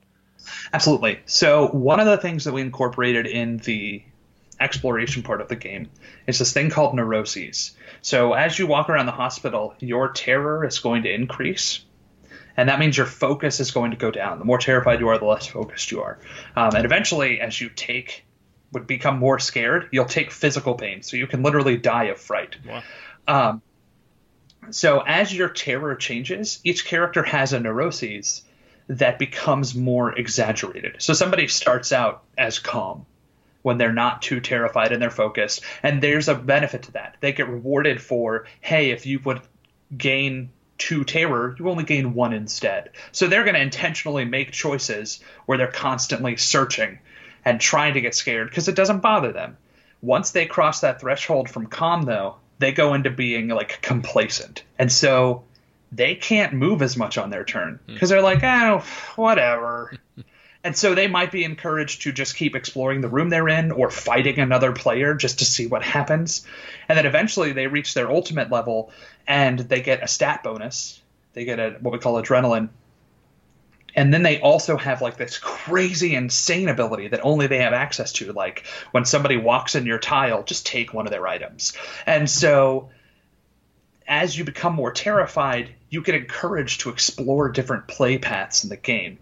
Absolutely. 0.74 1.20
So 1.26 1.68
one 1.68 2.00
of 2.00 2.06
the 2.06 2.18
things 2.18 2.44
that 2.46 2.54
we 2.54 2.62
incorporated 2.62 3.26
in 3.26 3.58
the 3.58 4.04
exploration 4.60 5.24
part 5.24 5.42
of 5.42 5.48
the 5.48 5.56
game 5.56 5.90
is 6.28 6.40
this 6.40 6.54
thing 6.54 6.70
called 6.70 6.96
neuroses. 6.96 7.76
So 8.02 8.34
as 8.34 8.58
you 8.60 8.68
walk 8.68 8.90
around 8.90 9.06
the 9.06 9.12
hospital, 9.12 9.74
your 9.80 10.10
terror 10.12 10.66
is 10.66 10.80
going 10.80 11.04
to 11.04 11.14
increase. 11.14 11.84
And 12.58 12.68
that 12.68 12.80
means 12.80 12.98
your 12.98 13.06
focus 13.06 13.60
is 13.60 13.72
going 13.72 13.92
to 13.92 13.98
go 13.98 14.12
down. 14.12 14.40
The 14.40 14.46
more 14.46 14.58
terrified 14.58 15.00
you 15.00 15.08
are, 15.10 15.18
the 15.18 15.26
less 15.26 15.48
focused 15.48 15.92
you 15.92 16.02
are. 16.02 16.20
Um, 16.56 16.76
and 16.76 16.84
eventually, 16.84 17.40
as 17.40 17.60
you 17.60 17.70
take, 17.70 18.26
would 18.74 18.86
become 18.86 19.18
more 19.18 19.40
scared, 19.40 19.88
you'll 19.92 20.06
take 20.06 20.32
physical 20.32 20.76
pain. 20.76 21.02
So 21.02 21.16
you 21.16 21.26
can 21.26 21.42
literally 21.42 21.78
die 21.78 22.06
of 22.06 22.20
fright. 22.20 22.58
Wow. 22.68 22.84
Um, 23.28 23.62
so 24.72 25.00
as 25.00 25.34
your 25.34 25.50
terror 25.50 25.96
changes, 25.96 26.60
each 26.64 26.86
character 26.86 27.24
has 27.24 27.54
a 27.54 27.60
neuroses 27.60 28.44
that 28.90 29.20
becomes 29.20 29.76
more 29.76 30.18
exaggerated. 30.18 30.96
So 30.98 31.14
somebody 31.14 31.48
starts 31.48 31.94
out 31.94 32.24
as 32.38 32.60
calm, 32.60 33.06
when 33.62 33.78
they're 33.78 33.94
not 33.94 34.22
too 34.22 34.40
terrified 34.40 34.92
and 34.92 35.02
they're 35.02 35.12
focused. 35.12 35.62
And 35.84 36.02
there's 36.02 36.28
a 36.28 36.36
benefit 36.36 36.84
to 36.84 36.92
that. 36.94 37.18
They 37.20 37.34
get 37.34 37.50
rewarded 37.50 38.02
for, 38.02 38.46
hey, 38.62 38.92
if 38.92 39.06
you 39.06 39.20
would 39.26 39.42
gain 39.96 40.50
two 40.78 41.04
terror, 41.04 41.56
you 41.60 41.70
only 41.70 41.84
gain 41.84 42.14
one 42.14 42.34
instead. 42.34 42.92
So 43.12 43.28
they're 43.28 43.44
going 43.44 43.56
to 43.56 43.62
intentionally 43.62 44.26
make 44.26 44.52
choices 44.52 45.20
where 45.46 45.58
they're 45.58 45.68
constantly 45.68 46.38
searching 46.38 47.00
and 47.44 47.60
trying 47.60 47.96
to 47.96 48.02
get 48.02 48.16
scared 48.16 48.50
because 48.50 48.68
it 48.68 48.76
doesn't 48.76 49.02
bother 49.02 49.34
them. 49.34 49.58
Once 50.02 50.32
they 50.32 50.46
cross 50.46 50.82
that 50.82 51.02
threshold 51.02 51.50
from 51.50 51.68
calm, 51.68 52.04
though, 52.04 52.38
they 52.60 52.72
go 52.72 52.94
into 52.94 53.10
being 53.10 53.50
like 53.50 53.82
complacent. 53.82 54.64
And 54.78 54.92
so 54.92 55.44
they 55.92 56.16
can't 56.16 56.54
move 56.54 56.82
as 56.82 56.96
much 56.98 57.18
on 57.18 57.30
their 57.30 57.44
turn 57.44 57.80
hmm. 57.86 57.94
because 57.94 58.10
they're 58.10 58.22
like, 58.22 58.44
oh, 58.44 58.84
whatever. 59.16 59.94
and 60.64 60.76
so 60.76 60.94
they 60.94 61.08
might 61.08 61.32
be 61.32 61.44
encouraged 61.44 62.04
to 62.04 62.12
just 62.12 62.36
keep 62.36 62.56
exploring 62.56 63.02
the 63.02 63.08
room 63.08 63.30
they're 63.30 63.50
in 63.50 63.72
or 63.72 63.90
fighting 63.90 64.40
another 64.40 64.72
player 64.72 65.14
just 65.14 65.40
to 65.40 65.46
see 65.46 65.68
what 65.68 65.84
happens. 65.84 66.46
And 66.88 66.98
then 66.98 67.06
eventually 67.06 67.54
they 67.54 67.68
reach 67.68 67.94
their 67.94 68.12
ultimate 68.12 68.52
level 68.52 68.92
and 69.28 69.60
they 69.60 69.82
get 69.82 70.04
a 70.04 70.08
stat 70.08 70.44
bonus. 70.44 71.02
They 71.34 71.46
get 71.46 71.60
a 71.60 71.78
what 71.80 71.94
we 71.94 72.00
call 72.00 72.22
adrenaline. 72.22 72.70
And 73.96 74.14
then 74.14 74.22
they 74.22 74.40
also 74.40 74.78
have 74.78 75.02
like 75.02 75.18
this 75.18 75.38
crazy 75.40 76.14
insane 76.14 76.70
ability 76.70 77.08
that 77.10 77.22
only 77.24 77.48
they 77.48 77.58
have 77.58 77.74
access 77.74 78.14
to 78.14 78.32
like 78.34 78.66
when 78.92 79.04
somebody 79.04 79.38
walks 79.38 79.74
in 79.74 79.86
your 79.86 79.98
tile 79.98 80.44
just 80.44 80.66
take 80.66 80.94
one 80.94 81.08
of 81.08 81.12
their 81.12 81.28
items. 81.28 81.74
And 82.06 82.30
so 82.30 82.90
as 84.10 84.36
you 84.36 84.44
become 84.44 84.74
more 84.74 84.92
terrified, 84.92 85.76
you 85.90 86.02
get 86.02 86.16
encouraged 86.16 86.82
to 86.82 86.90
explore 86.90 87.50
different 87.50 87.88
play 87.88 88.18
paths 88.18 88.64
in 88.64 88.70
the 88.70 88.76
game. 88.76 89.20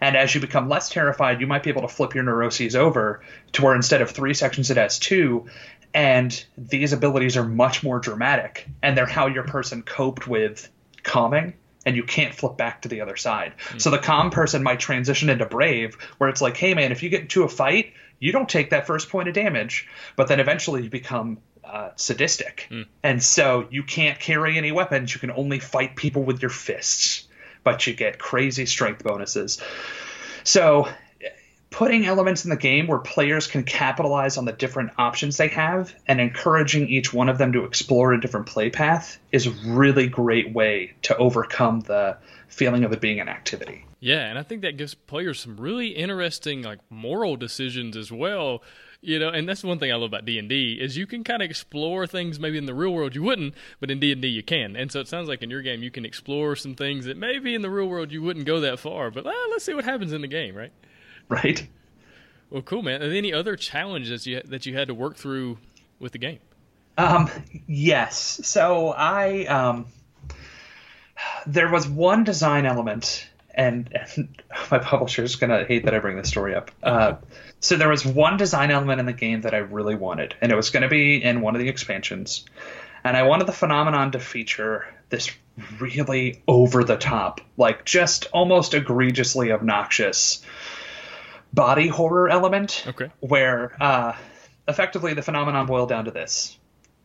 And 0.00 0.16
as 0.16 0.34
you 0.34 0.40
become 0.40 0.70
less 0.70 0.88
terrified, 0.88 1.42
you 1.42 1.46
might 1.46 1.62
be 1.62 1.68
able 1.68 1.82
to 1.82 1.88
flip 1.88 2.14
your 2.14 2.24
neuroses 2.24 2.74
over 2.74 3.20
to 3.52 3.62
where 3.62 3.74
instead 3.74 4.00
of 4.00 4.10
three 4.10 4.32
sections, 4.32 4.70
it 4.70 4.78
has 4.78 4.98
two. 4.98 5.46
And 5.92 6.42
these 6.56 6.94
abilities 6.94 7.36
are 7.36 7.44
much 7.44 7.82
more 7.82 7.98
dramatic, 7.98 8.66
and 8.82 8.96
they're 8.96 9.04
how 9.04 9.26
your 9.26 9.44
person 9.44 9.82
coped 9.82 10.26
with 10.26 10.70
calming, 11.02 11.52
and 11.84 11.94
you 11.94 12.04
can't 12.04 12.34
flip 12.34 12.56
back 12.56 12.82
to 12.82 12.88
the 12.88 13.02
other 13.02 13.16
side. 13.16 13.52
Mm. 13.70 13.82
So 13.82 13.90
the 13.90 13.98
calm 13.98 14.30
person 14.30 14.62
might 14.62 14.80
transition 14.80 15.28
into 15.28 15.44
brave, 15.44 15.96
where 16.16 16.30
it's 16.30 16.40
like, 16.40 16.56
hey, 16.56 16.72
man, 16.72 16.92
if 16.92 17.02
you 17.02 17.10
get 17.10 17.22
into 17.22 17.42
a 17.42 17.48
fight, 17.48 17.92
you 18.18 18.32
don't 18.32 18.48
take 18.48 18.70
that 18.70 18.86
first 18.86 19.10
point 19.10 19.28
of 19.28 19.34
damage, 19.34 19.88
but 20.16 20.28
then 20.28 20.40
eventually 20.40 20.84
you 20.84 20.90
become 20.90 21.38
uh, 21.70 21.90
sadistic. 21.96 22.66
Mm. 22.70 22.86
And 23.02 23.22
so 23.22 23.66
you 23.70 23.82
can't 23.82 24.18
carry 24.18 24.58
any 24.58 24.72
weapons. 24.72 25.14
You 25.14 25.20
can 25.20 25.30
only 25.30 25.60
fight 25.60 25.94
people 25.94 26.22
with 26.24 26.42
your 26.42 26.50
fists, 26.50 27.28
but 27.62 27.86
you 27.86 27.94
get 27.94 28.18
crazy 28.18 28.66
strength 28.66 29.04
bonuses. 29.04 29.62
So 30.42 30.88
putting 31.70 32.06
elements 32.06 32.44
in 32.44 32.50
the 32.50 32.56
game 32.56 32.88
where 32.88 32.98
players 32.98 33.46
can 33.46 33.62
capitalize 33.62 34.36
on 34.36 34.44
the 34.44 34.52
different 34.52 34.90
options 34.98 35.36
they 35.36 35.48
have 35.48 35.94
and 36.08 36.20
encouraging 36.20 36.88
each 36.88 37.12
one 37.12 37.28
of 37.28 37.38
them 37.38 37.52
to 37.52 37.64
explore 37.64 38.12
a 38.12 38.20
different 38.20 38.46
play 38.46 38.70
path 38.70 39.18
is 39.30 39.46
a 39.46 39.50
really 39.66 40.08
great 40.08 40.52
way 40.52 40.92
to 41.02 41.16
overcome 41.16 41.80
the 41.80 42.16
feeling 42.48 42.82
of 42.82 42.92
it 42.92 43.00
being 43.00 43.20
an 43.20 43.28
activity. 43.28 43.84
Yeah, 44.00 44.26
and 44.26 44.38
I 44.38 44.42
think 44.42 44.62
that 44.62 44.76
gives 44.76 44.94
players 44.94 45.38
some 45.38 45.56
really 45.56 45.88
interesting 45.88 46.62
like 46.62 46.80
moral 46.90 47.36
decisions 47.36 47.96
as 47.96 48.10
well 48.10 48.62
you 49.02 49.18
know 49.18 49.28
and 49.30 49.48
that's 49.48 49.64
one 49.64 49.78
thing 49.78 49.90
i 49.90 49.94
love 49.94 50.10
about 50.10 50.24
d&d 50.24 50.78
is 50.80 50.96
you 50.96 51.06
can 51.06 51.24
kind 51.24 51.42
of 51.42 51.48
explore 51.48 52.06
things 52.06 52.38
maybe 52.38 52.58
in 52.58 52.66
the 52.66 52.74
real 52.74 52.92
world 52.92 53.14
you 53.14 53.22
wouldn't 53.22 53.54
but 53.80 53.90
in 53.90 53.98
d&d 53.98 54.26
you 54.26 54.42
can. 54.42 54.76
And 54.76 54.92
so 54.92 55.00
it 55.00 55.08
sounds 55.08 55.28
like 55.28 55.42
in 55.42 55.50
your 55.50 55.62
game 55.62 55.82
you 55.82 55.90
can 55.90 56.04
explore 56.04 56.54
some 56.56 56.74
things 56.74 57.06
that 57.06 57.16
maybe 57.16 57.54
in 57.54 57.62
the 57.62 57.70
real 57.70 57.86
world 57.86 58.12
you 58.12 58.22
wouldn't 58.22 58.46
go 58.46 58.60
that 58.60 58.78
far 58.78 59.10
but 59.10 59.26
ah, 59.26 59.46
let's 59.50 59.64
see 59.64 59.74
what 59.74 59.84
happens 59.84 60.12
in 60.12 60.20
the 60.20 60.28
game 60.28 60.54
right? 60.54 60.72
Right. 61.28 61.66
Well 62.50 62.62
cool 62.62 62.82
man. 62.82 63.02
And 63.02 63.14
any 63.14 63.32
other 63.32 63.56
challenges 63.56 64.26
you, 64.26 64.42
that 64.46 64.66
you 64.66 64.76
had 64.76 64.88
to 64.88 64.94
work 64.94 65.16
through 65.16 65.58
with 65.98 66.12
the 66.12 66.18
game? 66.18 66.40
Um 66.98 67.30
yes. 67.66 68.40
So 68.44 68.88
i 68.88 69.46
um 69.46 69.86
there 71.46 71.70
was 71.70 71.88
one 71.88 72.24
design 72.24 72.66
element 72.66 73.29
and, 73.60 73.92
and 74.16 74.42
my 74.70 74.78
publisher 74.78 75.22
is 75.22 75.36
going 75.36 75.50
to 75.50 75.64
hate 75.66 75.84
that 75.84 75.94
I 75.94 75.98
bring 75.98 76.16
this 76.16 76.28
story 76.28 76.54
up. 76.54 76.70
Uh, 76.82 77.16
so 77.60 77.76
there 77.76 77.88
was 77.88 78.04
one 78.04 78.38
design 78.38 78.70
element 78.70 79.00
in 79.00 79.06
the 79.06 79.12
game 79.12 79.42
that 79.42 79.54
I 79.54 79.58
really 79.58 79.94
wanted, 79.94 80.34
and 80.40 80.50
it 80.50 80.56
was 80.56 80.70
going 80.70 80.82
to 80.82 80.88
be 80.88 81.22
in 81.22 81.42
one 81.42 81.54
of 81.54 81.60
the 81.60 81.68
expansions. 81.68 82.46
And 83.04 83.16
I 83.16 83.24
wanted 83.24 83.46
the 83.46 83.52
phenomenon 83.52 84.12
to 84.12 84.18
feature 84.18 84.86
this 85.10 85.30
really 85.78 86.42
over 86.48 86.84
the 86.84 86.96
top, 86.96 87.40
like 87.56 87.84
just 87.84 88.26
almost 88.32 88.72
egregiously 88.72 89.52
obnoxious 89.52 90.42
body 91.52 91.88
horror 91.88 92.28
element. 92.28 92.84
Okay. 92.86 93.10
Where 93.20 93.76
uh, 93.82 94.14
effectively 94.68 95.14
the 95.14 95.22
phenomenon 95.22 95.66
boiled 95.66 95.88
down 95.88 96.06
to 96.06 96.10
this. 96.10 96.56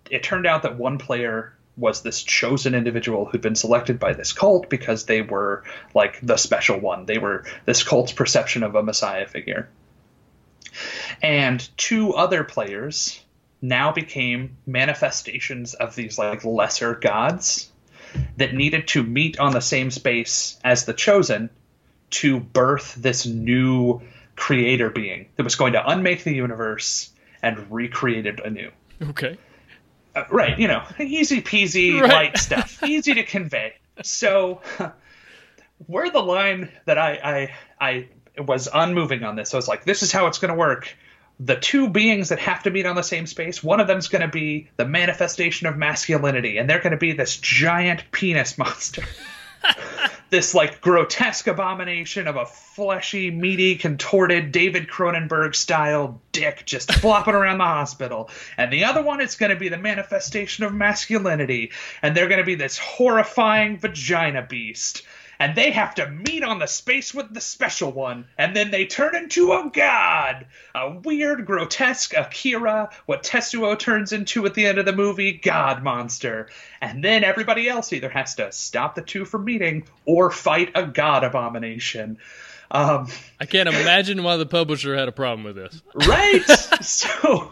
It 0.09 0.23
turned 0.23 0.45
out 0.45 0.61
that 0.63 0.77
one 0.77 0.99
player 0.99 1.54
was 1.77 2.01
this 2.01 2.23
chosen 2.23 2.73
individual 2.73 3.25
who'd 3.25 3.41
been 3.41 3.55
selected 3.55 3.99
by 3.99 4.13
this 4.13 4.31
cult 4.31 4.69
because 4.69 5.05
they 5.05 5.21
were 5.21 5.63
like 5.93 6.19
the 6.21 6.37
special 6.37 6.79
one. 6.79 7.05
They 7.05 7.17
were 7.17 7.45
this 7.65 7.83
cult's 7.83 8.13
perception 8.13 8.63
of 8.63 8.75
a 8.75 8.83
messiah 8.83 9.27
figure. 9.27 9.69
And 11.21 11.67
two 11.77 12.13
other 12.13 12.43
players 12.43 13.21
now 13.61 13.91
became 13.91 14.57
manifestations 14.65 15.73
of 15.73 15.95
these 15.95 16.17
like 16.17 16.45
lesser 16.45 16.95
gods 16.95 17.71
that 18.37 18.53
needed 18.53 18.87
to 18.89 19.03
meet 19.03 19.39
on 19.39 19.51
the 19.51 19.61
same 19.61 19.91
space 19.91 20.57
as 20.63 20.85
the 20.85 20.93
chosen 20.93 21.49
to 22.11 22.39
birth 22.39 22.95
this 22.95 23.25
new 23.25 24.01
creator 24.35 24.89
being 24.89 25.27
that 25.35 25.43
was 25.43 25.55
going 25.55 25.73
to 25.73 25.89
unmake 25.89 26.23
the 26.23 26.33
universe 26.33 27.09
and 27.41 27.71
recreate 27.71 28.25
it 28.25 28.39
anew. 28.43 28.71
Okay. 29.01 29.37
Uh, 30.15 30.23
right, 30.29 30.57
you 30.57 30.67
know, 30.67 30.83
easy 30.99 31.41
peasy, 31.41 31.99
right. 32.01 32.11
light 32.11 32.37
stuff, 32.37 32.81
easy 32.83 33.13
to 33.15 33.23
convey. 33.23 33.73
So, 34.01 34.61
where 35.87 36.09
the 36.09 36.21
line 36.21 36.71
that 36.85 36.97
I 36.97 37.51
I 37.79 38.07
I 38.37 38.41
was 38.41 38.69
unmoving 38.73 39.23
on 39.23 39.35
this, 39.35 39.53
I 39.53 39.57
was 39.57 39.67
like, 39.67 39.83
this 39.83 40.03
is 40.03 40.11
how 40.11 40.27
it's 40.27 40.37
going 40.37 40.53
to 40.53 40.57
work. 40.57 40.95
The 41.41 41.57
two 41.57 41.89
beings 41.89 42.29
that 42.29 42.39
have 42.39 42.63
to 42.63 42.71
meet 42.71 42.85
on 42.85 42.95
the 42.95 43.03
same 43.03 43.27
space, 43.27 43.61
one 43.61 43.81
of 43.81 43.87
them's 43.87 44.07
going 44.07 44.21
to 44.21 44.29
be 44.29 44.69
the 44.77 44.85
manifestation 44.85 45.67
of 45.67 45.75
masculinity, 45.75 46.57
and 46.57 46.69
they're 46.69 46.79
going 46.79 46.91
to 46.91 46.97
be 46.97 47.11
this 47.11 47.35
giant 47.35 48.09
penis 48.11 48.57
monster. 48.57 49.03
this 50.29 50.53
like 50.53 50.81
grotesque 50.81 51.47
abomination 51.47 52.27
of 52.27 52.35
a 52.35 52.45
fleshy, 52.45 53.31
meaty, 53.31 53.75
contorted 53.75 54.51
David 54.51 54.87
Cronenberg 54.87 55.55
style 55.55 56.19
dick 56.31 56.63
just 56.65 56.91
flopping 57.01 57.35
around 57.35 57.59
the 57.59 57.65
hospital. 57.65 58.29
And 58.57 58.71
the 58.71 58.83
other 58.83 59.01
one 59.01 59.21
is 59.21 59.35
going 59.35 59.51
to 59.51 59.55
be 59.55 59.69
the 59.69 59.77
manifestation 59.77 60.63
of 60.63 60.73
masculinity, 60.73 61.71
and 62.01 62.15
they're 62.15 62.27
going 62.27 62.39
to 62.39 62.45
be 62.45 62.55
this 62.55 62.77
horrifying 62.77 63.77
vagina 63.77 64.41
beast 64.41 65.03
and 65.39 65.55
they 65.55 65.71
have 65.71 65.95
to 65.95 66.09
meet 66.09 66.43
on 66.43 66.59
the 66.59 66.67
space 66.67 67.13
with 67.13 67.33
the 67.33 67.41
special 67.41 67.91
one, 67.91 68.27
and 68.37 68.55
then 68.55 68.71
they 68.71 68.85
turn 68.85 69.15
into 69.15 69.53
a 69.53 69.69
god. 69.71 70.45
A 70.73 70.91
weird, 70.91 71.45
grotesque 71.45 72.13
Akira, 72.15 72.89
what 73.05 73.23
Tetsuo 73.23 73.77
turns 73.77 74.13
into 74.13 74.45
at 74.45 74.53
the 74.53 74.65
end 74.65 74.77
of 74.77 74.85
the 74.85 74.93
movie, 74.93 75.33
god 75.33 75.83
monster. 75.83 76.49
And 76.81 77.03
then 77.03 77.23
everybody 77.23 77.67
else 77.67 77.93
either 77.93 78.09
has 78.09 78.35
to 78.35 78.51
stop 78.51 78.95
the 78.95 79.01
two 79.01 79.25
from 79.25 79.45
meeting 79.45 79.87
or 80.05 80.31
fight 80.31 80.71
a 80.75 80.85
god 80.85 81.23
abomination. 81.23 82.17
Um, 82.71 83.07
I 83.39 83.45
can't 83.45 83.69
imagine 83.69 84.23
why 84.23 84.37
the 84.37 84.45
publisher 84.45 84.95
had 84.95 85.07
a 85.07 85.11
problem 85.11 85.43
with 85.43 85.55
this. 85.55 85.81
Right? 85.93 86.41
so 86.81 87.51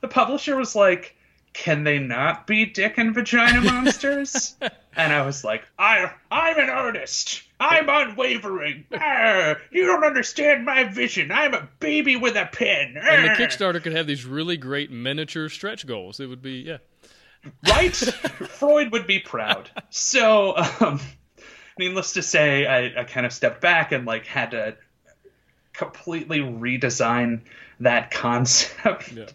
the 0.00 0.08
publisher 0.08 0.56
was 0.56 0.74
like, 0.74 1.16
can 1.52 1.84
they 1.84 1.98
not 1.98 2.46
be 2.46 2.66
dick 2.66 2.98
and 2.98 3.14
vagina 3.14 3.60
monsters? 3.60 4.56
and 4.96 5.12
I 5.12 5.24
was 5.24 5.44
like, 5.44 5.64
I, 5.78 6.10
I'm 6.30 6.58
an 6.58 6.70
artist. 6.70 7.42
I'm 7.60 7.88
unwavering. 7.88 8.84
Arr, 8.92 9.60
you 9.70 9.86
don't 9.86 10.04
understand 10.04 10.64
my 10.64 10.84
vision. 10.84 11.30
I'm 11.32 11.54
a 11.54 11.68
baby 11.80 12.16
with 12.16 12.36
a 12.36 12.46
pen. 12.46 12.96
Arr. 12.96 13.08
And 13.08 13.24
the 13.24 13.42
Kickstarter 13.42 13.82
could 13.82 13.92
have 13.92 14.06
these 14.06 14.24
really 14.24 14.56
great 14.56 14.90
miniature 14.90 15.48
stretch 15.48 15.86
goals. 15.86 16.20
It 16.20 16.26
would 16.26 16.42
be, 16.42 16.60
yeah. 16.60 16.78
Right? 17.68 17.94
Freud 17.96 18.92
would 18.92 19.06
be 19.06 19.18
proud. 19.18 19.70
So, 19.90 20.56
um, 20.56 21.00
needless 21.78 22.14
to 22.14 22.22
say, 22.22 22.66
I, 22.66 23.00
I 23.00 23.04
kind 23.04 23.26
of 23.26 23.32
stepped 23.32 23.60
back 23.60 23.92
and 23.92 24.06
like 24.06 24.26
had 24.26 24.52
to 24.52 24.76
completely 25.72 26.38
redesign 26.38 27.42
that 27.80 28.10
concept. 28.10 29.12
Yeah. 29.12 29.26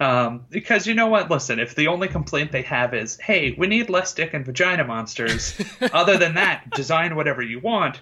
Um, 0.00 0.44
because 0.50 0.86
you 0.86 0.94
know 0.94 1.06
what? 1.06 1.30
Listen, 1.30 1.58
if 1.58 1.74
the 1.74 1.86
only 1.86 2.08
complaint 2.08 2.52
they 2.52 2.62
have 2.62 2.94
is, 2.94 3.16
hey, 3.18 3.54
we 3.56 3.66
need 3.66 3.88
less 3.88 4.12
dick 4.12 4.34
and 4.34 4.44
vagina 4.44 4.84
monsters, 4.84 5.54
other 5.92 6.18
than 6.18 6.34
that, 6.34 6.70
design 6.70 7.14
whatever 7.16 7.42
you 7.42 7.60
want, 7.60 8.00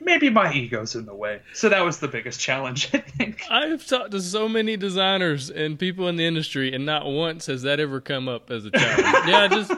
maybe 0.00 0.30
my 0.30 0.52
ego's 0.52 0.94
in 0.94 1.06
the 1.06 1.14
way. 1.14 1.40
So 1.54 1.68
that 1.68 1.84
was 1.84 1.98
the 1.98 2.08
biggest 2.08 2.40
challenge, 2.40 2.90
I 2.92 2.98
think. 2.98 3.44
I've 3.50 3.86
talked 3.86 4.10
to 4.12 4.20
so 4.20 4.48
many 4.48 4.76
designers 4.76 5.50
and 5.50 5.78
people 5.78 6.08
in 6.08 6.16
the 6.16 6.26
industry, 6.26 6.74
and 6.74 6.84
not 6.84 7.06
once 7.06 7.46
has 7.46 7.62
that 7.62 7.80
ever 7.80 8.00
come 8.00 8.28
up 8.28 8.50
as 8.50 8.64
a 8.64 8.70
challenge. 8.70 9.02
yeah, 9.28 9.38
I 9.38 9.48
just, 9.48 9.72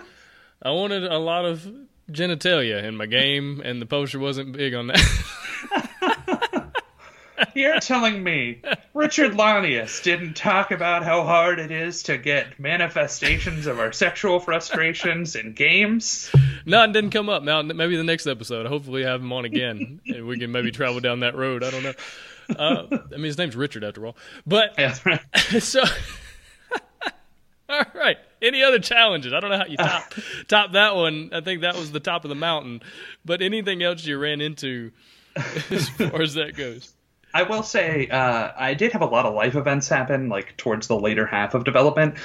I 0.62 0.70
wanted 0.70 1.04
a 1.04 1.18
lot 1.18 1.44
of 1.44 1.70
genitalia 2.10 2.82
in 2.82 2.96
my 2.96 3.06
game, 3.06 3.60
and 3.64 3.80
the 3.80 3.86
poster 3.86 4.18
wasn't 4.18 4.52
big 4.52 4.74
on 4.74 4.88
that. 4.88 5.00
You're 7.54 7.80
telling 7.80 8.22
me 8.22 8.62
Richard 8.94 9.32
Launius 9.32 10.02
didn't 10.02 10.34
talk 10.34 10.70
about 10.70 11.04
how 11.04 11.22
hard 11.24 11.58
it 11.58 11.70
is 11.70 12.02
to 12.04 12.18
get 12.18 12.58
manifestations 12.58 13.66
of 13.66 13.78
our 13.78 13.92
sexual 13.92 14.40
frustrations 14.40 15.36
in 15.36 15.52
games? 15.52 16.30
No, 16.66 16.82
it 16.84 16.92
didn't 16.92 17.10
come 17.10 17.28
up. 17.28 17.42
Now, 17.42 17.62
maybe 17.62 17.96
the 17.96 18.04
next 18.04 18.26
episode. 18.26 18.66
Hopefully, 18.66 19.04
I 19.06 19.10
have 19.10 19.20
him 19.20 19.32
on 19.32 19.44
again, 19.44 20.00
and 20.06 20.26
we 20.26 20.38
can 20.38 20.52
maybe 20.52 20.70
travel 20.70 21.00
down 21.00 21.20
that 21.20 21.34
road. 21.34 21.64
I 21.64 21.70
don't 21.70 21.82
know. 21.82 21.94
Uh, 22.58 22.86
I 22.90 23.16
mean, 23.16 23.24
his 23.24 23.38
name's 23.38 23.56
Richard 23.56 23.84
after 23.84 24.06
all. 24.06 24.16
But 24.46 24.74
Yeah, 24.78 24.96
right. 25.04 25.20
so, 25.62 25.82
all 27.68 27.84
right. 27.94 28.16
Any 28.42 28.62
other 28.62 28.78
challenges? 28.78 29.32
I 29.32 29.40
don't 29.40 29.50
know 29.50 29.58
how 29.58 29.66
you 29.66 29.76
top 29.76 30.14
top 30.48 30.72
that 30.72 30.96
one. 30.96 31.30
I 31.32 31.40
think 31.40 31.60
that 31.60 31.76
was 31.76 31.92
the 31.92 32.00
top 32.00 32.24
of 32.24 32.28
the 32.28 32.34
mountain. 32.34 32.80
But 33.24 33.42
anything 33.42 33.82
else 33.82 34.04
you 34.04 34.18
ran 34.18 34.40
into 34.40 34.92
as 35.70 35.88
far 35.90 36.22
as 36.22 36.34
that 36.34 36.56
goes? 36.56 36.92
I 37.32 37.44
will 37.44 37.62
say 37.62 38.08
uh, 38.08 38.50
I 38.56 38.74
did 38.74 38.92
have 38.92 39.02
a 39.02 39.06
lot 39.06 39.26
of 39.26 39.34
life 39.34 39.54
events 39.54 39.88
happen 39.88 40.28
like 40.28 40.56
towards 40.56 40.88
the 40.88 40.98
later 40.98 41.26
half 41.26 41.54
of 41.54 41.64
development. 41.64 42.16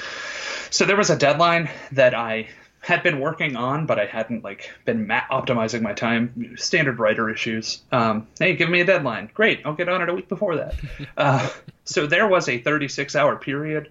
So 0.72 0.86
there 0.86 0.98
was 0.98 1.10
a 1.10 1.18
deadline 1.18 1.70
that 1.92 2.14
I 2.14 2.50
had 2.82 3.02
been 3.02 3.20
working 3.20 3.56
on, 3.56 3.86
but 3.88 4.00
I 4.00 4.06
hadn't 4.06 4.44
like 4.44 4.72
been 4.86 5.08
ma- 5.08 5.22
optimizing 5.32 5.82
my 5.82 5.94
time. 5.94 6.56
Standard 6.58 7.00
writer 7.00 7.30
issues. 7.30 7.82
Um, 7.92 8.28
hey, 8.40 8.56
give 8.56 8.70
me 8.70 8.82
a 8.82 8.86
deadline. 8.86 9.30
Great, 9.34 9.62
I'll 9.66 9.74
get 9.74 9.90
on 9.90 10.02
it 10.02 10.10
a 10.10 10.14
week 10.14 10.30
before 10.30 10.58
that. 10.58 10.76
uh, 11.18 11.50
so 11.84 12.08
there 12.08 12.28
was 12.28 12.48
a 12.50 12.60
36 12.60 13.16
hour 13.16 13.38
period 13.38 13.90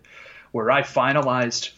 where 0.52 0.70
I 0.70 0.82
finalized 0.82 1.72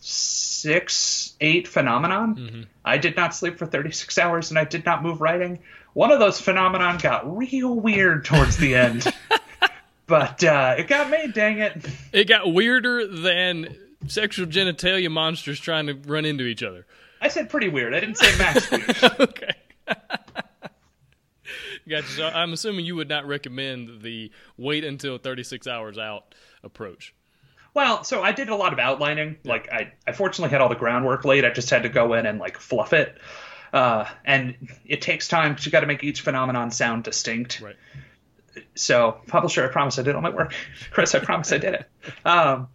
six, 0.00 1.34
eight 1.40 1.68
phenomenon. 1.68 2.66
I 2.84 2.98
did 2.98 3.16
not 3.16 3.34
sleep 3.34 3.58
for 3.58 3.66
36 3.66 4.18
hours 4.18 4.50
and 4.50 4.58
I 4.58 4.64
did 4.64 4.84
not 4.84 5.02
move 5.02 5.20
writing. 5.20 5.60
One 5.98 6.12
of 6.12 6.20
those 6.20 6.40
phenomenon 6.40 6.98
got 6.98 7.36
real 7.36 7.74
weird 7.74 8.24
towards 8.24 8.56
the 8.56 8.76
end. 8.76 9.12
but 10.06 10.44
uh, 10.44 10.76
it 10.78 10.86
got 10.86 11.10
made, 11.10 11.32
dang 11.32 11.58
it. 11.58 11.74
It 12.12 12.28
got 12.28 12.54
weirder 12.54 13.08
than 13.08 13.76
sexual 14.06 14.46
genitalia 14.46 15.10
monsters 15.10 15.58
trying 15.58 15.88
to 15.88 15.94
run 15.94 16.24
into 16.24 16.44
each 16.44 16.62
other. 16.62 16.86
I 17.20 17.26
said 17.26 17.50
pretty 17.50 17.68
weird. 17.68 17.96
I 17.96 17.98
didn't 17.98 18.16
say 18.16 18.38
max 18.38 18.70
weird. 18.70 19.02
okay. 19.18 19.50
Gotcha. 21.88 22.06
So 22.06 22.28
I'm 22.28 22.52
assuming 22.52 22.84
you 22.84 22.94
would 22.94 23.08
not 23.08 23.26
recommend 23.26 24.02
the 24.02 24.30
wait 24.56 24.84
until 24.84 25.18
36 25.18 25.66
hours 25.66 25.98
out 25.98 26.32
approach. 26.62 27.12
Well, 27.74 28.04
so 28.04 28.22
I 28.22 28.30
did 28.30 28.50
a 28.50 28.54
lot 28.54 28.72
of 28.72 28.78
outlining. 28.78 29.38
Like 29.44 29.68
I, 29.72 29.94
I 30.06 30.12
fortunately 30.12 30.50
had 30.50 30.60
all 30.60 30.68
the 30.68 30.76
groundwork 30.76 31.24
laid. 31.24 31.44
I 31.44 31.50
just 31.50 31.70
had 31.70 31.82
to 31.82 31.88
go 31.88 32.14
in 32.14 32.24
and 32.24 32.38
like 32.38 32.56
fluff 32.56 32.92
it. 32.92 33.18
Uh, 33.72 34.06
and 34.24 34.54
it 34.86 35.02
takes 35.02 35.28
time 35.28 35.52
because 35.52 35.66
you 35.66 35.72
got 35.72 35.80
to 35.80 35.86
make 35.86 36.04
each 36.04 36.20
phenomenon 36.22 36.70
sound 36.70 37.04
distinct. 37.04 37.60
Right. 37.60 37.76
So, 38.74 39.20
publisher, 39.26 39.64
I 39.64 39.72
promise 39.72 39.98
I 39.98 40.02
did 40.02 40.14
all 40.14 40.20
my 40.20 40.30
work. 40.30 40.52
Chris, 40.90 41.14
I 41.14 41.20
promise 41.20 41.52
I 41.52 41.58
did 41.58 41.74
it. 41.74 41.90
Um, 42.24 42.68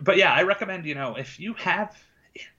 but 0.00 0.16
yeah, 0.16 0.32
I 0.32 0.42
recommend, 0.42 0.86
you 0.86 0.94
know, 0.94 1.16
if 1.16 1.38
you 1.38 1.54
have, 1.54 1.96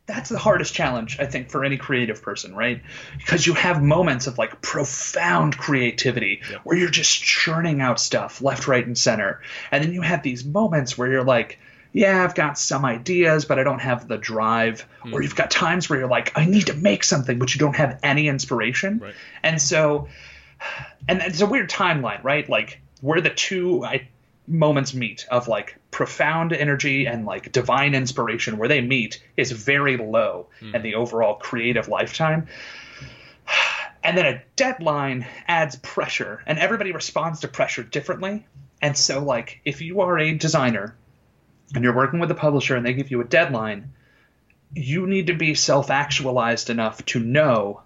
that's 0.05 0.29
the 0.29 0.37
hardest 0.37 0.73
challenge, 0.73 1.17
I 1.19 1.25
think, 1.25 1.49
for 1.49 1.63
any 1.63 1.77
creative 1.77 2.21
person, 2.21 2.55
right? 2.55 2.81
Because 3.17 3.45
you 3.45 3.53
have 3.53 3.81
moments 3.81 4.27
of 4.27 4.37
like 4.37 4.61
profound 4.61 5.57
creativity 5.57 6.41
where 6.63 6.77
you're 6.77 6.89
just 6.89 7.21
churning 7.21 7.81
out 7.81 7.99
stuff 7.99 8.41
left, 8.41 8.67
right, 8.67 8.85
and 8.85 8.97
center. 8.97 9.41
And 9.71 9.83
then 9.83 9.93
you 9.93 10.01
have 10.01 10.23
these 10.23 10.45
moments 10.45 10.97
where 10.97 11.09
you're 11.09 11.23
like, 11.23 11.59
yeah, 11.93 12.23
I've 12.23 12.35
got 12.35 12.57
some 12.57 12.85
ideas, 12.85 13.45
but 13.45 13.59
I 13.59 13.63
don't 13.63 13.79
have 13.79 14.07
the 14.07 14.17
drive. 14.17 14.85
Or 15.03 15.09
hmm. 15.09 15.23
you've 15.23 15.35
got 15.35 15.51
times 15.51 15.89
where 15.89 15.99
you're 15.99 16.07
like, 16.07 16.37
I 16.37 16.45
need 16.45 16.67
to 16.67 16.73
make 16.73 17.03
something, 17.03 17.37
but 17.37 17.53
you 17.53 17.59
don't 17.59 17.75
have 17.75 17.99
any 18.01 18.27
inspiration. 18.27 18.99
Right. 18.99 19.13
And 19.43 19.61
so, 19.61 20.07
and 21.07 21.21
it's 21.21 21.41
a 21.41 21.45
weird 21.45 21.69
timeline, 21.69 22.23
right? 22.23 22.47
Like 22.47 22.79
where 23.01 23.19
the 23.19 23.29
two 23.29 23.83
I, 23.83 24.07
moments 24.47 24.93
meet 24.93 25.25
of 25.29 25.47
like 25.47 25.77
profound 25.91 26.53
energy 26.53 27.07
and 27.07 27.25
like 27.25 27.51
divine 27.51 27.93
inspiration, 27.93 28.57
where 28.57 28.69
they 28.69 28.79
meet, 28.79 29.21
is 29.35 29.51
very 29.51 29.97
low 29.97 30.47
hmm. 30.59 30.73
in 30.75 30.83
the 30.83 30.95
overall 30.95 31.35
creative 31.35 31.87
lifetime. 31.87 32.47
And 34.03 34.17
then 34.17 34.25
a 34.25 34.41
deadline 34.55 35.27
adds 35.47 35.75
pressure, 35.75 36.41
and 36.47 36.57
everybody 36.57 36.91
responds 36.91 37.41
to 37.41 37.47
pressure 37.47 37.83
differently. 37.83 38.47
And 38.81 38.97
so, 38.97 39.23
like, 39.23 39.61
if 39.63 39.79
you 39.79 40.01
are 40.01 40.17
a 40.17 40.33
designer 40.33 40.95
and 41.75 41.83
you're 41.83 41.95
working 41.95 42.19
with 42.19 42.31
a 42.31 42.35
publisher 42.35 42.75
and 42.75 42.85
they 42.85 42.93
give 42.93 43.11
you 43.11 43.21
a 43.21 43.25
deadline, 43.25 43.93
you 44.73 45.07
need 45.07 45.27
to 45.27 45.33
be 45.33 45.55
self 45.55 45.89
actualized 45.89 46.69
enough 46.69 47.03
to 47.07 47.19
know 47.19 47.81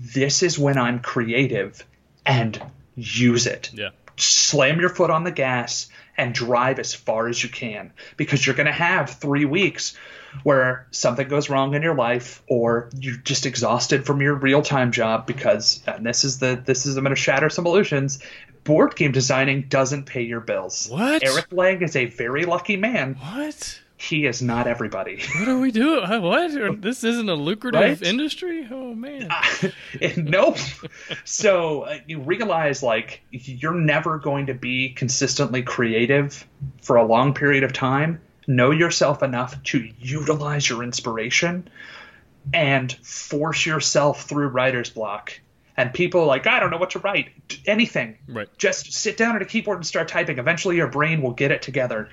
this 0.00 0.42
is 0.42 0.58
when 0.58 0.78
I'm 0.78 1.00
creative 1.00 1.84
and 2.24 2.60
use 2.94 3.46
it. 3.46 3.70
Yeah. 3.72 3.90
Slam 4.16 4.80
your 4.80 4.88
foot 4.88 5.10
on 5.10 5.24
the 5.24 5.30
gas 5.30 5.88
and 6.16 6.34
drive 6.34 6.78
as 6.78 6.94
far 6.94 7.28
as 7.28 7.42
you 7.42 7.50
can 7.50 7.92
because 8.16 8.46
you're 8.46 8.56
going 8.56 8.66
to 8.66 8.72
have 8.72 9.10
three 9.10 9.44
weeks 9.44 9.96
where 10.42 10.86
something 10.90 11.28
goes 11.28 11.50
wrong 11.50 11.74
in 11.74 11.82
your 11.82 11.94
life 11.94 12.42
or 12.46 12.90
you're 12.98 13.16
just 13.16 13.46
exhausted 13.46 14.04
from 14.06 14.20
your 14.20 14.34
real-time 14.34 14.92
job 14.92 15.26
because 15.26 15.82
and 15.86 16.04
this 16.04 16.24
is 16.24 16.38
the 16.38 16.60
this 16.64 16.86
is 16.86 16.96
I'm 16.96 17.04
going 17.04 17.14
to 17.14 17.20
shatter 17.20 17.48
some 17.48 17.66
illusions 17.66 18.18
board 18.66 18.94
game 18.96 19.12
designing 19.12 19.62
doesn't 19.68 20.04
pay 20.04 20.22
your 20.22 20.40
bills 20.40 20.88
What? 20.90 21.22
eric 21.24 21.46
Lang 21.52 21.80
is 21.82 21.96
a 21.96 22.04
very 22.06 22.44
lucky 22.44 22.76
man 22.76 23.14
What? 23.14 23.80
he 23.96 24.26
is 24.26 24.42
not 24.42 24.66
everybody 24.66 25.22
What 25.38 25.48
are 25.48 25.58
we 25.58 25.70
doing? 25.70 26.04
Uh, 26.04 26.20
What? 26.20 26.50
This 26.82 27.02
isn't 27.02 27.28
a 27.30 27.34
lucrative 27.34 27.80
Right? 27.80 28.02
industry? 28.02 28.68
Oh, 28.70 28.92
man. 28.94 29.30
nope. 30.18 30.58
So 31.24 31.82
uh, 31.82 31.98
you 32.06 32.20
realize 32.20 32.82
like 32.82 33.22
you're 33.30 33.74
never 33.74 34.18
going 34.18 34.46
to 34.46 34.54
be 34.54 34.90
consistently 34.90 35.62
creative 35.62 36.46
for 36.82 36.96
a 36.96 37.04
long 37.06 37.32
period 37.32 37.64
of 37.64 37.72
time. 37.72 38.20
Know 38.46 38.70
yourself 38.70 39.22
enough 39.22 39.60
to 39.72 39.88
utilize 39.98 40.68
your 40.68 40.82
inspiration 40.82 41.68
and 42.54 42.92
force 43.02 43.64
yourself 43.66 44.24
through 44.28 44.48
writer's 44.48 44.90
block. 44.90 45.32
And 45.76 45.92
people 45.92 46.22
are 46.22 46.26
like, 46.26 46.46
I 46.46 46.58
don't 46.58 46.70
know 46.70 46.78
what 46.78 46.90
to 46.90 46.98
write. 47.00 47.28
Anything. 47.66 48.16
Right. 48.28 48.48
Just 48.56 48.92
sit 48.92 49.16
down 49.16 49.36
at 49.36 49.42
a 49.42 49.44
keyboard 49.44 49.76
and 49.78 49.86
start 49.86 50.08
typing. 50.08 50.38
Eventually 50.38 50.76
your 50.76 50.86
brain 50.88 51.20
will 51.20 51.32
get 51.34 51.50
it 51.50 51.60
together. 51.62 52.08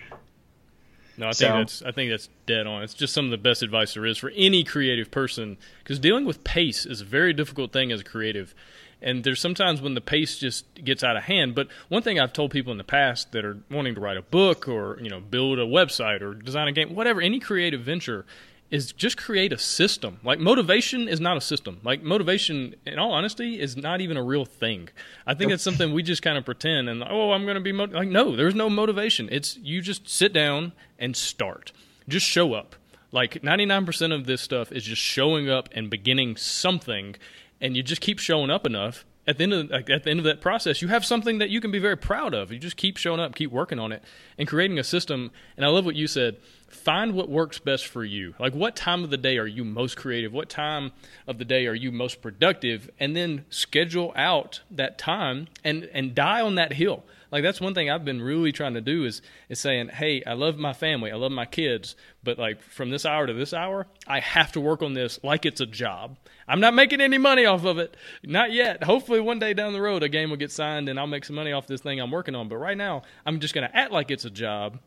No, 1.17 1.27
I 1.27 1.33
think 1.33 1.35
So- 1.35 1.57
that's 1.57 1.81
I 1.83 1.91
think 1.91 2.09
that's 2.11 2.29
dead 2.45 2.65
on. 2.67 2.81
It's 2.83 2.93
just 2.93 3.13
some 3.13 3.25
of 3.25 3.31
the 3.31 3.37
best 3.37 3.61
advice 3.61 3.93
there 3.93 4.05
is 4.05 4.17
for 4.17 4.31
any 4.35 4.63
creative 4.63 5.11
person 5.11 5.57
because 5.83 5.99
dealing 5.99 6.25
with 6.25 6.43
pace 6.43 6.85
is 6.85 7.01
a 7.01 7.05
very 7.05 7.33
difficult 7.33 7.71
thing 7.71 7.91
as 7.91 8.01
a 8.01 8.03
creative. 8.03 8.53
And 9.01 9.23
there's 9.23 9.39
sometimes 9.41 9.81
when 9.81 9.95
the 9.95 10.01
pace 10.01 10.37
just 10.39 10.65
gets 10.83 11.03
out 11.03 11.17
of 11.17 11.23
hand. 11.23 11.55
But 11.55 11.67
one 11.89 12.01
thing 12.01 12.19
I've 12.19 12.31
told 12.33 12.51
people 12.51 12.71
in 12.71 12.77
the 12.77 12.83
past 12.85 13.33
that 13.33 13.43
are 13.45 13.57
wanting 13.69 13.95
to 13.95 14.01
write 14.01 14.17
a 14.17 14.21
book 14.21 14.67
or 14.67 14.97
you 15.01 15.09
know 15.09 15.19
build 15.19 15.59
a 15.59 15.65
website 15.65 16.21
or 16.21 16.33
design 16.33 16.67
a 16.67 16.71
game, 16.71 16.95
whatever, 16.95 17.21
any 17.21 17.39
creative 17.39 17.81
venture, 17.81 18.25
is 18.73 18.91
just 18.91 19.17
create 19.17 19.53
a 19.53 19.57
system. 19.59 20.19
Like 20.23 20.39
motivation 20.39 21.07
is 21.07 21.19
not 21.19 21.37
a 21.37 21.41
system. 21.41 21.79
Like 21.83 22.01
motivation, 22.01 22.73
in 22.87 22.97
all 22.97 23.11
honesty, 23.11 23.59
is 23.61 23.77
not 23.77 24.01
even 24.01 24.17
a 24.17 24.23
real 24.23 24.45
thing. 24.45 24.89
I 25.27 25.35
think 25.35 25.51
it's 25.51 25.61
something 25.61 25.93
we 25.93 26.01
just 26.01 26.23
kind 26.23 26.39
of 26.39 26.43
pretend 26.43 26.89
and 26.89 27.03
oh, 27.07 27.33
I'm 27.33 27.43
going 27.43 27.53
to 27.53 27.61
be 27.61 27.71
like 27.71 28.07
no, 28.07 28.35
there's 28.35 28.55
no 28.55 28.71
motivation. 28.71 29.29
It's 29.31 29.57
you 29.57 29.79
just 29.79 30.09
sit 30.09 30.33
down 30.33 30.73
and 30.97 31.15
start. 31.15 31.71
Just 32.09 32.25
show 32.25 32.55
up. 32.55 32.75
Like 33.11 33.43
99% 33.43 34.11
of 34.11 34.25
this 34.25 34.41
stuff 34.41 34.71
is 34.71 34.83
just 34.83 35.03
showing 35.03 35.51
up 35.51 35.69
and 35.73 35.87
beginning 35.87 36.35
something, 36.35 37.15
and 37.61 37.77
you 37.77 37.83
just 37.83 38.01
keep 38.01 38.17
showing 38.17 38.49
up 38.49 38.65
enough. 38.65 39.05
At 39.25 39.37
the 39.37 39.43
end 39.43 39.53
of 39.53 39.69
like, 39.69 39.89
at 39.89 40.03
the 40.03 40.09
end 40.09 40.19
of 40.19 40.25
that 40.25 40.41
process, 40.41 40.81
you 40.81 40.89
have 40.89 41.05
something 41.05 41.37
that 41.37 41.49
you 41.49 41.61
can 41.61 41.71
be 41.71 41.79
very 41.79 41.95
proud 41.95 42.33
of. 42.33 42.51
You 42.51 42.59
just 42.59 42.75
keep 42.75 42.97
showing 42.97 43.21
up, 43.21 43.35
keep 43.35 43.51
working 43.51 43.79
on 43.79 43.91
it, 43.93 44.03
and 44.37 44.47
creating 44.47 44.79
a 44.79 44.83
system. 44.83 45.31
And 45.55 45.65
I 45.65 45.69
love 45.69 45.85
what 45.85 45.95
you 45.95 46.07
said. 46.07 46.37
Find 46.67 47.13
what 47.13 47.29
works 47.29 47.59
best 47.59 47.87
for 47.87 48.03
you. 48.03 48.35
Like 48.37 48.53
what 48.53 48.75
time 48.75 49.03
of 49.03 49.11
the 49.11 49.17
day 49.17 49.37
are 49.37 49.47
you 49.47 49.63
most 49.63 49.95
creative? 49.95 50.33
What 50.33 50.49
time 50.49 50.91
of 51.25 51.37
the 51.37 51.45
day 51.45 51.67
are 51.67 51.75
you 51.75 51.91
most 51.91 52.21
productive? 52.21 52.89
And 52.99 53.15
then 53.15 53.45
schedule 53.49 54.11
out 54.15 54.61
that 54.71 54.97
time 54.97 55.47
and 55.63 55.85
and 55.93 56.13
die 56.13 56.41
on 56.41 56.55
that 56.55 56.73
hill. 56.73 57.03
Like 57.33 57.41
that's 57.41 57.59
one 57.59 57.73
thing 57.73 57.89
I've 57.89 58.05
been 58.05 58.21
really 58.21 58.51
trying 58.51 58.75
to 58.75 58.81
do 58.81 59.05
is 59.05 59.23
is 59.49 59.59
saying, 59.59 59.89
"Hey, 59.89 60.21
I 60.23 60.33
love 60.33 60.59
my 60.59 60.71
family, 60.71 61.11
I 61.11 61.15
love 61.15 61.31
my 61.31 61.47
kids, 61.47 61.95
but 62.23 62.37
like 62.37 62.61
from 62.61 62.91
this 62.91 63.07
hour 63.07 63.25
to 63.25 63.33
this 63.33 63.55
hour, 63.55 63.87
I 64.07 64.19
have 64.19 64.51
to 64.51 64.61
work 64.61 64.83
on 64.83 64.93
this 64.93 65.19
like 65.23 65.43
it's 65.43 65.59
a 65.59 65.65
job. 65.65 66.19
I'm 66.47 66.59
not 66.59 66.75
making 66.75 67.01
any 67.01 67.17
money 67.17 67.47
off 67.47 67.65
of 67.65 67.79
it, 67.79 67.97
not 68.23 68.51
yet. 68.51 68.83
Hopefully, 68.83 69.19
one 69.19 69.39
day 69.39 69.55
down 69.55 69.73
the 69.73 69.81
road, 69.81 70.03
a 70.03 70.09
game 70.09 70.29
will 70.29 70.37
get 70.37 70.51
signed 70.51 70.87
and 70.87 70.99
I'll 70.99 71.07
make 71.07 71.25
some 71.25 71.35
money 71.35 71.51
off 71.51 71.65
this 71.65 71.81
thing 71.81 71.99
I'm 71.99 72.11
working 72.11 72.35
on. 72.35 72.49
But 72.49 72.57
right 72.57 72.77
now, 72.77 73.01
I'm 73.25 73.39
just 73.39 73.55
going 73.55 73.67
to 73.67 73.75
act 73.75 73.91
like 73.91 74.11
it's 74.11 74.25
a 74.25 74.29
job, 74.29 74.77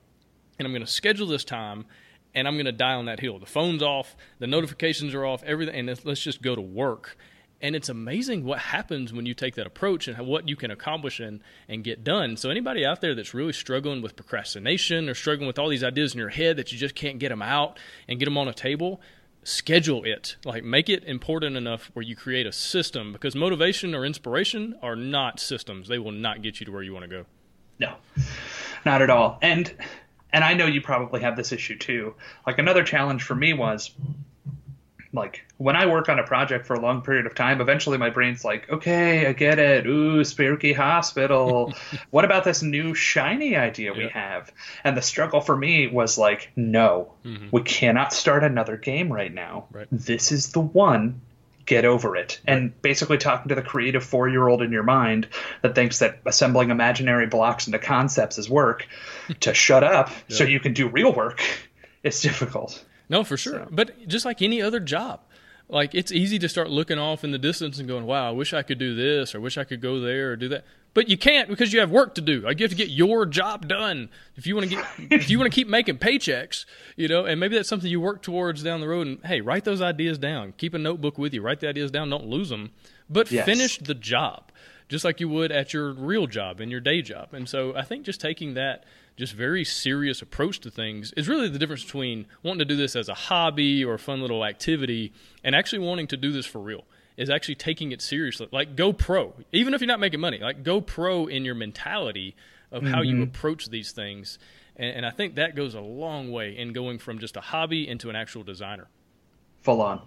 and 0.61 0.67
I'm 0.67 0.73
going 0.73 0.87
to 0.87 0.91
schedule 0.91 1.27
this 1.27 1.45
time." 1.45 1.85
And 2.35 2.47
I'm 2.47 2.57
going 2.57 2.67
to 2.67 2.73
die 2.73 2.93
on 2.93 3.07
that 3.07 3.19
hill. 3.19 3.39
The 3.39 3.47
phone's 3.47 3.83
off, 3.83 4.15
the 4.41 4.47
notifications 4.47 5.15
are 5.15 5.25
off, 5.25 5.43
everything, 5.45 5.75
and 5.75 5.89
let's- 5.89 6.05
let's 6.05 6.21
just 6.21 6.43
go 6.43 6.55
to 6.55 6.61
work. 6.61 7.17
And 7.61 7.75
it's 7.75 7.89
amazing 7.89 8.45
what 8.45 8.59
happens 8.59 9.13
when 9.13 9.25
you 9.25 9.33
take 9.33 9.55
that 9.55 9.67
approach 9.67 10.09
and 10.09 10.27
what 10.27 10.49
you 10.49 10.57
can 10.57 10.71
accomplish 10.71 11.21
and, 11.21 11.41
and 11.69 11.83
get 11.83 12.05
done. 12.05 12.37
So, 12.37 12.51
anybody 12.51 12.85
out 12.85 13.01
there 13.01 13.15
that's 13.15 13.33
really 13.33 13.55
struggling 13.55 14.03
with 14.03 14.15
procrastination 14.15 15.09
or 15.09 15.15
struggling 15.15 15.47
with 15.47 15.59
all 15.59 15.69
these 15.69 15.85
ideas 15.85 16.13
in 16.13 16.19
your 16.19 16.29
head 16.29 16.59
that 16.59 16.71
you 16.71 16.79
just 16.79 16.95
can't 16.95 17.19
get 17.19 17.31
them 17.31 17.43
out 17.43 17.79
and 18.09 18.19
get 18.19 18.27
them 18.27 18.37
on 18.37 18.47
a 18.47 18.53
table, 18.53 19.01
schedule 19.47 20.05
it. 20.05 20.37
Like 20.45 20.65
make 20.65 20.89
it 20.89 21.05
important 21.05 21.57
enough 21.57 21.91
where 21.95 22.03
you 22.03 22.17
create 22.17 22.47
a 22.47 22.53
system 22.53 23.13
because 23.13 23.35
motivation 23.35 23.95
or 23.95 24.05
inspiration 24.05 24.77
are 24.83 24.97
not 24.97 25.41
systems. 25.41 25.89
They 25.89 25.99
will 25.99 26.13
not 26.13 26.43
get 26.43 26.61
you 26.61 26.67
to 26.67 26.73
where 26.73 26.83
you 26.83 26.93
want 26.93 27.05
to 27.05 27.09
go. 27.09 27.27
No, 27.79 27.95
not 28.85 29.03
at 29.03 29.11
all. 29.11 29.39
And 29.41 29.73
and 30.33 30.45
I 30.45 30.55
know 30.55 30.67
you 30.67 30.81
probably 30.81 31.21
have 31.21 31.37
this 31.37 31.53
issue 31.53 31.79
too. 31.79 32.15
Like 32.47 32.59
another 32.59 32.83
challenge 32.83 33.23
for 33.23 33.35
me 33.35 33.53
was 33.53 33.93
like 35.17 35.47
when 35.57 35.75
I 35.75 35.87
work 35.87 36.09
on 36.09 36.19
a 36.19 36.23
project 36.23 36.67
for 36.67 36.75
a 36.75 36.81
long 36.81 37.03
period 37.03 37.27
of 37.27 37.35
time, 37.35 37.61
eventually 37.61 37.99
my 37.99 38.11
brain's 38.11 38.45
like, 38.45 38.71
okay, 38.71 39.27
I 39.27 39.33
get 39.33 39.59
it. 39.59 39.87
Ooh, 39.87 40.23
spooky 40.23 40.73
hospital. 40.73 41.73
what 42.11 42.25
about 42.25 42.45
this 42.45 42.63
new 42.63 42.95
shiny 42.95 43.57
idea 43.57 43.93
we 43.93 44.09
have? 44.09 44.53
And 44.85 44.97
the 44.97 45.03
struggle 45.03 45.41
for 45.41 45.57
me 45.57 45.89
was 45.89 46.19
like, 46.19 46.53
no, 46.55 47.15
mm-hmm. 47.25 47.49
we 47.51 47.63
cannot 47.63 48.13
start 48.13 48.45
another 48.45 48.77
game 48.77 49.13
right 49.13 49.33
now. 49.33 49.67
Right. 49.73 49.89
This 49.91 50.31
is 50.31 50.53
the 50.53 50.61
one. 50.61 51.23
Get 51.65 51.85
over 51.85 52.15
it. 52.15 52.41
Right. 52.47 52.55
And 52.55 52.81
basically 52.81 53.19
talking 53.19 53.49
to 53.49 53.57
the 53.57 53.63
creative 53.63 54.05
four 54.05 54.29
year 54.29 54.47
old 54.47 54.63
in 54.63 54.71
your 54.71 54.85
mind 54.85 55.27
that 55.63 55.75
thinks 55.75 55.99
that 55.99 56.21
assembling 56.25 56.71
imaginary 56.71 57.27
blocks 57.27 57.67
into 57.67 57.81
concepts 57.81 58.39
is 58.39 58.49
work 58.49 58.87
to 59.41 59.53
shut 59.53 59.83
up 59.83 60.11
so 60.29 60.45
you 60.45 60.61
can 60.61 60.75
do 60.75 60.89
real 60.89 61.13
work. 61.13 61.43
It's 62.03 62.23
difficult. 62.23 62.85
No, 63.09 63.25
for 63.25 63.37
sure. 63.37 63.65
So. 63.65 63.69
But 63.71 64.09
just 64.09 64.25
like 64.25 64.43
any 64.43 64.61
other 64.61 64.81
job, 64.81 65.21
like 65.69 65.95
it's 65.95 66.13
easy 66.13 66.39
to 66.39 66.49
start 66.49 66.71
looking 66.71 66.99
off 66.99 67.25
in 67.25 67.33
the 67.33 67.39
distance 67.39 67.79
and 67.79 67.89
going, 67.89 68.07
"Wow, 68.07 68.29
I 68.29 68.33
wish 68.33 68.53
I 68.53 68.63
could 68.63 68.79
do 68.79 68.95
this, 68.95 69.35
or 69.35 69.41
wish 69.41 69.59
I 69.59 69.65
could 69.65 69.81
go 69.81 70.01
there, 70.01 70.33
or 70.33 70.37
do 70.37 70.49
that." 70.49 70.65
But 70.95 71.09
you 71.09 71.19
can't 71.19 71.49
because 71.49 71.73
you 71.73 71.81
have 71.81 71.91
work 71.91 72.15
to 72.15 72.21
do. 72.21 72.41
Like 72.41 72.59
you 72.59 72.65
have 72.65 72.71
to 72.71 72.77
get 72.77 72.89
your 72.89 73.27
job 73.27 73.69
done 73.69 74.09
if 74.37 74.47
you 74.47 74.57
want 74.57 74.71
to 74.71 74.77
get 74.77 74.87
if 75.13 75.29
you 75.29 75.39
want 75.39 75.53
to 75.53 75.55
keep 75.55 75.69
making 75.69 75.99
paychecks, 75.99 76.65
you 76.97 77.09
know. 77.09 77.25
And 77.25 77.41
maybe 77.41 77.57
that's 77.57 77.69
something 77.69 77.91
you 77.91 78.01
work 78.01 78.23
towards 78.23 78.63
down 78.63 78.81
the 78.81 78.89
road. 78.89 79.07
And 79.07 79.25
hey, 79.25 79.41
write 79.41 79.65
those 79.65 79.83
ideas 79.83 80.19
down. 80.19 80.55
Keep 80.57 80.75
a 80.75 80.79
notebook 80.79 81.19
with 81.19 81.35
you. 81.35 81.43
Write 81.43 81.61
the 81.61 81.69
ideas 81.69 81.91
down. 81.91 82.11
Don't 82.11 82.27
lose 82.27 82.49
them. 82.49 82.71
But 83.11 83.31
yes. 83.31 83.45
finish 83.45 83.79
the 83.79 83.95
job 83.95 84.51
just 84.89 85.05
like 85.05 85.21
you 85.21 85.29
would 85.29 85.51
at 85.51 85.73
your 85.73 85.93
real 85.93 86.27
job 86.27 86.61
and 86.61 86.71
your 86.71 86.81
day 86.81 87.03
job. 87.03 87.35
And 87.35 87.49
so 87.49 87.75
I 87.77 87.83
think 87.83 88.05
just 88.05 88.21
taking 88.21 88.55
that 88.55 88.85
just 89.17 89.33
very 89.33 89.65
serious 89.65 90.21
approach 90.23 90.61
to 90.61 90.71
things 90.71 91.13
is 91.17 91.29
really 91.29 91.49
the 91.49 91.59
difference 91.59 91.85
between 91.85 92.27
wanting 92.43 92.61
to 92.61 92.65
do 92.65 92.77
this 92.77 92.95
as 92.95 93.09
a 93.09 93.15
hobby 93.15 93.85
or 93.85 93.95
a 93.95 93.99
fun 93.99 94.21
little 94.21 94.45
activity 94.45 95.13
and 95.43 95.55
actually 95.55 95.79
wanting 95.79 96.07
to 96.07 96.17
do 96.17 96.33
this 96.33 96.47
for 96.47 96.61
real 96.61 96.85
is 97.17 97.31
actually 97.31 97.55
taking 97.55 97.93
it 97.93 98.03
seriously 98.03 98.47
like 98.53 98.77
go 98.77 98.93
pro 98.93 99.33
even 99.53 99.73
if 99.73 99.81
you're 99.81 99.89
not 99.89 100.01
making 100.01 100.21
money 100.21 100.39
like 100.39 100.63
go 100.63 100.81
pro 100.81 101.27
in 101.27 101.45
your 101.45 101.55
mentality 101.55 102.37
of 102.71 102.83
mm-hmm. 102.83 102.93
how 102.93 103.01
you 103.01 103.15
mm-hmm. 103.15 103.23
approach 103.23 103.71
these 103.71 103.91
things 103.93 104.39
and, 104.77 104.97
and, 104.97 105.07
i 105.07 105.11
think 105.11 105.37
that 105.37 105.57
goes 105.57 105.75
a 105.75 105.81
long 105.81 106.31
way 106.31 106.57
in 106.57 106.75
going 106.75 106.99
from 106.99 107.19
just 107.19 107.37
a 107.39 107.41
hobby 107.41 107.89
into 107.89 108.11
an 108.11 108.17
actual 108.17 108.43
designer 108.43 108.87
full 109.63 109.81
on 109.81 110.03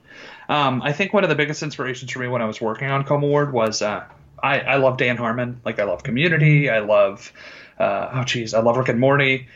um, 0.50 0.84
i 0.84 0.94
think 0.94 1.14
one 1.14 1.24
of 1.24 1.32
the 1.32 1.36
biggest 1.36 1.64
inspirations 1.64 2.12
for 2.12 2.20
me 2.20 2.28
when 2.28 2.44
i 2.44 2.46
was 2.46 2.62
working 2.62 2.92
on 2.92 3.04
Coma 3.04 3.26
Ward 3.26 3.52
was 3.52 3.82
uh, 3.82 4.06
I, 4.42 4.60
I 4.60 4.76
love 4.78 4.98
dan 4.98 5.18
harmon 5.18 5.62
like 5.66 5.80
i 5.80 5.84
love 5.84 6.04
community 6.04 6.70
i 6.70 6.80
love 6.80 7.32
uh, 7.80 8.10
oh 8.14 8.24
geez, 8.24 8.54
I 8.54 8.60
love 8.60 8.78
Rick 8.78 8.90
and 8.90 9.00
Morty. 9.00 9.48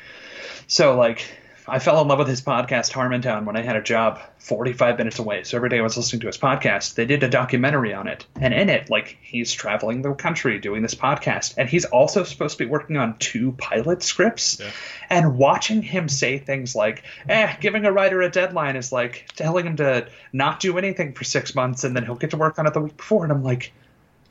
So 0.68 0.96
like, 0.96 1.26
I 1.66 1.80
fell 1.80 2.02
in 2.02 2.10
love 2.10 2.20
with 2.20 2.28
his 2.28 2.42
podcast 2.42 2.92
Harmontown 2.92 3.46
when 3.46 3.56
I 3.56 3.62
had 3.62 3.78
a 3.78 3.82
job 3.82 4.20
45 4.40 4.98
minutes 4.98 5.20
away. 5.20 5.44
So 5.44 5.56
every 5.56 5.70
day 5.70 5.80
I 5.80 5.82
was 5.82 5.96
listening 5.96 6.20
to 6.22 6.28
his 6.28 6.38
podcast. 6.38 6.96
They 6.96 7.06
did 7.06 7.24
a 7.24 7.30
documentary 7.30 7.94
on 7.94 8.08
it, 8.08 8.26
and 8.36 8.54
in 8.54 8.68
it, 8.70 8.90
like 8.90 9.18
he's 9.22 9.54
traveling 9.54 10.02
the 10.02 10.14
country 10.14 10.60
doing 10.60 10.82
this 10.82 10.96
podcast, 10.96 11.54
and 11.58 11.70
he's 11.70 11.86
also 11.86 12.26
supposed 12.26 12.58
to 12.58 12.66
be 12.66 12.70
working 12.70 12.98
on 12.98 13.18
two 13.18 13.54
pilot 13.54 14.04
scripts. 14.04 14.60
Yeah. 14.60 14.72
And 15.10 15.38
watching 15.38 15.82
him 15.82 16.10
say 16.10 16.38
things 16.38 16.76
like, 16.76 17.04
"Eh, 17.30 17.56
giving 17.62 17.86
a 17.86 17.94
writer 17.94 18.22
a 18.22 18.30
deadline 18.30 18.76
is 18.76 18.92
like 18.92 19.26
telling 19.36 19.66
him 19.66 19.78
to 19.78 20.08
not 20.34 20.60
do 20.60 20.78
anything 20.78 21.14
for 21.14 21.24
six 21.24 21.56
months, 21.56 21.86
and 21.86 21.96
then 21.96 22.04
he'll 22.04 22.16
get 22.16 22.32
to 22.32 22.38
work 22.38 22.60
on 22.60 22.68
it 22.68 22.74
the 22.74 22.82
week 22.82 22.98
before." 22.98 23.24
And 23.24 23.32
I'm 23.32 23.44
like, 23.44 23.72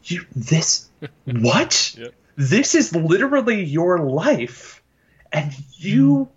"You 0.05 0.25
this 0.35 0.89
what?" 1.25 1.95
Yep. 1.99 2.15
This 2.35 2.75
is 2.75 2.97
literally 2.97 3.63
your 3.63 3.99
life 3.99 4.83
and 5.33 5.53
you 5.77 6.29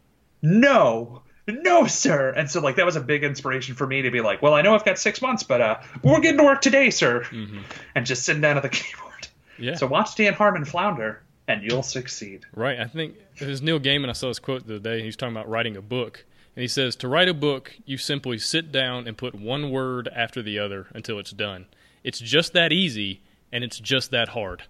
know 0.41 1.21
no 1.47 1.85
sir. 1.85 2.31
And 2.31 2.49
so 2.49 2.59
like 2.59 2.77
that 2.77 2.85
was 2.85 2.95
a 2.95 3.01
big 3.01 3.23
inspiration 3.23 3.75
for 3.75 3.85
me 3.85 4.01
to 4.03 4.11
be 4.11 4.21
like 4.21 4.41
well 4.41 4.53
i 4.53 4.61
know 4.61 4.73
i've 4.73 4.85
got 4.85 4.97
six 4.97 5.21
months 5.21 5.43
but 5.43 5.61
uh 5.61 5.77
we're 6.03 6.19
getting 6.19 6.39
to 6.39 6.43
work 6.43 6.61
today 6.61 6.89
sir. 6.89 7.21
Mm-hmm. 7.21 7.59
and 7.93 8.05
just 8.05 8.23
sitting 8.23 8.41
down 8.41 8.57
at 8.57 8.63
the 8.63 8.69
keyboard. 8.77 9.27
Yeah. 9.59 9.75
So 9.75 9.87
watch 9.87 10.15
dan 10.15 10.33
harmon 10.33 10.65
flounder 10.65 11.21
and 11.47 11.61
you'll 11.63 11.83
succeed. 11.83 12.45
Right. 12.53 12.79
I 12.79 12.85
think 12.85 13.15
it 13.39 13.47
was 13.47 13.61
neil 13.61 13.79
gaiman 13.79 14.09
i 14.09 14.13
saw 14.13 14.29
his 14.29 14.39
quote 14.39 14.65
the 14.67 14.75
other 14.75 14.83
day 14.97 15.03
he's 15.03 15.15
talking 15.15 15.35
about 15.35 15.49
writing 15.49 15.77
a 15.77 15.81
book. 15.81 16.25
And 16.55 16.61
he 16.61 16.67
says 16.67 16.95
to 16.97 17.07
write 17.07 17.27
a 17.27 17.33
book 17.33 17.75
you 17.85 17.97
simply 17.97 18.39
sit 18.39 18.71
down 18.71 19.07
and 19.07 19.17
put 19.17 19.35
one 19.35 19.71
word 19.71 20.09
after 20.15 20.41
the 20.41 20.57
other 20.57 20.87
until 20.93 21.19
it's 21.19 21.31
done. 21.31 21.67
It's 22.03 22.19
just 22.19 22.53
that 22.53 22.71
easy 22.71 23.21
and 23.55 23.63
it's 23.63 23.79
just 23.79 24.11
that 24.11 24.29
hard 24.29 24.63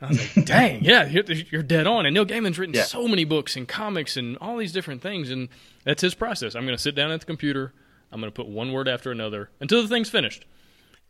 I 0.00 0.08
was 0.08 0.36
like, 0.36 0.46
dang, 0.46 0.84
yeah, 0.84 1.06
you're, 1.06 1.62
dead 1.62 1.86
on. 1.86 2.06
And 2.06 2.14
Neil 2.14 2.26
Gaiman's 2.26 2.58
written 2.58 2.74
yeah. 2.74 2.84
so 2.84 3.08
many 3.08 3.24
books 3.24 3.56
and 3.56 3.66
comics 3.66 4.16
and 4.16 4.36
all 4.38 4.56
these 4.56 4.72
different 4.72 5.02
things, 5.02 5.30
and 5.30 5.48
that's 5.84 6.02
his 6.02 6.14
process. 6.14 6.54
I'm 6.54 6.64
going 6.64 6.76
to 6.76 6.82
sit 6.82 6.94
down 6.94 7.10
at 7.10 7.20
the 7.20 7.26
computer, 7.26 7.72
I'm 8.12 8.20
going 8.20 8.30
to 8.30 8.34
put 8.34 8.48
one 8.48 8.72
word 8.72 8.88
after 8.88 9.10
another 9.10 9.50
until 9.60 9.82
the 9.82 9.88
thing's 9.88 10.10
finished. 10.10 10.44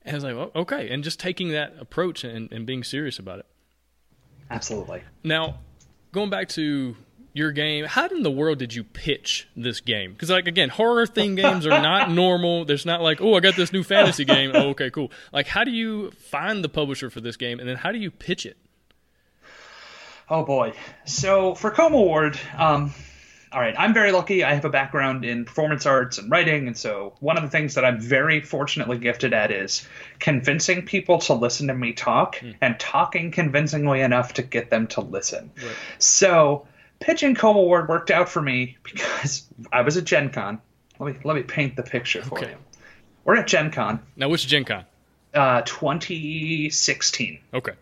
And 0.02 0.14
I 0.14 0.16
was 0.16 0.24
like, 0.24 0.36
well, 0.36 0.52
okay, 0.54 0.88
and 0.88 1.02
just 1.02 1.18
taking 1.18 1.50
that 1.50 1.74
approach 1.80 2.22
and, 2.22 2.50
and 2.52 2.64
being 2.64 2.84
serious 2.84 3.18
about 3.18 3.40
it. 3.40 3.46
Absolutely. 4.50 5.02
Now, 5.24 5.58
going 6.12 6.30
back 6.30 6.48
to 6.50 6.96
your 7.36 7.52
game, 7.52 7.84
how 7.84 8.06
in 8.06 8.22
the 8.22 8.30
world 8.30 8.58
did 8.58 8.74
you 8.74 8.84
pitch 8.84 9.48
this 9.56 9.80
game? 9.80 10.12
Because, 10.12 10.30
like, 10.30 10.46
again, 10.46 10.68
horror 10.68 11.06
theme 11.06 11.34
games 11.36 11.66
are 11.66 11.80
not 11.80 12.10
normal. 12.10 12.64
There's 12.64 12.86
not 12.86 13.02
like, 13.02 13.20
oh, 13.20 13.34
I 13.34 13.40
got 13.40 13.56
this 13.56 13.72
new 13.72 13.82
fantasy 13.82 14.24
game. 14.24 14.52
Oh, 14.54 14.70
okay, 14.70 14.90
cool. 14.90 15.10
Like, 15.32 15.46
how 15.46 15.64
do 15.64 15.70
you 15.70 16.10
find 16.12 16.62
the 16.64 16.68
publisher 16.68 17.10
for 17.10 17.20
this 17.20 17.36
game, 17.36 17.60
and 17.60 17.68
then 17.68 17.76
how 17.76 17.92
do 17.92 17.98
you 17.98 18.10
pitch 18.10 18.46
it? 18.46 18.56
Oh 20.28 20.44
boy. 20.44 20.72
So 21.04 21.54
for 21.54 21.70
Coma 21.70 21.96
Ward, 21.96 22.38
um, 22.58 22.92
all 23.52 23.60
right, 23.60 23.74
I'm 23.78 23.94
very 23.94 24.10
lucky. 24.10 24.42
I 24.42 24.54
have 24.54 24.64
a 24.64 24.70
background 24.70 25.24
in 25.24 25.44
performance 25.44 25.86
arts 25.86 26.18
and 26.18 26.30
writing, 26.30 26.66
and 26.66 26.76
so 26.76 27.14
one 27.20 27.36
of 27.36 27.44
the 27.44 27.48
things 27.48 27.74
that 27.74 27.84
I'm 27.84 28.00
very 28.00 28.40
fortunately 28.40 28.98
gifted 28.98 29.32
at 29.32 29.52
is 29.52 29.86
convincing 30.18 30.84
people 30.84 31.18
to 31.20 31.34
listen 31.34 31.68
to 31.68 31.74
me 31.74 31.92
talk 31.92 32.36
mm. 32.36 32.56
and 32.60 32.78
talking 32.78 33.30
convincingly 33.30 34.00
enough 34.00 34.34
to 34.34 34.42
get 34.42 34.68
them 34.68 34.88
to 34.88 35.00
listen. 35.00 35.52
Right. 35.56 35.76
So 35.98 36.66
pitching 37.00 37.34
Coma 37.34 37.60
Ward 37.60 37.88
worked 37.88 38.10
out 38.10 38.28
for 38.28 38.40
me 38.42 38.76
because 38.82 39.46
I 39.72 39.82
was 39.82 39.96
at 39.96 40.04
Gen 40.04 40.30
Con. 40.30 40.60
Let 40.98 41.14
me 41.14 41.20
let 41.24 41.36
me 41.36 41.42
paint 41.42 41.76
the 41.76 41.82
picture 41.82 42.22
for 42.22 42.38
okay. 42.38 42.50
you. 42.50 42.56
We're 43.24 43.36
at 43.36 43.46
Gen 43.46 43.70
Con. 43.70 44.00
Now 44.16 44.28
which 44.28 44.46
Gen 44.46 44.64
Con? 44.64 44.84
Uh, 45.34 45.62
2016. 45.62 47.38
Okay. 47.52 47.72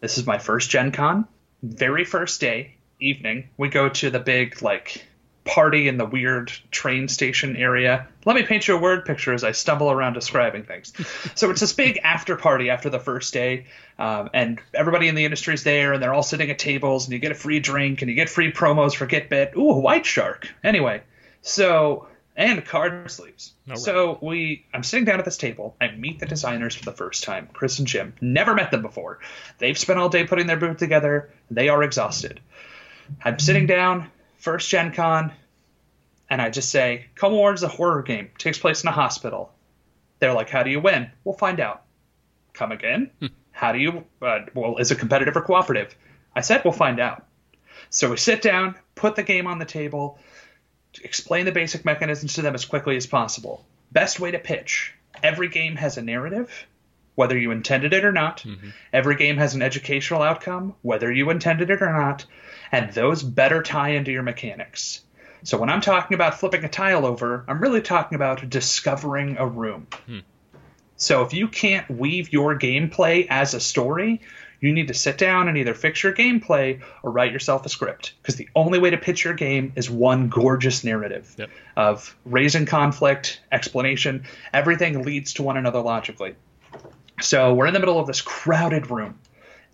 This 0.00 0.18
is 0.18 0.26
my 0.26 0.38
first 0.38 0.70
Gen 0.70 0.92
Con 0.92 1.26
very 1.62 2.04
first 2.04 2.40
day 2.40 2.74
evening, 3.00 3.48
we 3.56 3.68
go 3.68 3.88
to 3.88 4.10
the 4.10 4.18
big 4.18 4.62
like 4.62 5.06
party 5.44 5.88
in 5.88 5.96
the 5.96 6.04
weird 6.04 6.52
train 6.70 7.08
station 7.08 7.56
area. 7.56 8.06
Let 8.24 8.36
me 8.36 8.42
paint 8.42 8.68
you 8.68 8.76
a 8.76 8.80
word 8.80 9.04
picture 9.04 9.32
as 9.32 9.42
I 9.42 9.52
stumble 9.52 9.90
around 9.90 10.12
describing 10.12 10.64
things. 10.64 10.92
so 11.34 11.50
it's 11.50 11.60
this 11.60 11.72
big 11.72 11.98
after 12.02 12.36
party 12.36 12.70
after 12.70 12.90
the 12.90 12.98
first 12.98 13.32
day, 13.32 13.66
um, 13.98 14.30
and 14.34 14.60
everybody 14.74 15.08
in 15.08 15.14
the 15.14 15.24
industry 15.24 15.54
is 15.54 15.64
there, 15.64 15.94
and 15.94 16.02
they're 16.02 16.14
all 16.14 16.22
sitting 16.22 16.50
at 16.50 16.58
tables, 16.58 17.06
and 17.06 17.12
you 17.12 17.18
get 17.18 17.32
a 17.32 17.34
free 17.34 17.60
drink, 17.60 18.02
and 18.02 18.10
you 18.10 18.14
get 18.14 18.28
free 18.28 18.52
promos 18.52 18.94
for 18.94 19.06
GetBit. 19.06 19.56
Ooh, 19.56 19.70
a 19.70 19.78
white 19.78 20.06
shark. 20.06 20.48
Anyway, 20.62 21.02
so 21.42 22.06
and 22.36 22.64
card 22.64 23.10
sleeves. 23.10 23.52
So 23.74 24.18
we, 24.22 24.64
I'm 24.72 24.82
sitting 24.82 25.04
down 25.04 25.18
at 25.18 25.24
this 25.24 25.36
table. 25.36 25.76
I 25.80 25.90
meet 25.90 26.20
the 26.20 26.26
designers 26.26 26.74
for 26.74 26.84
the 26.84 26.92
first 26.92 27.22
time, 27.24 27.48
Chris 27.52 27.78
and 27.78 27.86
Jim. 27.86 28.14
Never 28.20 28.54
met 28.54 28.70
them 28.70 28.82
before. 28.82 29.18
They've 29.58 29.76
spent 29.76 29.98
all 29.98 30.08
day 30.08 30.24
putting 30.24 30.46
their 30.46 30.56
booth 30.56 30.78
together. 30.78 31.30
They 31.50 31.68
are 31.68 31.82
exhausted. 31.82 32.40
I'm 33.22 33.38
sitting 33.38 33.66
down, 33.66 34.10
first 34.40 34.68
Gen 34.68 34.92
Con, 34.92 35.32
and 36.28 36.42
I 36.42 36.50
just 36.50 36.70
say, 36.70 37.06
Coma 37.14 37.36
Ward 37.36 37.54
is 37.54 37.62
a 37.62 37.68
horror 37.68 38.02
game. 38.02 38.26
It 38.26 38.38
takes 38.38 38.58
place 38.58 38.82
in 38.82 38.88
a 38.88 38.92
hospital. 38.92 39.52
They're 40.18 40.34
like, 40.34 40.50
how 40.50 40.62
do 40.62 40.70
you 40.70 40.80
win? 40.80 41.10
We'll 41.24 41.36
find 41.36 41.60
out. 41.60 41.82
Come 42.52 42.72
again? 42.72 43.10
Hmm. 43.20 43.26
how 43.52 43.72
do 43.72 43.78
you, 43.78 44.04
uh, 44.20 44.40
well, 44.54 44.76
is 44.78 44.90
it 44.90 44.98
competitive 44.98 45.36
or 45.36 45.42
cooperative? 45.42 45.94
I 46.34 46.40
said, 46.40 46.62
we'll 46.64 46.72
find 46.72 47.00
out. 47.00 47.26
So 47.90 48.10
we 48.10 48.16
sit 48.16 48.42
down, 48.42 48.76
put 48.94 49.16
the 49.16 49.22
game 49.22 49.46
on 49.46 49.58
the 49.58 49.64
table 49.64 50.18
explain 51.02 51.44
the 51.44 51.52
basic 51.52 51.84
mechanisms 51.84 52.34
to 52.34 52.42
them 52.42 52.54
as 52.54 52.64
quickly 52.64 52.96
as 52.96 53.06
possible. 53.06 53.64
Best 53.92 54.20
way 54.20 54.30
to 54.30 54.38
pitch. 54.38 54.94
Every 55.22 55.48
game 55.48 55.76
has 55.76 55.96
a 55.96 56.02
narrative, 56.02 56.66
whether 57.14 57.38
you 57.38 57.50
intended 57.50 57.92
it 57.92 58.04
or 58.04 58.12
not. 58.12 58.38
Mm-hmm. 58.38 58.70
Every 58.92 59.16
game 59.16 59.36
has 59.36 59.54
an 59.54 59.62
educational 59.62 60.22
outcome, 60.22 60.74
whether 60.82 61.10
you 61.12 61.30
intended 61.30 61.70
it 61.70 61.82
or 61.82 61.92
not. 61.92 62.24
And 62.72 62.92
those 62.92 63.22
better 63.22 63.62
tie 63.62 63.90
into 63.90 64.12
your 64.12 64.22
mechanics. 64.22 65.00
So 65.42 65.58
when 65.58 65.70
I'm 65.70 65.80
talking 65.80 66.14
about 66.14 66.38
flipping 66.38 66.64
a 66.64 66.68
tile 66.68 67.06
over, 67.06 67.44
I'm 67.48 67.60
really 67.60 67.80
talking 67.80 68.16
about 68.16 68.48
discovering 68.48 69.36
a 69.38 69.46
room. 69.46 69.86
Hmm. 70.06 70.18
So 70.96 71.22
if 71.22 71.32
you 71.32 71.48
can't 71.48 71.90
weave 71.90 72.32
your 72.32 72.58
gameplay 72.58 73.26
as 73.30 73.54
a 73.54 73.60
story, 73.60 74.20
You 74.62 74.74
need 74.74 74.88
to 74.88 74.94
sit 74.94 75.16
down 75.16 75.48
and 75.48 75.56
either 75.56 75.72
fix 75.72 76.02
your 76.02 76.12
gameplay 76.12 76.82
or 77.02 77.10
write 77.10 77.32
yourself 77.32 77.64
a 77.64 77.70
script 77.70 78.12
because 78.20 78.36
the 78.36 78.48
only 78.54 78.78
way 78.78 78.90
to 78.90 78.98
pitch 78.98 79.24
your 79.24 79.32
game 79.32 79.72
is 79.74 79.88
one 79.88 80.28
gorgeous 80.28 80.84
narrative 80.84 81.34
Yep. 81.38 81.48
of 81.76 82.14
raising 82.26 82.66
conflict, 82.66 83.40
explanation. 83.50 84.24
Everything 84.52 85.02
leads 85.02 85.32
to 85.34 85.42
one 85.42 85.56
another 85.56 85.80
logically. 85.80 86.34
So 87.22 87.54
we're 87.54 87.68
in 87.68 87.72
the 87.74 87.80
middle 87.80 87.98
of 87.98 88.06
this 88.06 88.20
crowded 88.20 88.90
room. 88.90 89.18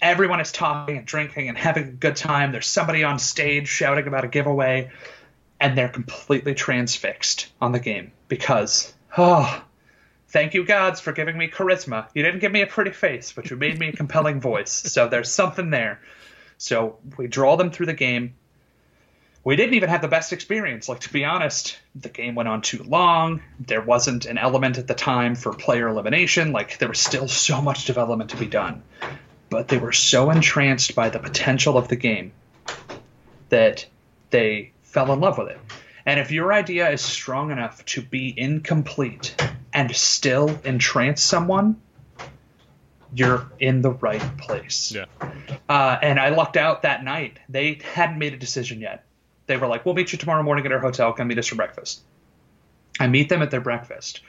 Everyone 0.06 0.38
is 0.38 0.52
talking 0.52 0.98
and 0.98 1.04
drinking 1.04 1.48
and 1.48 1.58
having 1.58 1.82
a 1.82 1.90
good 1.90 2.14
time. 2.14 2.52
There's 2.52 2.68
somebody 2.68 3.02
on 3.02 3.18
stage 3.18 3.66
shouting 3.66 4.06
about 4.06 4.22
a 4.22 4.28
giveaway, 4.28 4.92
and 5.58 5.76
they're 5.76 5.88
completely 5.88 6.54
transfixed 6.54 7.48
on 7.60 7.72
the 7.72 7.80
game 7.80 8.12
because, 8.28 8.94
oh, 9.18 9.64
thank 10.28 10.54
you, 10.54 10.64
gods, 10.64 11.00
for 11.00 11.10
giving 11.10 11.36
me 11.36 11.48
charisma. 11.48 12.06
You 12.14 12.22
didn't 12.22 12.38
give 12.38 12.52
me 12.52 12.62
a 12.62 12.68
pretty 12.68 12.92
face, 12.92 13.32
but 13.32 13.50
you 13.50 13.56
made 13.56 13.80
me 13.80 13.88
a 13.88 13.92
compelling 13.92 14.40
voice. 14.40 14.70
So 14.70 15.08
there's 15.08 15.28
something 15.28 15.70
there. 15.70 16.00
So 16.56 16.98
we 17.16 17.26
draw 17.26 17.56
them 17.56 17.72
through 17.72 17.86
the 17.86 17.92
game. 17.92 18.36
We 19.42 19.56
didn't 19.56 19.74
even 19.74 19.88
have 19.88 20.02
the 20.02 20.08
best 20.08 20.32
experience. 20.32 20.88
Like, 20.88 21.00
to 21.00 21.12
be 21.12 21.24
honest, 21.24 21.80
the 21.96 22.10
game 22.10 22.36
went 22.36 22.48
on 22.48 22.62
too 22.62 22.84
long. 22.84 23.42
There 23.58 23.82
wasn't 23.82 24.26
an 24.26 24.38
element 24.38 24.78
at 24.78 24.86
the 24.86 24.94
time 24.94 25.34
for 25.34 25.52
player 25.52 25.88
elimination. 25.88 26.52
Like, 26.52 26.78
there 26.78 26.88
was 26.88 27.00
still 27.00 27.26
so 27.26 27.60
much 27.60 27.86
development 27.86 28.30
to 28.30 28.36
be 28.36 28.46
done. 28.46 28.84
But 29.56 29.68
they 29.68 29.78
were 29.78 29.92
so 29.92 30.30
entranced 30.30 30.94
by 30.94 31.08
the 31.08 31.18
potential 31.18 31.78
of 31.78 31.88
the 31.88 31.96
game 31.96 32.32
that 33.48 33.86
they 34.28 34.72
fell 34.82 35.10
in 35.14 35.20
love 35.20 35.38
with 35.38 35.48
it. 35.48 35.58
And 36.04 36.20
if 36.20 36.30
your 36.30 36.52
idea 36.52 36.90
is 36.90 37.00
strong 37.00 37.50
enough 37.50 37.82
to 37.86 38.02
be 38.02 38.34
incomplete 38.36 39.34
and 39.72 39.96
still 39.96 40.60
entrance 40.62 41.22
someone, 41.22 41.80
you're 43.14 43.50
in 43.58 43.80
the 43.80 43.92
right 43.92 44.36
place. 44.36 44.92
Yeah. 44.94 45.06
Uh, 45.66 45.96
and 46.02 46.20
I 46.20 46.28
lucked 46.28 46.58
out 46.58 46.82
that 46.82 47.02
night. 47.02 47.38
They 47.48 47.80
hadn't 47.94 48.18
made 48.18 48.34
a 48.34 48.38
decision 48.38 48.82
yet. 48.82 49.06
They 49.46 49.56
were 49.56 49.68
like, 49.68 49.86
"We'll 49.86 49.94
meet 49.94 50.12
you 50.12 50.18
tomorrow 50.18 50.42
morning 50.42 50.66
at 50.66 50.72
our 50.72 50.80
hotel. 50.80 51.14
Come 51.14 51.28
meet 51.28 51.38
us 51.38 51.46
for 51.46 51.54
breakfast." 51.54 52.02
I 53.00 53.06
meet 53.06 53.30
them 53.30 53.40
at 53.40 53.50
their 53.50 53.62
breakfast. 53.62 54.20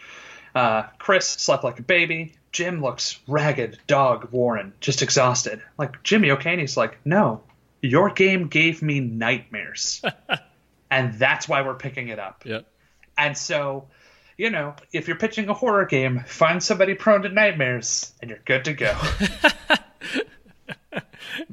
Uh, 0.55 0.83
Chris 0.99 1.27
slept 1.27 1.65
like 1.65 1.79
a 1.79 1.83
baby. 1.83 2.35
Jim 2.57 2.81
looks 2.81 3.19
ragged, 3.27 3.77
dog, 3.85 4.29
Warren, 4.31 4.73
just 4.79 5.03
exhausted. 5.03 5.61
Like, 5.77 6.01
Jimmy, 6.01 6.31
okay? 6.31 6.53
And 6.53 6.59
he's 6.59 6.75
like, 6.75 6.97
"No, 7.05 7.43
your 7.83 8.09
game 8.09 8.47
gave 8.47 8.81
me 8.81 8.99
nightmares, 8.99 10.01
and 10.89 11.13
that's 11.13 11.47
why 11.47 11.61
we're 11.61 11.75
picking 11.75 12.07
it 12.07 12.17
up." 12.17 12.41
Yep. 12.47 12.65
And 13.15 13.37
so, 13.37 13.89
you 14.37 14.49
know, 14.49 14.73
if 14.91 15.07
you're 15.07 15.17
pitching 15.17 15.49
a 15.49 15.53
horror 15.53 15.85
game, 15.85 16.23
find 16.25 16.63
somebody 16.63 16.95
prone 16.95 17.21
to 17.21 17.29
nightmares, 17.29 18.11
and 18.21 18.31
you're 18.31 18.39
good 18.43 18.65
to 18.65 18.73
go. 18.73 18.97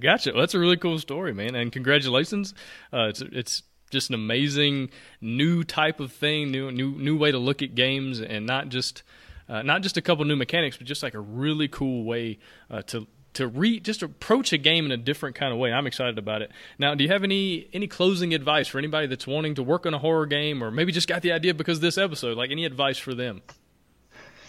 Gotcha. 0.00 0.30
Well, 0.32 0.40
that's 0.40 0.54
a 0.54 0.58
really 0.58 0.78
cool 0.78 0.98
story, 0.98 1.34
man, 1.34 1.54
and 1.54 1.70
congratulations. 1.70 2.54
Uh, 2.90 3.08
it's 3.10 3.20
it's 3.20 3.62
just 3.90 4.08
an 4.08 4.14
amazing 4.14 4.88
new 5.20 5.64
type 5.64 6.00
of 6.00 6.12
thing, 6.12 6.50
new 6.50 6.72
new 6.72 6.92
new 6.92 7.18
way 7.18 7.30
to 7.30 7.36
look 7.36 7.60
at 7.60 7.74
games, 7.74 8.22
and 8.22 8.46
not 8.46 8.70
just 8.70 9.02
uh, 9.48 9.62
not 9.62 9.82
just 9.82 9.96
a 9.96 10.02
couple 10.02 10.24
new 10.24 10.36
mechanics, 10.36 10.76
but 10.76 10.86
just 10.86 11.02
like 11.02 11.14
a 11.14 11.20
really 11.20 11.68
cool 11.68 12.04
way 12.04 12.38
uh, 12.70 12.82
to 12.82 13.06
to 13.34 13.48
re 13.48 13.80
just 13.80 14.02
approach 14.02 14.52
a 14.52 14.58
game 14.58 14.86
in 14.86 14.92
a 14.92 14.96
different 14.96 15.36
kind 15.36 15.52
of 15.52 15.58
way. 15.58 15.72
I'm 15.72 15.86
excited 15.86 16.18
about 16.18 16.42
it. 16.42 16.50
Now, 16.78 16.94
do 16.94 17.04
you 17.04 17.10
have 17.10 17.24
any 17.24 17.68
any 17.72 17.86
closing 17.86 18.32
advice 18.32 18.68
for 18.68 18.78
anybody 18.78 19.06
that's 19.06 19.26
wanting 19.26 19.56
to 19.56 19.62
work 19.62 19.86
on 19.86 19.94
a 19.94 19.98
horror 19.98 20.26
game, 20.26 20.62
or 20.62 20.70
maybe 20.70 20.92
just 20.92 21.08
got 21.08 21.22
the 21.22 21.32
idea 21.32 21.52
because 21.52 21.78
of 21.78 21.82
this 21.82 21.98
episode? 21.98 22.36
Like 22.36 22.50
any 22.50 22.64
advice 22.64 22.98
for 22.98 23.14
them? 23.14 23.42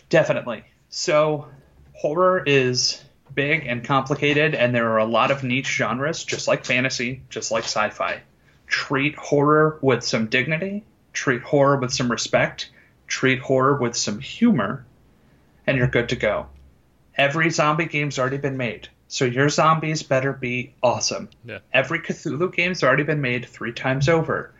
Definitely. 0.10 0.64
So, 0.89 1.48
horror 1.93 2.43
is 2.46 3.04
big 3.34 3.66
and 3.66 3.84
complicated, 3.84 4.56
and 4.56 4.74
there 4.74 4.91
are 4.91 5.00
a 5.00 5.06
lot 5.06 5.32
of 5.32 5.43
niche 5.43 5.68
genres, 5.68 6.24
just 6.24 6.48
like 6.48 6.64
fantasy, 6.64 7.24
just 7.30 7.52
like 7.52 7.64
sci 7.64 7.89
fi. 7.89 8.22
Treat 8.68 9.16
horror 9.16 9.78
with 9.82 10.04
some 10.04 10.28
dignity, 10.28 10.84
treat 11.12 11.41
horror 11.41 11.78
with 11.78 11.91
some 11.91 12.10
respect, 12.10 12.70
treat 13.08 13.39
horror 13.39 13.78
with 13.78 13.95
some 13.95 14.20
humor, 14.20 14.86
and 15.68 15.78
you're 15.78 15.88
good 15.88 16.10
to 16.10 16.16
go. 16.16 16.47
Every 17.16 17.49
zombie 17.49 17.86
game's 17.86 18.20
already 18.20 18.38
been 18.38 18.58
made, 18.58 18.89
so 19.08 19.26
your 19.26 19.49
zombies 19.49 20.03
better 20.03 20.34
be 20.34 20.74
awesome. 20.84 21.30
Yeah. 21.45 21.60
Every 21.74 21.99
Cthulhu 21.99 22.53
game's 22.53 22.84
already 22.84 23.03
been 23.03 23.22
made 23.22 23.45
three 23.45 23.74
times 23.74 24.10
over. 24.10 24.53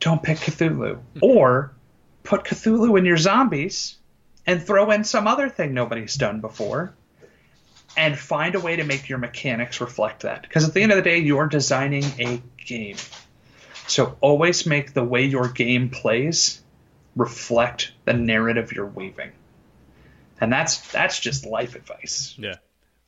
Don't 0.00 0.22
pick 0.22 0.38
Cthulhu. 0.38 1.00
or 1.22 1.72
put 2.22 2.44
Cthulhu 2.44 2.98
in 2.98 3.04
your 3.04 3.16
zombies 3.16 3.96
and 4.46 4.62
throw 4.62 4.90
in 4.90 5.04
some 5.04 5.26
other 5.26 5.48
thing 5.48 5.74
nobody's 5.74 6.14
done 6.14 6.40
before 6.40 6.94
and 7.96 8.18
find 8.18 8.54
a 8.54 8.60
way 8.60 8.76
to 8.76 8.84
make 8.84 9.08
your 9.08 9.18
mechanics 9.18 9.80
reflect 9.80 10.22
that. 10.22 10.42
Because 10.42 10.66
at 10.66 10.74
the 10.74 10.82
end 10.82 10.92
of 10.92 10.96
the 10.96 11.02
day, 11.02 11.18
you're 11.18 11.46
designing 11.46 12.04
a 12.18 12.42
game. 12.64 12.96
So 13.86 14.16
always 14.20 14.66
make 14.66 14.92
the 14.92 15.04
way 15.04 15.26
your 15.26 15.48
game 15.48 15.90
plays 15.90 16.60
reflect 17.16 17.92
the 18.04 18.12
narrative 18.12 18.72
you're 18.72 18.86
weaving. 18.86 19.32
And 20.40 20.52
that's 20.52 20.90
that's 20.92 21.20
just 21.20 21.46
life 21.46 21.74
advice. 21.74 22.34
Yeah. 22.38 22.56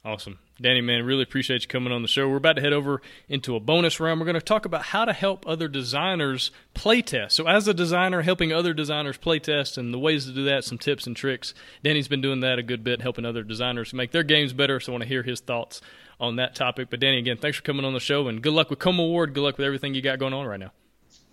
Awesome. 0.06 0.38
Danny, 0.60 0.80
man, 0.80 1.04
really 1.04 1.24
appreciate 1.24 1.62
you 1.62 1.68
coming 1.68 1.92
on 1.92 2.00
the 2.02 2.06
show. 2.08 2.28
We're 2.28 2.36
about 2.36 2.54
to 2.56 2.62
head 2.62 2.72
over 2.72 3.02
into 3.28 3.56
a 3.56 3.60
bonus 3.60 3.98
round. 3.98 4.20
We're 4.20 4.26
going 4.26 4.34
to 4.34 4.40
talk 4.40 4.64
about 4.64 4.84
how 4.84 5.04
to 5.04 5.12
help 5.12 5.44
other 5.48 5.66
designers 5.66 6.52
playtest. 6.76 7.32
So, 7.32 7.48
as 7.48 7.66
a 7.66 7.74
designer, 7.74 8.22
helping 8.22 8.52
other 8.52 8.72
designers 8.72 9.18
playtest 9.18 9.76
and 9.76 9.92
the 9.92 9.98
ways 9.98 10.24
to 10.26 10.32
do 10.32 10.44
that, 10.44 10.62
some 10.62 10.78
tips 10.78 11.08
and 11.08 11.16
tricks. 11.16 11.54
Danny's 11.82 12.06
been 12.06 12.20
doing 12.20 12.38
that 12.40 12.60
a 12.60 12.62
good 12.62 12.84
bit, 12.84 13.02
helping 13.02 13.24
other 13.24 13.42
designers 13.42 13.92
make 13.92 14.12
their 14.12 14.22
games 14.22 14.52
better. 14.52 14.78
So, 14.78 14.92
I 14.92 14.94
want 14.94 15.02
to 15.02 15.08
hear 15.08 15.24
his 15.24 15.40
thoughts 15.40 15.80
on 16.20 16.36
that 16.36 16.54
topic. 16.54 16.88
But, 16.88 17.00
Danny, 17.00 17.18
again, 17.18 17.36
thanks 17.36 17.56
for 17.56 17.64
coming 17.64 17.84
on 17.84 17.92
the 17.92 17.98
show 17.98 18.28
and 18.28 18.40
good 18.40 18.52
luck 18.52 18.70
with 18.70 18.78
Coma 18.78 19.04
Ward. 19.04 19.34
Good 19.34 19.42
luck 19.42 19.58
with 19.58 19.66
everything 19.66 19.94
you 19.94 20.02
got 20.02 20.20
going 20.20 20.32
on 20.32 20.46
right 20.46 20.60
now. 20.60 20.70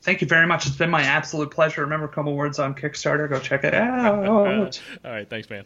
Thank 0.04 0.20
you 0.20 0.28
very 0.28 0.46
much. 0.46 0.68
It's 0.68 0.76
been 0.76 0.90
my 0.90 1.02
absolute 1.02 1.50
pleasure. 1.50 1.80
Remember, 1.80 2.10
Coma 2.10 2.30
Ward's 2.30 2.60
on 2.60 2.76
Kickstarter. 2.76 3.30
Go 3.30 3.40
check 3.40 3.64
it 3.64 3.74
out. 3.74 4.28
All 5.06 5.12
right. 5.12 5.30
Thanks, 5.30 5.50
man. 5.50 5.64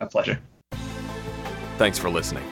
A 0.00 0.06
pleasure. 0.06 0.38
Thanks 1.76 1.98
for 1.98 2.08
listening. 2.08 2.44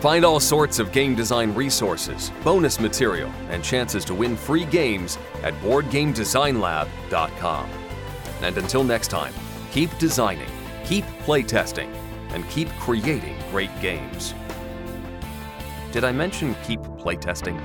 Find 0.00 0.22
all 0.24 0.38
sorts 0.40 0.78
of 0.78 0.92
game 0.92 1.14
design 1.14 1.54
resources, 1.54 2.30
bonus 2.42 2.80
material, 2.80 3.30
and 3.50 3.62
chances 3.64 4.04
to 4.06 4.14
win 4.14 4.34
free 4.36 4.64
games 4.66 5.18
at 5.42 5.52
BoardGameDesignLab.com. 5.60 7.70
And 8.42 8.56
until 8.56 8.84
next 8.84 9.08
time, 9.08 9.34
keep 9.72 9.90
designing, 9.98 10.48
keep 10.84 11.04
playtesting, 11.24 11.92
and 12.30 12.48
keep 12.48 12.68
creating 12.78 13.36
great 13.50 13.78
games. 13.80 14.32
Did 15.92 16.04
I 16.04 16.12
mention 16.12 16.54
keep 16.64 16.80
playtesting? 16.80 17.60